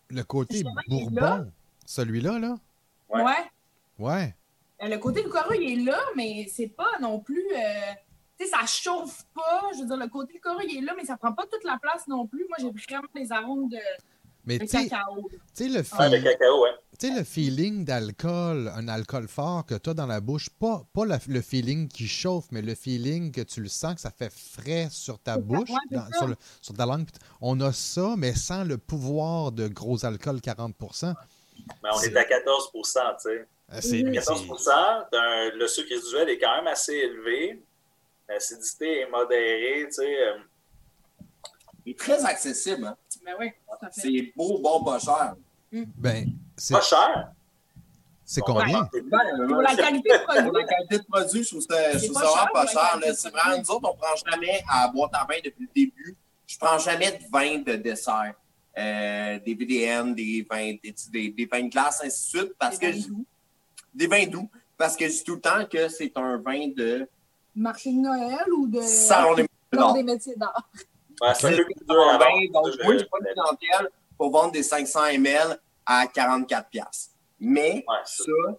le 0.09 0.23
côté 0.23 0.63
bourbon, 0.87 1.51
celui-là, 1.85 2.39
là, 2.39 2.55
Ouais. 3.09 3.23
ouais. 3.23 3.33
ouais. 3.99 4.35
Euh, 4.83 4.87
Le 4.89 4.97
côté 4.97 5.23
liquoreux, 5.23 5.55
il 5.59 5.79
est 5.81 5.83
là, 5.83 5.99
mais 6.15 6.45
c'est 6.51 6.67
pas 6.67 6.91
non 7.01 7.19
plus. 7.19 7.43
euh, 7.55 7.93
tu 8.39 8.45
sais, 8.45 8.51
ça 8.51 8.65
chauffe 8.67 9.23
pas. 9.33 9.61
Je 9.73 9.79
veux 9.81 9.87
dire, 9.87 9.97
le 9.97 10.07
côté 10.07 10.33
liquoreux, 10.33 10.61
il 10.67 10.77
est 10.77 10.81
là, 10.81 10.93
mais 10.95 11.05
ça 11.05 11.17
prend 11.17 11.33
pas 11.33 11.45
toute 11.51 11.63
la 11.63 11.79
place 11.81 12.07
non 12.07 12.27
plus. 12.27 12.45
Moi, 12.47 12.57
j'ai 12.59 12.69
vraiment 12.87 13.07
des 13.15 13.31
arômes 13.31 13.69
de, 13.69 13.79
Mais 14.47 14.57
tu 14.59 14.67
sais, 14.67 15.67
le, 15.67 15.83
feel- 15.83 16.21
ouais. 16.61 17.23
feeling 17.25 17.83
d'alcool, 17.85 18.71
un 18.73 18.87
alcool 18.87 19.27
fort 19.27 19.65
que 19.65 19.75
tu 19.75 19.89
as 19.89 19.93
dans 19.93 20.05
la 20.07 20.21
bouche, 20.21 20.49
pas, 20.49 20.85
pas 20.93 21.05
la- 21.05 21.19
le 21.27 21.41
feeling 21.41 21.87
qui 21.89 22.07
chauffe, 22.07 22.45
mais 22.51 22.61
le 22.61 22.73
feeling 22.73 23.31
que 23.33 23.41
tu 23.41 23.61
le 23.61 23.67
sens, 23.67 23.95
que 23.95 24.01
ça 24.01 24.09
fait 24.11 24.31
frais 24.31 24.87
sur 24.89 25.19
ta 25.19 25.37
bouche, 25.37 25.69
dans- 25.91 26.07
sur, 26.17 26.27
le- 26.27 26.35
sur 26.61 26.73
ta 26.75 26.85
langue. 26.85 27.07
On 27.41 27.59
a 27.59 27.73
ça, 27.73 28.15
mais 28.17 28.33
sans 28.33 28.63
le 28.63 28.77
pouvoir 28.77 29.51
de 29.51 29.67
gros 29.67 30.03
alcool 30.05 30.39
40% 30.39 31.13
Mais 31.83 31.89
on 31.93 31.99
est 32.01 32.15
à 32.15 32.23
14% 32.23 32.99
tu 33.21 33.29
sais. 33.29 33.45
Euh, 33.73 33.79
c'est- 33.81 34.03
mais 34.03 34.11
14 34.19 34.45
c'est- 34.57 34.69
d'un- 35.11 35.49
le 35.57 35.67
sucre 35.67 35.89
résiduel 35.89 36.29
est 36.29 36.37
quand 36.39 36.55
même 36.55 36.67
assez 36.67 36.93
élevé. 36.93 37.61
L'acidité 38.29 39.01
est 39.01 39.09
modérée, 39.09 39.85
tu 39.87 39.93
sais. 39.95 40.15
Il 41.87 41.91
est 41.91 41.97
très 41.97 42.25
accessible. 42.25 42.85
Hein? 42.85 42.97
Ben 43.25 43.33
oui, 43.39 43.49
tout 43.65 43.85
à 43.85 43.89
fait. 43.89 44.01
C'est 44.01 44.33
beau, 44.35 44.59
bon, 44.59 44.83
pas 44.83 44.99
cher. 44.99 45.35
Ben, 45.71 46.27
c'est 46.57 46.73
Pas 46.73 46.81
cher. 46.81 47.31
c'est 48.25 48.41
Bon, 48.41 48.47
combien? 48.55 48.81
ben, 48.91 49.01
Ben, 49.05 49.47
Pour 49.47 49.61
la 49.61 49.73
qualité 49.73 50.09
de 50.09 50.25
Pour 50.25 50.33
la 50.33 50.43
produit, 50.43 50.65
qualité 50.65 50.97
de 50.99 51.03
produit, 51.09 51.43
je 51.43 51.47
trouve 51.49 51.61
ça, 51.61 51.91
je 51.93 51.97
C'est 51.99 52.05
trouve 52.07 52.21
pas 52.21 52.27
ça 52.27 52.33
cher 52.39 52.49
pas 52.51 52.67
cher. 52.67 52.99
là. 52.99 53.13
C'est 53.13 53.29
produit. 53.31 53.39
vraiment, 53.39 53.57
nous 53.63 53.71
autres, 53.71 53.89
on 53.89 53.95
prend 53.95 54.15
jamais 54.29 54.61
à 54.69 54.87
boîte 54.89 55.11
à 55.13 55.25
vin 55.29 55.37
depuis 55.45 55.63
le 55.63 55.69
début. 55.73 56.15
Je 56.45 56.57
prends 56.57 56.77
jamais 56.77 57.11
de 57.13 57.23
vin 57.31 57.59
de 57.59 57.75
dessert. 57.77 58.33
Euh, 58.77 59.39
des 59.39 59.55
VDN, 59.55 60.13
des 60.13 60.45
vins, 60.49 60.73
des, 60.83 60.93
des, 61.11 61.29
des 61.29 61.45
vins 61.45 61.63
de 61.63 61.69
glace, 61.69 62.01
ainsi 62.03 62.33
de 62.35 62.39
suite, 62.39 62.53
parce 62.59 62.77
Des 62.77 62.87
que 62.87 62.91
vins 62.95 63.01
je- 63.01 63.07
doux. 63.07 63.25
des 63.93 64.07
vins 64.07 64.27
doux. 64.27 64.49
Parce 64.77 64.95
que 64.97 65.05
je 65.07 65.13
dis 65.13 65.23
tout 65.23 65.35
le 65.35 65.41
temps 65.41 65.65
que 65.65 65.87
c'est 65.87 66.11
un 66.17 66.37
vin 66.37 66.67
de 66.75 67.07
marché 67.55 67.91
de 67.93 67.97
Noël 67.97 68.45
ou 68.57 68.67
de. 68.67 68.81
salon 68.81 69.35
des 69.93 70.03
métiers 70.03 70.35
d'art? 70.35 70.69
Ouais, 71.21 71.33
c'est 71.39 71.55
plus 71.55 71.73
dur 71.87 72.09
à 72.09 72.17
vendre, 72.17 72.51
donc, 72.53 72.83
moi, 72.83 72.97
j'ai 72.97 73.05
pas 73.05 73.19
de 73.19 73.33
clientèle 73.33 73.89
pour 74.17 74.31
vendre 74.31 74.51
des 74.51 74.63
500 74.63 75.05
ml 75.13 75.59
à 75.85 76.07
44 76.07 76.69
pièces. 76.69 77.11
Mais 77.39 77.83
Ouais, 77.87 77.95
c'est 78.05 78.23
ça, 78.23 78.57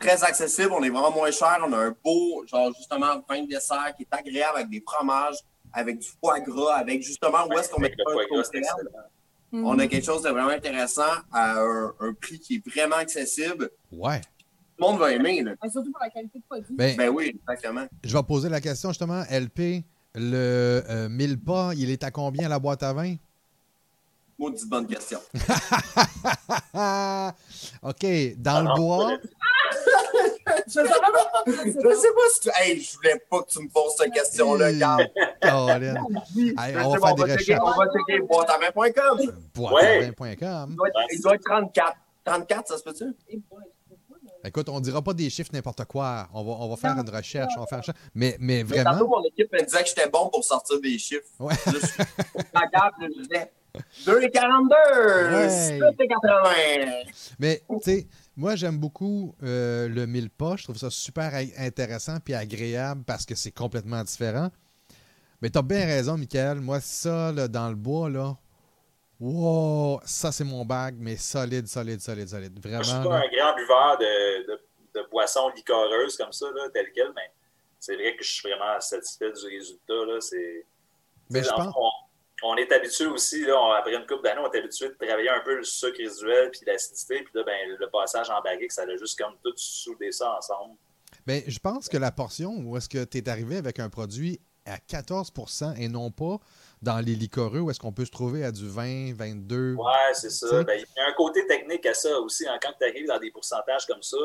très 0.00 0.24
accessible, 0.24 0.72
on 0.72 0.82
est 0.82 0.90
vraiment 0.90 1.10
moins 1.10 1.30
cher, 1.30 1.58
on 1.66 1.72
a 1.72 1.78
un 1.78 1.94
beau, 2.04 2.44
genre 2.46 2.72
justement, 2.76 3.22
vin 3.28 3.42
de 3.42 3.48
dessert 3.48 3.92
qui 3.96 4.02
est 4.02 4.14
agréable 4.14 4.58
avec 4.58 4.70
des 4.70 4.82
fromages, 4.86 5.36
avec 5.72 5.98
du 5.98 6.08
foie 6.20 6.40
gras, 6.40 6.74
avec 6.76 7.02
justement 7.02 7.46
où 7.48 7.52
est-ce 7.58 7.70
qu'on 7.70 7.80
met 7.80 7.92
le 7.96 8.12
foie 8.12 8.24
gras. 8.24 9.02
Mm. 9.52 9.64
On 9.64 9.78
a 9.78 9.86
quelque 9.86 10.04
chose 10.04 10.22
de 10.22 10.30
vraiment 10.30 10.48
intéressant 10.50 11.02
à 11.32 11.60
un, 11.60 11.94
un 12.00 12.12
prix 12.14 12.38
qui 12.40 12.56
est 12.56 12.68
vraiment 12.68 12.96
accessible. 12.96 13.70
Ouais. 13.92 14.20
Tout 14.20 14.84
le 14.84 14.90
monde 14.90 14.98
va 14.98 15.12
aimer, 15.12 15.42
là. 15.42 15.52
Ben, 15.62 15.70
surtout 15.70 15.90
pour 15.92 16.00
la 16.02 16.10
qualité 16.10 16.38
de 16.38 16.44
produit. 16.48 16.74
Ben, 16.74 16.96
Ben 16.96 17.08
oui, 17.08 17.38
exactement. 17.40 17.86
je 18.04 18.16
vais 18.16 18.22
poser 18.22 18.48
la 18.48 18.60
question 18.60 18.90
justement. 18.90 19.22
LP, 19.30 19.84
le 20.16 20.82
euh, 20.88 21.08
1000 21.08 21.38
pas, 21.40 21.70
il 21.76 21.90
est 21.90 22.02
à 22.04 22.10
combien 22.10 22.48
la 22.48 22.58
boîte 22.58 22.82
à 22.82 22.92
vin? 22.92 23.14
Maudite 24.38 24.68
bonne 24.68 24.86
question. 24.86 25.18
OK, 27.82 28.04
dans 28.36 28.56
Ah 28.56 28.62
le 28.62 28.68
non, 28.68 28.74
bois. 28.76 29.10
Je 30.66 30.72
sais 30.72 30.82
pas. 30.82 31.42
Je 31.46 31.52
sais 31.62 32.12
pas 32.12 32.28
si 32.32 32.40
tu. 32.40 32.50
Hey, 32.56 32.80
je 32.80 32.96
voulais 32.96 33.22
pas 33.30 33.42
que 33.42 33.48
tu 33.48 33.60
me 33.62 33.68
poses 33.68 33.94
cette 33.98 34.12
question-là, 34.12 34.72
gars. 34.72 34.96
Colin. 35.42 35.94
Hey, 36.36 36.76
on 36.84 36.90
va 36.96 37.06
faire 37.06 37.14
des 37.14 37.32
recherches. 37.34 37.60
On 37.62 37.70
va 37.70 37.84
checker 37.86 38.20
boîteavin.com. 38.26 39.32
Boîteavin.com. 39.54 40.68
Il 40.70 40.76
doit 40.76 40.90
être- 40.90 41.08
Il 41.12 41.22
doit 41.22 41.34
être 41.34 41.44
34. 41.44 41.96
34, 42.24 42.68
ça 42.68 42.78
se 42.78 42.82
peut-tu? 42.82 43.04
Écoute, 44.46 44.68
on 44.68 44.80
dira 44.80 45.02
pas 45.02 45.12
des 45.14 45.28
chiffres 45.30 45.50
n'importe 45.52 45.84
quoi. 45.84 46.28
On 46.32 46.44
va, 46.44 46.52
on 46.52 46.68
va 46.68 46.76
faire 46.76 46.96
une 46.98 47.08
recherche. 47.10 47.52
On 47.56 47.60
va 47.60 47.66
faire. 47.66 47.94
Mais, 48.14 48.36
mais 48.40 48.64
Mais 48.64 48.84
tantôt, 48.84 49.06
vraiment. 49.06 49.18
mon 49.18 49.24
équipe 49.24 49.52
me 49.52 49.64
disait 49.64 49.82
que 49.82 49.88
j'étais 49.88 50.08
bon 50.08 50.28
pour 50.28 50.44
sortir 50.44 50.80
des 50.80 50.98
chiffres. 50.98 51.28
Ouais. 51.38 51.54
Là, 51.66 51.72
je 53.00 53.22
disais, 53.22 53.52
2,42! 54.06 55.32
Ouais. 55.34 55.78
7,80! 55.80 57.12
Mais, 57.38 57.62
tu 57.68 57.76
sais, 57.82 58.06
moi, 58.36 58.56
j'aime 58.56 58.78
beaucoup 58.78 59.34
euh, 59.42 59.88
le 59.88 60.06
mille 60.06 60.30
pas. 60.30 60.56
Je 60.56 60.64
trouve 60.64 60.76
ça 60.76 60.90
super 60.90 61.32
intéressant 61.58 62.18
puis 62.24 62.34
agréable 62.34 63.02
parce 63.06 63.26
que 63.26 63.34
c'est 63.34 63.52
complètement 63.52 64.02
différent. 64.04 64.50
Mais 65.42 65.50
t'as 65.50 65.62
bien 65.62 65.84
raison, 65.84 66.16
Michael. 66.16 66.60
Moi, 66.60 66.80
ça, 66.80 67.32
là, 67.32 67.48
dans 67.48 67.68
le 67.68 67.74
bois, 67.74 68.08
là, 68.08 68.36
wow, 69.20 70.00
ça, 70.04 70.32
c'est 70.32 70.44
mon 70.44 70.64
bag, 70.64 70.96
mais 70.98 71.16
solide, 71.16 71.66
solide, 71.66 72.00
solide, 72.00 72.28
solide. 72.28 72.52
Moi, 72.64 72.78
je 72.78 72.84
suis 72.84 72.92
Vraiment. 72.94 73.10
pas 73.10 73.18
là. 73.20 73.24
un 73.24 73.36
grand 73.36 73.56
buveur 73.56 73.98
de, 73.98 74.46
de, 74.52 74.60
de 74.94 75.06
boissons 75.10 75.48
liquoreuses 75.50 76.16
comme 76.16 76.32
ça, 76.32 76.46
là, 76.54 76.68
tel 76.72 76.86
quel, 76.94 77.12
mais 77.14 77.30
c'est 77.78 77.94
vrai 77.94 78.16
que 78.16 78.24
je 78.24 78.30
suis 78.30 78.48
vraiment 78.50 78.80
satisfait 78.80 79.32
du 79.32 79.46
résultat. 79.46 80.04
Là. 80.06 80.20
C'est, 80.20 80.66
Mais 81.30 81.42
je 81.42 81.48
pense. 81.50 81.74
on, 81.76 81.90
on 82.42 82.56
est 82.56 82.70
habitué 82.72 83.06
aussi, 83.06 83.44
là, 83.46 83.54
on- 83.60 83.72
après 83.72 83.94
une 83.94 84.06
couple 84.06 84.22
d'années, 84.24 84.40
on 84.44 84.50
est 84.50 84.58
habitué 84.58 84.88
de 84.88 84.94
travailler 84.94 85.30
un 85.30 85.40
peu 85.40 85.56
le 85.56 85.64
sucre 85.64 85.96
résiduel 85.98 86.50
puis 86.50 86.60
l'acidité, 86.66 87.22
puis 87.22 87.32
là, 87.34 87.42
ben, 87.44 87.76
le 87.78 87.88
passage 87.90 88.28
en 88.30 88.40
barrique, 88.42 88.72
ça 88.72 88.82
a 88.82 88.96
juste 88.96 89.18
comme 89.18 89.34
tout 89.42 89.52
soudé 89.56 90.12
ça 90.12 90.36
ensemble. 90.36 90.76
Ben, 91.26 91.42
je 91.46 91.58
pense 91.58 91.88
que 91.88 91.96
la 91.96 92.12
portion 92.12 92.54
où 92.58 92.76
est-ce 92.76 92.88
que 92.88 93.02
tu 93.04 93.18
es 93.18 93.28
arrivé 93.28 93.56
avec 93.56 93.78
un 93.80 93.88
produit 93.88 94.38
à 94.66 94.76
14% 94.78 95.76
et 95.76 95.88
non 95.88 96.10
pas 96.10 96.38
dans 96.86 97.04
les 97.04 97.14
liquoreux 97.14 97.58
où 97.60 97.70
est-ce 97.70 97.80
qu'on 97.80 97.92
peut 97.92 98.04
se 98.04 98.10
trouver 98.10 98.44
à 98.44 98.52
du 98.52 98.66
20, 98.68 99.14
22. 99.14 99.74
Ouais, 99.74 99.84
c'est 100.14 100.30
ça. 100.30 100.62
Ben, 100.62 100.74
il 100.78 100.86
y 100.96 101.00
a 101.00 101.08
un 101.08 101.12
côté 101.12 101.44
technique 101.46 101.84
à 101.84 101.94
ça 101.94 102.18
aussi. 102.20 102.46
hein. 102.48 102.58
Quand 102.62 102.72
tu 102.80 102.86
arrives 102.88 103.06
dans 103.08 103.18
des 103.18 103.30
pourcentages 103.32 103.86
comme 103.86 104.02
ça, 104.02 104.16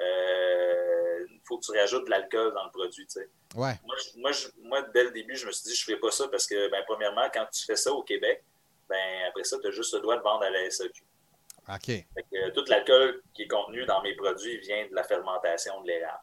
euh, 0.00 1.26
il 1.28 1.40
faut 1.44 1.58
que 1.58 1.64
tu 1.64 1.76
rajoutes 1.78 2.04
de 2.06 2.10
l'alcool 2.10 2.52
dans 2.54 2.64
le 2.64 2.70
produit. 2.70 3.06
Ouais. 3.54 3.74
Moi, 3.84 3.96
je- 3.98 4.20
moi, 4.20 4.32
je- 4.32 4.48
moi, 4.62 4.82
dès 4.94 5.04
le 5.04 5.10
début, 5.10 5.36
je 5.36 5.46
me 5.46 5.52
suis 5.52 5.64
dit, 5.64 5.74
je 5.74 5.82
ne 5.82 5.96
ferai 5.96 6.00
pas 6.00 6.10
ça 6.10 6.28
parce 6.28 6.46
que, 6.46 6.70
ben, 6.70 6.82
premièrement, 6.86 7.28
quand 7.34 7.46
tu 7.52 7.64
fais 7.64 7.76
ça 7.76 7.92
au 7.92 8.02
Québec, 8.02 8.44
ben, 8.88 9.26
après 9.28 9.44
ça, 9.44 9.58
tu 9.60 9.66
as 9.66 9.70
juste 9.70 9.92
le 9.94 10.00
droit 10.00 10.16
de 10.16 10.22
vendre 10.22 10.44
à 10.44 10.50
la 10.50 10.64
SAQ. 10.70 11.02
OK. 11.68 11.86
Fait 11.86 12.06
que, 12.30 12.36
euh, 12.36 12.50
tout 12.54 12.64
l'alcool 12.68 13.22
qui 13.34 13.42
est 13.42 13.48
contenu 13.48 13.84
dans 13.86 14.02
mes 14.02 14.14
produits 14.16 14.58
vient 14.58 14.86
de 14.88 14.94
la 14.94 15.04
fermentation 15.04 15.80
de 15.82 15.86
l'érable. 15.88 16.18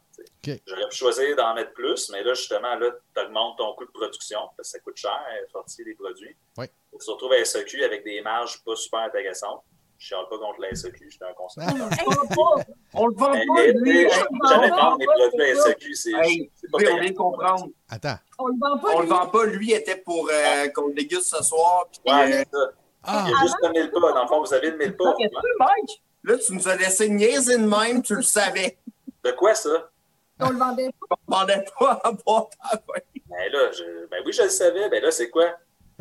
J'aurais 0.66 0.88
pu 0.88 0.96
choisir 0.96 1.36
d'en 1.36 1.54
mettre 1.54 1.72
plus, 1.72 2.10
mais 2.10 2.22
là, 2.22 2.34
justement, 2.34 2.74
là, 2.76 2.90
tu 3.14 3.22
augmentes 3.22 3.58
ton 3.58 3.74
coût 3.74 3.84
de 3.84 3.90
production 3.90 4.40
parce 4.56 4.68
que 4.70 4.78
ça 4.78 4.78
coûte 4.80 4.96
cher, 4.96 5.20
fortifier 5.52 5.84
les 5.84 5.94
produits. 5.94 6.36
Oui. 6.58 6.66
Tu 6.92 7.06
te 7.06 7.10
retrouves 7.10 7.32
à 7.32 7.44
SAQ 7.44 7.84
avec 7.84 8.04
des 8.04 8.20
marges 8.22 8.62
pas 8.64 8.76
super 8.76 9.00
intéressantes. 9.00 9.62
Je 9.98 10.14
ne 10.14 10.20
chiale 10.20 10.28
pas 10.30 10.38
contre 10.38 10.60
la 10.60 10.74
SAQ, 10.74 11.04
je 11.10 11.16
suis 11.16 11.24
un 11.24 11.34
consommateur. 11.34 11.88
On 12.94 13.06
le 13.06 13.14
vend 13.14 13.32
pas, 13.32 13.38
mais, 13.54 13.72
lui! 13.72 14.08
Jamais 14.48 14.70
vendre 14.70 14.96
mes 14.98 15.04
produits 15.04 15.42
à 15.42 15.54
SAQ, 15.56 15.94
c'est 15.94 16.12
pas 16.12 16.78
on 16.90 17.00
vient 17.00 17.12
comprendre. 17.12 17.66
Attends. 17.88 18.16
On 18.38 18.46
le 18.46 18.54
vend 18.58 18.78
pas. 18.78 18.88
On 18.94 18.98
le 19.00 19.04
lui. 19.04 19.10
vend 19.10 19.26
pas. 19.28 19.44
Lui 19.44 19.72
était 19.72 19.96
pour 19.96 20.28
euh, 20.32 20.68
qu'on 20.68 20.88
le 20.88 20.94
déguste 20.94 21.34
ce 21.36 21.42
soir. 21.44 21.86
Puis, 21.92 22.12
Ouais, 22.12 22.32
euh, 22.32 22.38
c'est 22.38 22.56
ça. 22.56 22.70
Ah! 23.02 23.24
Il 23.26 23.30
y 23.30 23.34
a 23.34 23.40
juste 23.42 23.56
le 23.62 23.68
mille 23.70 23.90
pas. 23.90 24.12
Dans 24.12 24.22
le 24.22 24.28
fond, 24.28 24.40
vous 24.40 24.54
avez 24.54 24.70
le 24.70 24.76
mille 24.78 24.96
pas. 24.96 25.14
Là, 26.24 26.38
tu 26.38 26.54
nous 26.54 26.68
as 26.68 26.76
laissé 26.76 27.08
niaiser 27.08 27.58
de 27.58 27.66
même, 27.66 28.02
tu 28.02 28.14
le 28.14 28.22
savais. 28.22 28.78
De 29.22 29.30
quoi 29.32 29.54
ça? 29.54 29.90
On 30.42 30.50
le 30.50 30.58
vendait 30.58 30.90
pas. 30.90 31.06
On 31.10 31.16
ne 31.16 31.46
demandait 31.46 31.64
pas 31.78 32.00
à 32.04 32.12
boire 32.12 32.48
ta 32.50 32.76
vin. 32.76 33.00
Ben 33.28 33.52
là, 33.52 33.70
je... 33.72 34.06
ben 34.10 34.22
oui, 34.26 34.32
je 34.32 34.42
le 34.42 34.48
savais. 34.48 34.88
Ben 34.88 35.02
là, 35.02 35.10
c'est 35.10 35.30
quoi? 35.30 35.46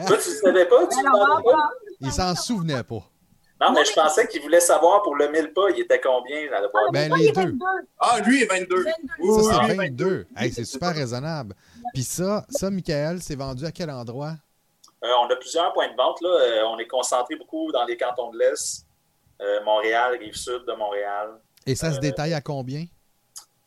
Toi, 0.08 0.17
tu 0.17 0.30
le 0.30 0.36
savais 0.36 0.65
pas? 0.65 0.88
Tu 0.88 1.02
le 1.02 1.08
Alors, 1.08 1.21
on 1.21 1.36
vendais 1.36 1.52
pas? 1.52 1.69
Il 2.02 2.12
s'en 2.12 2.36
souvenait 2.36 2.84
pas. 2.84 3.04
Non, 3.62 3.73
mais 3.73 3.84
je 3.84 3.91
pensais 3.91 4.25
qu'il 4.28 4.41
voulait 4.41 4.62
savoir 4.62 5.04
pour 5.04 5.15
le 5.17 5.30
mille 5.30 5.52
pas, 5.54 5.69
il 5.71 5.82
était 5.82 5.99
combien 5.99 6.49
dans 6.49 6.62
le 6.62 6.69
boîte? 6.69 6.86
Ben, 6.93 7.10
Pas 7.10 7.17
les 7.17 7.25
les 7.25 7.32
deux. 7.34 7.41
22. 7.41 7.65
Ah, 7.99 8.19
lui 8.21 8.43
est 8.43 8.45
22. 8.45 8.75
22. 8.75 8.86
Oui, 9.19 9.43
Ça, 9.43 9.54
c'est 9.54 9.71
oui, 9.71 9.75
22. 9.75 10.28
Hey, 10.38 10.54
c'est 10.54 10.63
super 10.63 10.95
raisonnable. 10.95 11.56
Puis 11.93 12.04
ça, 12.04 12.45
ça, 12.49 12.69
Michael, 12.69 13.21
c'est 13.21 13.36
vendu 13.36 13.65
à 13.65 13.71
quel 13.73 13.89
endroit? 13.89 14.36
Euh, 15.04 15.08
on 15.21 15.30
a 15.30 15.36
plusieurs 15.36 15.73
points 15.73 15.89
de 15.91 15.95
vente. 15.95 16.21
Là. 16.21 16.30
Euh, 16.30 16.63
on 16.67 16.80
est 16.80 16.88
concentré 16.88 17.36
beaucoup 17.36 17.69
dans 17.73 17.84
les 17.84 17.97
cantons 17.97 18.32
de 18.32 18.38
l'Est, 18.38 18.86
euh, 19.41 19.63
Montréal, 19.65 20.17
Rive-Sud 20.19 20.63
de 20.65 20.73
Montréal. 20.73 21.39
Et 21.65 21.75
ça 21.75 21.91
se 21.91 21.99
détaille 21.99 22.34
à 22.34 22.41
combien? 22.41 22.86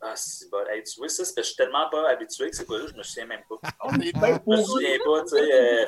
Ah, 0.04 0.16
c'est 0.16 0.50
bon. 0.50 0.58
Hey, 0.68 0.82
tu 0.82 0.98
vois, 0.98 1.08
ça, 1.08 1.24
c'est 1.24 1.32
parce 1.32 1.34
que 1.34 1.42
je 1.42 1.46
suis 1.46 1.56
tellement 1.56 1.88
pas 1.88 2.10
habitué 2.10 2.50
que 2.50 2.56
c'est 2.56 2.66
pas 2.66 2.76
là, 2.76 2.86
je 2.88 2.94
me 2.94 3.04
souviens 3.04 3.26
même 3.26 3.44
pas. 3.48 3.54
On 3.84 3.94
est 4.00 4.12
bien 4.12 4.40
Je 4.44 4.50
me 4.50 4.62
souviens 4.62 4.98
pas, 5.04 5.22
tu 5.22 5.28
sais. 5.28 5.52
euh, 5.52 5.86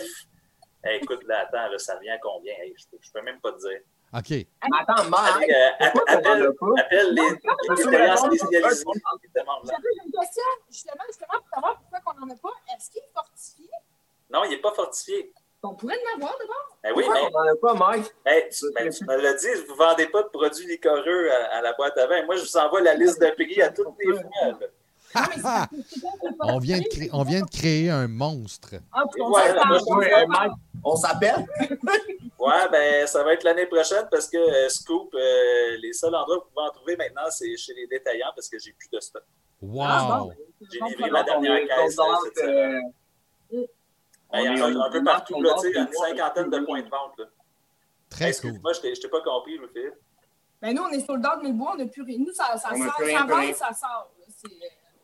hey, 0.84 1.02
écoute, 1.02 1.24
là, 1.24 1.40
attends, 1.40 1.68
là, 1.68 1.78
ça 1.78 1.96
revient 1.96 2.10
à 2.10 2.18
combien? 2.18 2.54
Hey, 2.54 2.72
je, 2.78 2.86
peux, 2.86 2.98
je 3.00 3.10
peux 3.10 3.22
même 3.22 3.40
pas 3.40 3.52
te 3.52 3.58
dire. 3.58 3.80
OK. 4.16 4.30
Mais 4.30 4.46
attends, 4.78 5.10
Mike, 5.10 5.50
euh, 5.50 5.70
appelle, 6.06 6.48
appelle 6.78 7.14
les, 7.14 7.22
demandent 9.34 9.64
là. 9.64 9.74
J'avais 9.74 9.94
une 10.04 10.12
question, 10.12 10.44
justement, 10.70 11.04
justement, 11.08 11.38
pour 11.40 11.48
savoir 11.52 11.80
pourquoi 11.80 12.14
on 12.14 12.24
n'en 12.24 12.32
a 12.32 12.36
pas. 12.36 12.52
Est-ce 12.76 12.90
qu'il 12.92 13.02
est 13.02 13.12
fortifié? 13.12 13.68
Non, 14.30 14.44
il 14.44 14.50
n'est 14.50 14.60
pas 14.60 14.72
fortifié. 14.72 15.32
On 15.64 15.74
pourrait 15.74 15.96
en 15.96 16.16
avoir 16.16 16.36
d'abord. 16.38 16.76
Ben 16.82 16.92
oui, 16.94 17.04
mais 17.12 17.20
on 17.20 17.30
n'en 17.30 17.52
a 17.52 17.56
pas, 17.56 17.74
Mike? 17.74 18.14
hey, 18.26 18.48
tu, 18.50 18.66
ben, 18.74 18.90
tu 18.90 19.04
me 19.06 19.16
l'as 19.16 19.32
dit, 19.34 19.46
vous 19.66 19.72
ne 19.72 19.78
vendez 19.78 20.06
pas 20.06 20.22
de 20.22 20.28
produits 20.28 20.66
liquoreux 20.66 21.30
à, 21.30 21.56
à 21.56 21.62
la 21.62 21.72
boîte 21.72 21.96
à 21.98 22.06
vin. 22.06 22.24
Moi, 22.26 22.36
je 22.36 22.42
vous 22.42 22.56
envoie 22.58 22.82
la 22.82 22.94
liste 22.94 23.20
de 23.20 23.30
prix 23.30 23.62
à 23.62 23.70
toutes 23.70 23.88
les 24.00 24.12
fois. 24.20 24.58
c'est 25.10 25.78
On 26.40 26.58
vient, 26.58 26.78
de 26.80 26.84
créer, 26.88 27.08
on 27.12 27.22
vient 27.22 27.40
de 27.40 27.48
créer 27.50 27.88
un 27.88 28.08
monstre. 28.08 28.74
Ah, 28.92 29.04
on 29.18 29.30
Ouais, 29.30 30.96
s'appelle? 30.96 31.46
Ouais, 32.38 32.68
ben 32.70 33.06
ça 33.06 33.22
va 33.22 33.32
être 33.32 33.44
l'année 33.44 33.64
prochaine 33.64 34.06
parce 34.10 34.28
que 34.28 34.36
euh, 34.36 34.68
Scoop, 34.68 35.14
euh, 35.14 35.76
les 35.80 35.94
seuls 35.94 36.14
endroits 36.14 36.36
où 36.36 36.40
vous 36.40 36.50
pouvez 36.54 36.66
en 36.66 36.70
trouver 36.72 36.96
maintenant, 36.96 37.30
c'est 37.30 37.56
chez 37.56 37.72
les 37.72 37.86
détaillants 37.86 38.32
parce 38.36 38.50
que 38.50 38.58
j'ai 38.58 38.72
plus 38.72 38.90
de 38.92 39.00
stock. 39.00 39.22
Wow! 39.62 40.30
J'ai 40.70 40.78
Bon, 40.80 40.86
livré 40.88 41.08
bon. 41.10 41.22
dernière 41.24 41.66
caisse 41.68 41.94
sold 41.94 42.08
euh, 42.10 42.12
out, 42.12 42.20
cette 42.24 42.36
semaine. 42.44 42.80
euh, 43.54 43.56
Ben, 43.56 43.66
Il 44.42 44.44
y 44.58 44.62
en 44.62 44.80
a 44.80 44.86
un 44.86 44.90
peu 44.90 45.04
partout, 45.04 45.40
là, 45.42 45.54
tu 45.54 45.60
sais, 45.60 45.70
il 45.70 45.74
y 45.74 45.78
a 45.78 45.82
une 45.82 45.92
cinquantaine 45.92 46.50
de 46.50 46.58
points 46.60 46.82
de 46.82 46.88
vente. 46.88 47.18
Là. 47.18 47.24
Très 48.10 48.24
cool. 48.24 48.28
Excuse-moi, 48.50 48.72
je 48.74 48.80
t'ai- 48.80 48.94
je 48.94 49.00
t'ai 49.00 49.08
pas 49.08 49.20
compris, 49.20 49.56
Louis-Philippe. 49.58 49.94
Ben, 50.62 50.74
nous, 50.74 50.82
on 50.82 50.88
est 50.90 51.04
soldats 51.04 51.36
de 51.42 51.50
bois, 51.52 51.72
on 51.74 51.76
n'a 51.78 51.86
plus 51.86 52.02
rien. 52.02 52.18
Nous, 52.18 52.32
ça, 52.32 52.56
ça 52.56 52.70
sort, 52.70 52.96
ça 52.98 53.24
vend, 53.26 53.52
ça 53.54 53.72
sort. 53.72 54.10
C'est- 54.36 54.48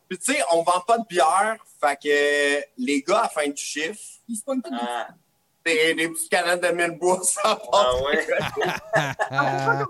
Puis 0.08 0.18
tu 0.18 0.32
sais, 0.32 0.42
on 0.52 0.62
vend 0.62 0.80
pas 0.86 0.98
de 0.98 1.04
bière, 1.06 1.56
fait 1.80 1.96
que 1.96 2.64
les 2.78 3.02
gars, 3.02 3.18
à 3.18 3.22
la 3.22 3.28
fin 3.28 3.46
du 3.48 3.56
chiffre, 3.62 4.00
Ils 4.28 4.36
se 4.36 4.42
pognent 4.44 4.60
des 4.62 4.70
Ah, 4.72 5.08
des, 5.64 5.94
des 5.94 6.08
petites 6.08 6.30
canettes 6.30 6.62
de 6.62 6.68
mille 6.68 6.98
bois, 6.98 7.20
ça 7.22 7.40
ah 7.44 7.56
passe. 7.70 8.00
ouais. 8.02 8.26
Ah, 8.94 9.14
Ah, 9.30 9.84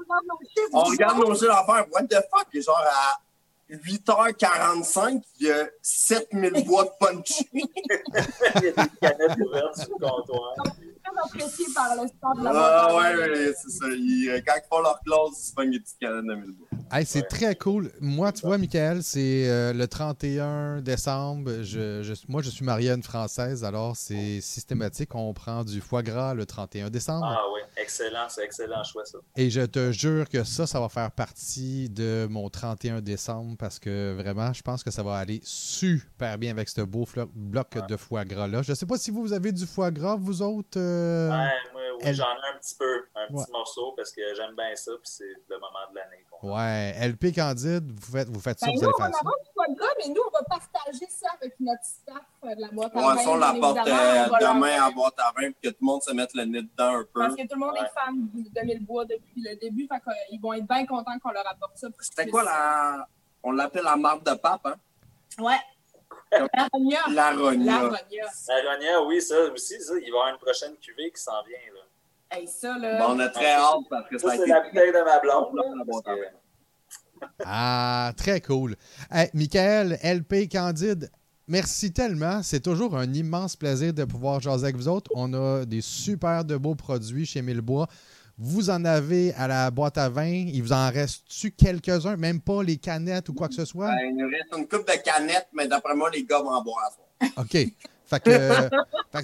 on 0.72 0.82
regarde 0.84 1.18
nos 1.18 1.34
jeux 1.34 1.46
d'affaires, 1.46 1.86
what 1.92 2.02
the 2.08 2.16
fuck, 2.30 2.48
genre 2.54 2.76
à 2.78 3.20
8h45, 3.70 5.22
il 5.38 5.46
y 5.46 5.50
a 5.50 5.68
7000 5.82 6.64
bois 6.66 6.84
de 6.84 6.90
punch. 6.98 7.44
Il 7.52 7.60
y 7.62 8.68
a 8.68 8.70
des 8.72 8.72
canettes 9.00 9.38
ouvertes 9.46 9.76
sur 9.76 9.90
le 9.98 10.06
comptoir. 10.06 10.54
Très 11.12 11.38
apprécié 11.40 11.66
par 11.74 11.94
le 12.02 12.08
sport 12.08 12.36
de 12.36 12.44
la 12.44 12.50
Ah 12.54 12.96
ouais, 12.96 13.16
ouais, 13.16 13.54
c'est 13.60 13.70
ça. 13.70 13.86
Ils, 13.90 14.28
euh, 14.30 14.40
quand 14.46 14.54
ils 14.56 14.68
font 14.68 14.80
leur 14.82 15.00
clause, 15.00 15.32
ils 15.38 15.46
se 15.48 15.52
pognent 15.54 15.70
des 15.70 15.80
petites 15.80 15.98
canettes 15.98 16.24
de 16.26 16.34
mille 16.34 16.52
bois. 16.52 16.68
Hey, 16.92 17.06
c'est 17.06 17.20
Ouais. 17.22 17.26
très 17.28 17.54
cool. 17.54 17.90
Moi, 18.00 18.32
tu 18.32 18.46
vois, 18.46 18.58
Michael, 18.58 19.02
c'est 19.02 19.48
euh, 19.48 19.72
le 19.72 19.86
31 19.86 20.80
décembre. 20.80 21.62
Je, 21.62 22.02
je- 22.02 22.14
moi, 22.28 22.42
je 22.42 22.50
suis 22.50 22.64
marié 22.64 22.90
à 22.90 22.94
une 22.94 23.02
Française, 23.02 23.64
alors 23.64 23.96
c'est 23.96 24.40
systématique. 24.40 25.14
On 25.14 25.32
prend 25.32 25.62
du 25.64 25.80
foie 25.80 26.02
gras 26.02 26.34
le 26.34 26.46
31 26.46 26.90
décembre. 26.90 27.26
Ah 27.26 27.42
oui, 27.54 27.60
excellent, 27.76 28.26
c'est 28.28 28.44
excellent 28.44 28.82
choix 28.82 29.04
ça. 29.04 29.18
Et 29.36 29.50
je 29.50 29.60
te 29.62 29.92
jure 29.92 30.28
que 30.28 30.42
ça, 30.44 30.66
ça 30.66 30.80
va 30.80 30.88
faire 30.88 31.10
partie 31.12 31.88
de 31.88 32.26
mon 32.28 32.48
31 32.50 33.00
décembre 33.00 33.56
parce 33.56 33.78
que 33.78 34.14
vraiment, 34.20 34.52
je 34.52 34.62
pense 34.62 34.82
que 34.82 34.90
ça 34.90 35.02
va 35.04 35.14
aller 35.16 35.40
super 35.44 36.38
bien 36.38 36.50
avec 36.50 36.68
ce 36.68 36.80
beau 36.80 37.06
bloc 37.34 37.68
Ouais. 37.76 37.82
de 37.88 37.96
foie 37.96 38.24
gras-là. 38.24 38.62
Je 38.62 38.72
ne 38.72 38.74
sais 38.76 38.86
pas 38.86 38.98
si 38.98 39.10
vous 39.12 39.32
avez 39.32 39.52
du 39.52 39.64
foie 39.66 39.90
gras, 39.92 40.16
vous 40.16 40.42
autres. 40.42 40.78
euh, 40.78 40.99
Ouais, 41.30 41.72
moi, 41.72 41.82
oui, 41.96 42.02
elle- 42.02 42.14
j'en 42.14 42.24
ai 42.24 42.54
un 42.54 42.58
petit 42.58 42.74
peu, 42.74 43.06
un 43.14 43.26
petit 43.26 43.36
Ouais. 43.36 43.44
morceau 43.52 43.92
parce 43.96 44.12
que 44.12 44.20
j'aime 44.34 44.54
bien 44.56 44.74
ça, 44.76 44.92
puis 44.92 45.00
c'est 45.10 45.32
le 45.48 45.58
moment 45.58 45.78
de 45.90 45.96
l'année. 45.96 46.24
Ouais, 46.42 46.94
LP 47.06 47.32
Candide, 47.34 47.90
vous 47.92 48.12
faites, 48.12 48.28
vous 48.28 48.40
faites 48.40 48.58
ça, 48.58 48.66
Ben, 48.66 48.72
vous 48.74 48.80
nous, 48.80 48.84
allez 48.88 48.94
on 48.96 49.02
va 49.02 49.06
faire 49.10 49.14
ça. 49.18 49.30
du 49.44 49.50
foie 49.52 49.66
gras, 49.76 49.94
mais 49.98 50.08
nous, 50.08 50.22
on 50.26 50.30
va 50.30 50.42
partager 50.44 51.06
ça 51.10 51.28
avec 51.40 51.54
notre 51.60 51.84
staff 51.84 52.16
euh, 52.44 52.54
de 52.54 52.60
la 52.62 52.68
boîte 52.68 52.92
à 52.96 52.98
Ouais, 52.98 53.14
vin. 53.14 53.22
ça, 53.22 53.30
on 53.30 53.36
la 53.36 53.52
bien 53.52 53.60
porte 53.60 53.76
évidemment. 53.78 54.34
euh, 54.34 54.54
demain 54.54 54.82
à 54.82 54.90
boîte 54.90 55.18
à 55.18 55.32
vin, 55.36 55.50
puis 55.52 55.56
que 55.62 55.68
tout 55.68 55.76
le 55.82 55.86
monde 55.86 56.02
se 56.02 56.12
mette 56.12 56.34
le 56.34 56.44
nez 56.44 56.62
dedans 56.62 56.96
un 56.96 57.04
peu. 57.12 57.20
Parce 57.20 57.36
que 57.36 57.42
tout 57.42 57.48
le 57.54 57.58
monde 57.60 57.74
Ouais. 57.74 57.80
est 57.80 57.94
fan 57.94 58.14
de 58.32 58.60
Mille 58.66 58.86
Bois 58.86 59.04
depuis 59.04 59.42
le 59.42 59.56
début, 59.56 59.86
fait 59.86 60.00
qu'ils 60.28 60.40
vont 60.40 60.54
être 60.54 60.66
bien 60.66 60.86
contents 60.86 61.18
qu'on 61.22 61.30
leur 61.32 61.46
apporte 61.46 61.76
ça. 61.76 61.88
C'était 62.00 62.26
quoi 62.28 62.42
la. 62.44 63.06
On 63.42 63.52
l'appelle 63.52 63.84
la 63.84 63.96
marque 63.96 64.24
de 64.24 64.34
pape, 64.34 64.64
hein? 64.66 64.74
Ouais. 65.38 65.56
La 66.32 66.68
Rogna. 66.72 66.98
La 67.08 67.14
La 67.14 67.30
Rogna. 67.32 67.78
Rogna. 67.82 67.98
La 68.48 68.72
Rogna, 68.72 69.02
oui, 69.06 69.20
ça 69.20 69.36
aussi, 69.52 69.80
ça, 69.80 69.94
il 69.94 70.00
va 70.00 70.06
y 70.06 70.08
avoir 70.10 70.28
une 70.28 70.38
prochaine 70.38 70.74
cuvée 70.80 71.10
qui 71.10 71.20
s'en 71.22 71.42
vient. 71.46 71.58
Là. 71.74 72.36
Hey, 72.38 72.46
ça, 72.46 72.78
là. 72.78 72.98
Bon, 73.06 73.14
on 73.16 73.18
a 73.20 73.28
très 73.28 73.52
hâte 73.52 73.80
parce 73.90 74.08
que 74.08 74.18
ça 74.18 74.28
Ça, 74.28 74.34
a 74.34 74.36
c'est 74.38 74.46
la 74.46 74.60
bouteille 74.60 74.92
de 74.92 75.04
ma 75.04 75.18
blonde. 75.18 75.54
là, 75.54 75.84
parce 75.90 76.02
que-. 76.02 77.26
Ah, 77.44 78.12
très 78.16 78.40
cool. 78.40 78.76
Hey, 79.10 79.28
Michael, 79.34 79.98
LP 80.02 80.48
Candide, 80.50 81.10
merci 81.48 81.92
tellement. 81.92 82.42
C'est 82.42 82.60
toujours 82.60 82.96
un 82.96 83.12
immense 83.12 83.56
plaisir 83.56 83.92
de 83.92 84.04
pouvoir 84.04 84.40
jaser 84.40 84.64
avec 84.64 84.76
vous 84.76 84.88
autres. 84.88 85.10
On 85.14 85.32
a 85.34 85.64
des 85.64 85.80
super 85.80 86.44
de 86.44 86.56
beaux 86.56 86.76
produits 86.76 87.26
chez 87.26 87.42
Millebois. 87.42 87.88
Vous 88.42 88.70
en 88.70 88.84
avez 88.86 89.34
à 89.34 89.46
la 89.46 89.70
boîte 89.70 89.98
à 89.98 90.08
vin. 90.08 90.24
Il 90.24 90.62
vous 90.62 90.72
en 90.72 90.90
reste-tu 90.90 91.50
quelques-uns? 91.50 92.16
Même 92.16 92.40
pas 92.40 92.62
les 92.62 92.78
canettes 92.78 93.28
ou 93.28 93.34
quoi 93.34 93.48
que 93.48 93.54
ce 93.54 93.66
soit? 93.66 93.88
Ben, 93.88 93.98
il 94.08 94.16
nous 94.16 94.28
reste 94.30 94.54
une 94.56 94.66
coupe 94.66 94.86
de 94.90 94.96
canettes, 95.02 95.48
mais 95.52 95.68
d'après 95.68 95.94
moi, 95.94 96.08
les 96.10 96.24
gars 96.24 96.38
vont 96.40 96.48
en 96.50 96.62
boire. 96.62 96.90
OK. 97.36 97.52
Fait 97.52 98.20
que, 98.24 98.30
euh, 98.30 98.68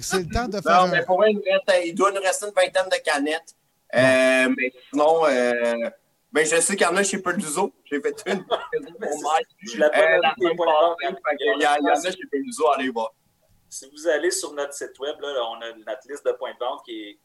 c'est 0.01 0.19
le 0.19 0.27
temps 0.27 0.47
de 0.47 0.61
faire. 0.61 0.85
Non, 0.85 0.91
mais 0.91 1.03
pour 1.03 1.25
il, 1.25 1.37
reste- 1.39 1.85
il 1.87 1.95
doit 1.95 2.11
nous 2.11 2.21
rester 2.21 2.45
une 2.45 2.53
vingtaine 2.53 2.89
de 2.89 3.03
canettes. 3.03 3.55
Euh, 3.95 4.53
mais 4.55 4.71
sinon, 4.91 5.25
euh, 5.25 5.89
ben, 6.31 6.45
je 6.45 6.61
sais 6.61 6.75
qu'il 6.75 6.85
y 6.85 6.89
en 6.89 6.95
a 6.95 7.01
chez 7.03 7.17
Peluso. 7.17 7.73
J'ai 7.85 7.99
fait 7.99 8.23
une. 8.27 8.45
Je 9.63 9.77
l'ai 9.77 9.89
pas 9.89 9.97
Euh, 9.97 10.21
la 10.21 10.35
il 10.37 11.61
y 11.61 11.67
en 11.67 11.89
a 11.89 12.11
chez 12.11 12.25
Peluso, 12.31 12.69
allez 12.75 12.89
voir. 12.89 13.13
Si 13.69 13.89
vous 13.91 14.07
allez 14.07 14.31
sur 14.31 14.53
notre 14.53 14.73
site 14.73 14.97
web, 14.99 15.15
là, 15.19 15.27
on 15.49 15.55
a 15.61 15.71
notre 15.75 16.07
liste 16.09 16.25
de 16.25 16.31
points 16.33 16.53
de 16.53 16.59
vente 16.59 16.81
qui 16.85 16.91
est 17.01 17.11
euh, 17.13 17.17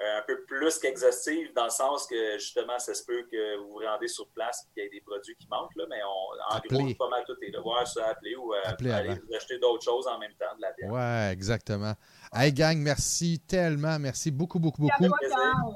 un 0.00 0.22
peu 0.26 0.44
plus 0.44 0.78
qu'exhaustive, 0.78 1.52
dans 1.54 1.64
le 1.64 1.70
sens 1.70 2.06
que 2.06 2.38
justement, 2.38 2.78
ça 2.78 2.94
se 2.94 3.04
peut 3.04 3.26
que 3.30 3.58
vous 3.58 3.68
vous 3.68 3.78
rendez 3.84 4.06
sur 4.08 4.28
place 4.28 4.64
et 4.64 4.72
qu'il 4.72 4.82
y 4.84 4.86
ait 4.86 4.90
des 4.90 5.00
produits 5.00 5.34
qui 5.36 5.48
manquent, 5.48 5.74
là, 5.74 5.84
mais 5.88 5.96
on, 6.04 6.52
en 6.52 6.56
Appelez. 6.56 6.94
gros, 6.94 7.06
pas 7.06 7.10
mal 7.10 7.24
tout 7.26 7.36
est 7.42 7.50
là. 7.50 7.60
Voir 7.60 7.86
ça, 7.86 8.06
appeler 8.06 8.36
ou 8.36 8.54
euh, 8.54 8.92
aller 8.92 9.14
vous 9.14 9.34
acheter 9.34 9.58
d'autres 9.58 9.84
choses 9.84 10.06
en 10.06 10.18
même 10.18 10.32
temps, 10.38 10.54
de 10.56 10.62
la 10.62 10.72
bière. 10.72 10.90
Ouais, 10.92 11.32
exactement. 11.32 11.94
Hey, 12.32 12.52
gang, 12.52 12.78
merci 12.78 13.40
tellement. 13.40 13.98
Merci 13.98 14.30
beaucoup, 14.30 14.60
beaucoup, 14.60 14.82
beaucoup. 14.82 15.14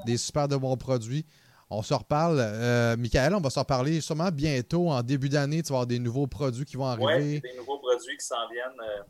Des 0.05 0.17
super 0.17 0.47
de 0.47 0.55
bons 0.55 0.77
produits. 0.77 1.25
On 1.69 1.81
se 1.81 1.93
reparle. 1.93 2.37
Euh, 2.39 2.95
Michael, 2.97 3.33
on 3.33 3.41
va 3.41 3.49
se 3.49 3.59
reparler 3.59 3.99
sûrement 3.99 4.29
bientôt, 4.31 4.89
en 4.89 5.01
début 5.01 5.29
d'année. 5.29 5.63
Tu 5.63 5.69
vas 5.69 5.77
avoir 5.77 5.87
des 5.87 5.99
nouveaux 5.99 6.27
produits 6.27 6.65
qui 6.65 6.77
vont 6.77 6.85
arriver. 6.85 7.39
des 7.39 7.57
nouveaux 7.57 7.79
produits 7.79 8.15
qui 8.17 8.25
s'en 8.25 8.47
viennent, 8.49 8.79
euh, 8.79 9.03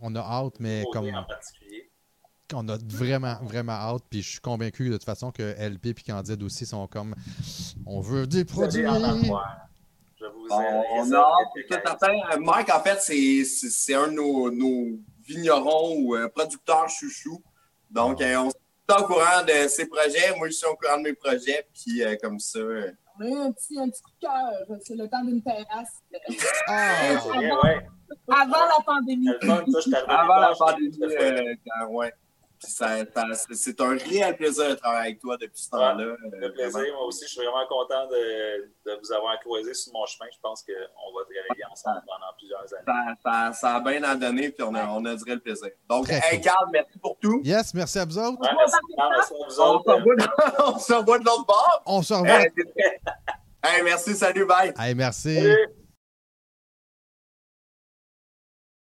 On 0.00 0.14
a 0.16 0.20
hâte, 0.20 0.54
mais 0.60 0.84
comme 0.92 1.06
en 1.14 1.24
particulier. 1.24 1.87
On 2.54 2.68
a 2.68 2.76
vraiment, 2.84 3.36
vraiment 3.42 3.72
hâte. 3.72 4.02
Puis 4.10 4.22
je 4.22 4.30
suis 4.30 4.40
convaincu 4.40 4.88
de 4.88 4.94
toute 4.94 5.04
façon 5.04 5.30
que 5.30 5.54
LP 5.58 5.86
et 5.86 5.94
Candide 5.94 6.42
aussi 6.42 6.66
sont 6.66 6.86
comme 6.86 7.14
on 7.86 8.00
veut 8.00 8.26
des 8.26 8.44
produits. 8.44 8.82
Je 8.82 10.24
vous 10.26 10.46
On, 10.50 10.60
ai-. 10.60 12.34
Euh, 12.34 12.38
Mike, 12.40 12.70
en 12.74 12.80
fait, 12.80 13.00
c'est- 13.00 13.94
un 13.94 14.08
de 14.08 14.12
nos, 14.14 14.50
nos 14.50 14.98
vignerons 15.24 15.96
ou 16.00 16.16
euh, 16.16 16.28
producteurs 16.28 16.88
chouchous. 16.88 17.40
Donc, 17.90 18.20
euh, 18.20 18.36
on 18.36 18.48
est 18.50 19.00
au 19.00 19.04
courant 19.04 19.44
de 19.46 19.68
ses 19.68 19.86
projets. 19.86 20.34
Moi, 20.36 20.48
je 20.48 20.54
suis 20.54 20.66
au 20.66 20.74
courant 20.74 20.98
de 20.98 21.02
mes 21.04 21.14
projets. 21.14 21.66
Puis, 21.72 22.02
euh, 22.02 22.16
comme 22.22 22.38
ça, 22.40 22.58
On 23.20 23.24
a 23.24 23.28
eu 23.28 23.34
un 23.36 23.52
petit, 23.52 23.78
un 23.78 23.88
petit 23.88 24.02
coup 24.02 24.10
de 24.20 24.26
cœur. 24.26 24.78
C'est 24.84 24.94
le 24.96 25.08
temps 25.08 25.24
d'une 25.24 25.42
terrasse. 25.42 26.00
Ah! 26.66 27.14
Ouais. 27.62 27.86
Avant 28.30 28.64
la 28.66 28.84
pandémie. 28.84 29.28
Avant 30.08 30.36
la 30.40 30.54
pandémie, 30.58 30.98
euh, 31.02 31.86
ouais. 31.90 32.12
C'est- 32.60 33.80
un 33.80 33.96
réel 33.96 34.36
plaisir 34.36 34.70
de 34.70 34.74
travailler 34.74 35.08
avec 35.10 35.20
toi 35.20 35.36
depuis 35.36 35.60
ce 35.60 35.70
temps-là. 35.70 36.04
euh, 36.04 36.16
Ça 36.32 36.38
fait 36.40 36.50
plaisir. 36.50 36.70
vraiment. 36.80 36.96
Moi 36.98 37.06
aussi, 37.06 37.24
je 37.24 37.30
suis 37.30 37.40
vraiment 37.44 37.66
content 37.68 38.06
de, 38.08 38.70
de 38.86 38.98
vous 39.00 39.12
avoir 39.12 39.38
croisé 39.40 39.72
sur 39.74 39.92
mon 39.92 40.04
chemin. 40.06 40.26
Je 40.32 40.38
pense 40.42 40.62
qu'on 40.62 40.72
va 41.18 41.24
travailler 41.24 41.64
ensemble 41.70 42.02
pendant 42.06 42.32
plusieurs 42.36 42.62
années. 42.74 43.14
Ça, 43.22 43.50
ça- 43.50 43.52
ça 43.52 43.74
a 43.76 43.80
bien 43.80 44.02
à 44.02 44.14
donner, 44.16 44.50
puis 44.50 44.62
on 44.64 44.74
a, 44.74 44.86
on 44.88 45.04
a 45.04 45.14
duré 45.14 45.34
le 45.34 45.40
plaisir. 45.40 45.68
Donc, 45.88 46.06
Très 46.06 46.16
hey, 46.16 46.36
cool. 46.36 46.40
Carl, 46.40 46.66
merci 46.72 46.98
pour 46.98 47.16
tout. 47.20 47.40
Yes, 47.44 47.72
merci 47.74 47.98
à 47.98 48.04
vous 48.04 48.18
autres. 48.18 48.40
Ouais, 48.40 48.48
merci, 48.56 48.76
Carl, 48.96 49.12
merci 49.16 49.32
à 49.32 49.36
vous 49.36 49.60
On 49.60 49.74
autres. 49.76 49.84
se 49.84 49.90
revoit 49.90 50.16
de- 50.16 50.62
on 50.74 50.78
se 50.78 50.92
revoit 50.92 51.18
de 51.18 51.24
l'autre 51.24 51.46
bord. 51.46 51.82
On 51.86 52.02
se 52.02 52.14
revoit. 52.14 52.40
Hey, 52.40 52.50
hey, 53.64 53.82
merci, 53.82 54.14
salut, 54.14 54.44
bye. 54.46 54.72
Hey, 54.78 54.94
merci. 54.94 55.34
Salut. 55.36 55.68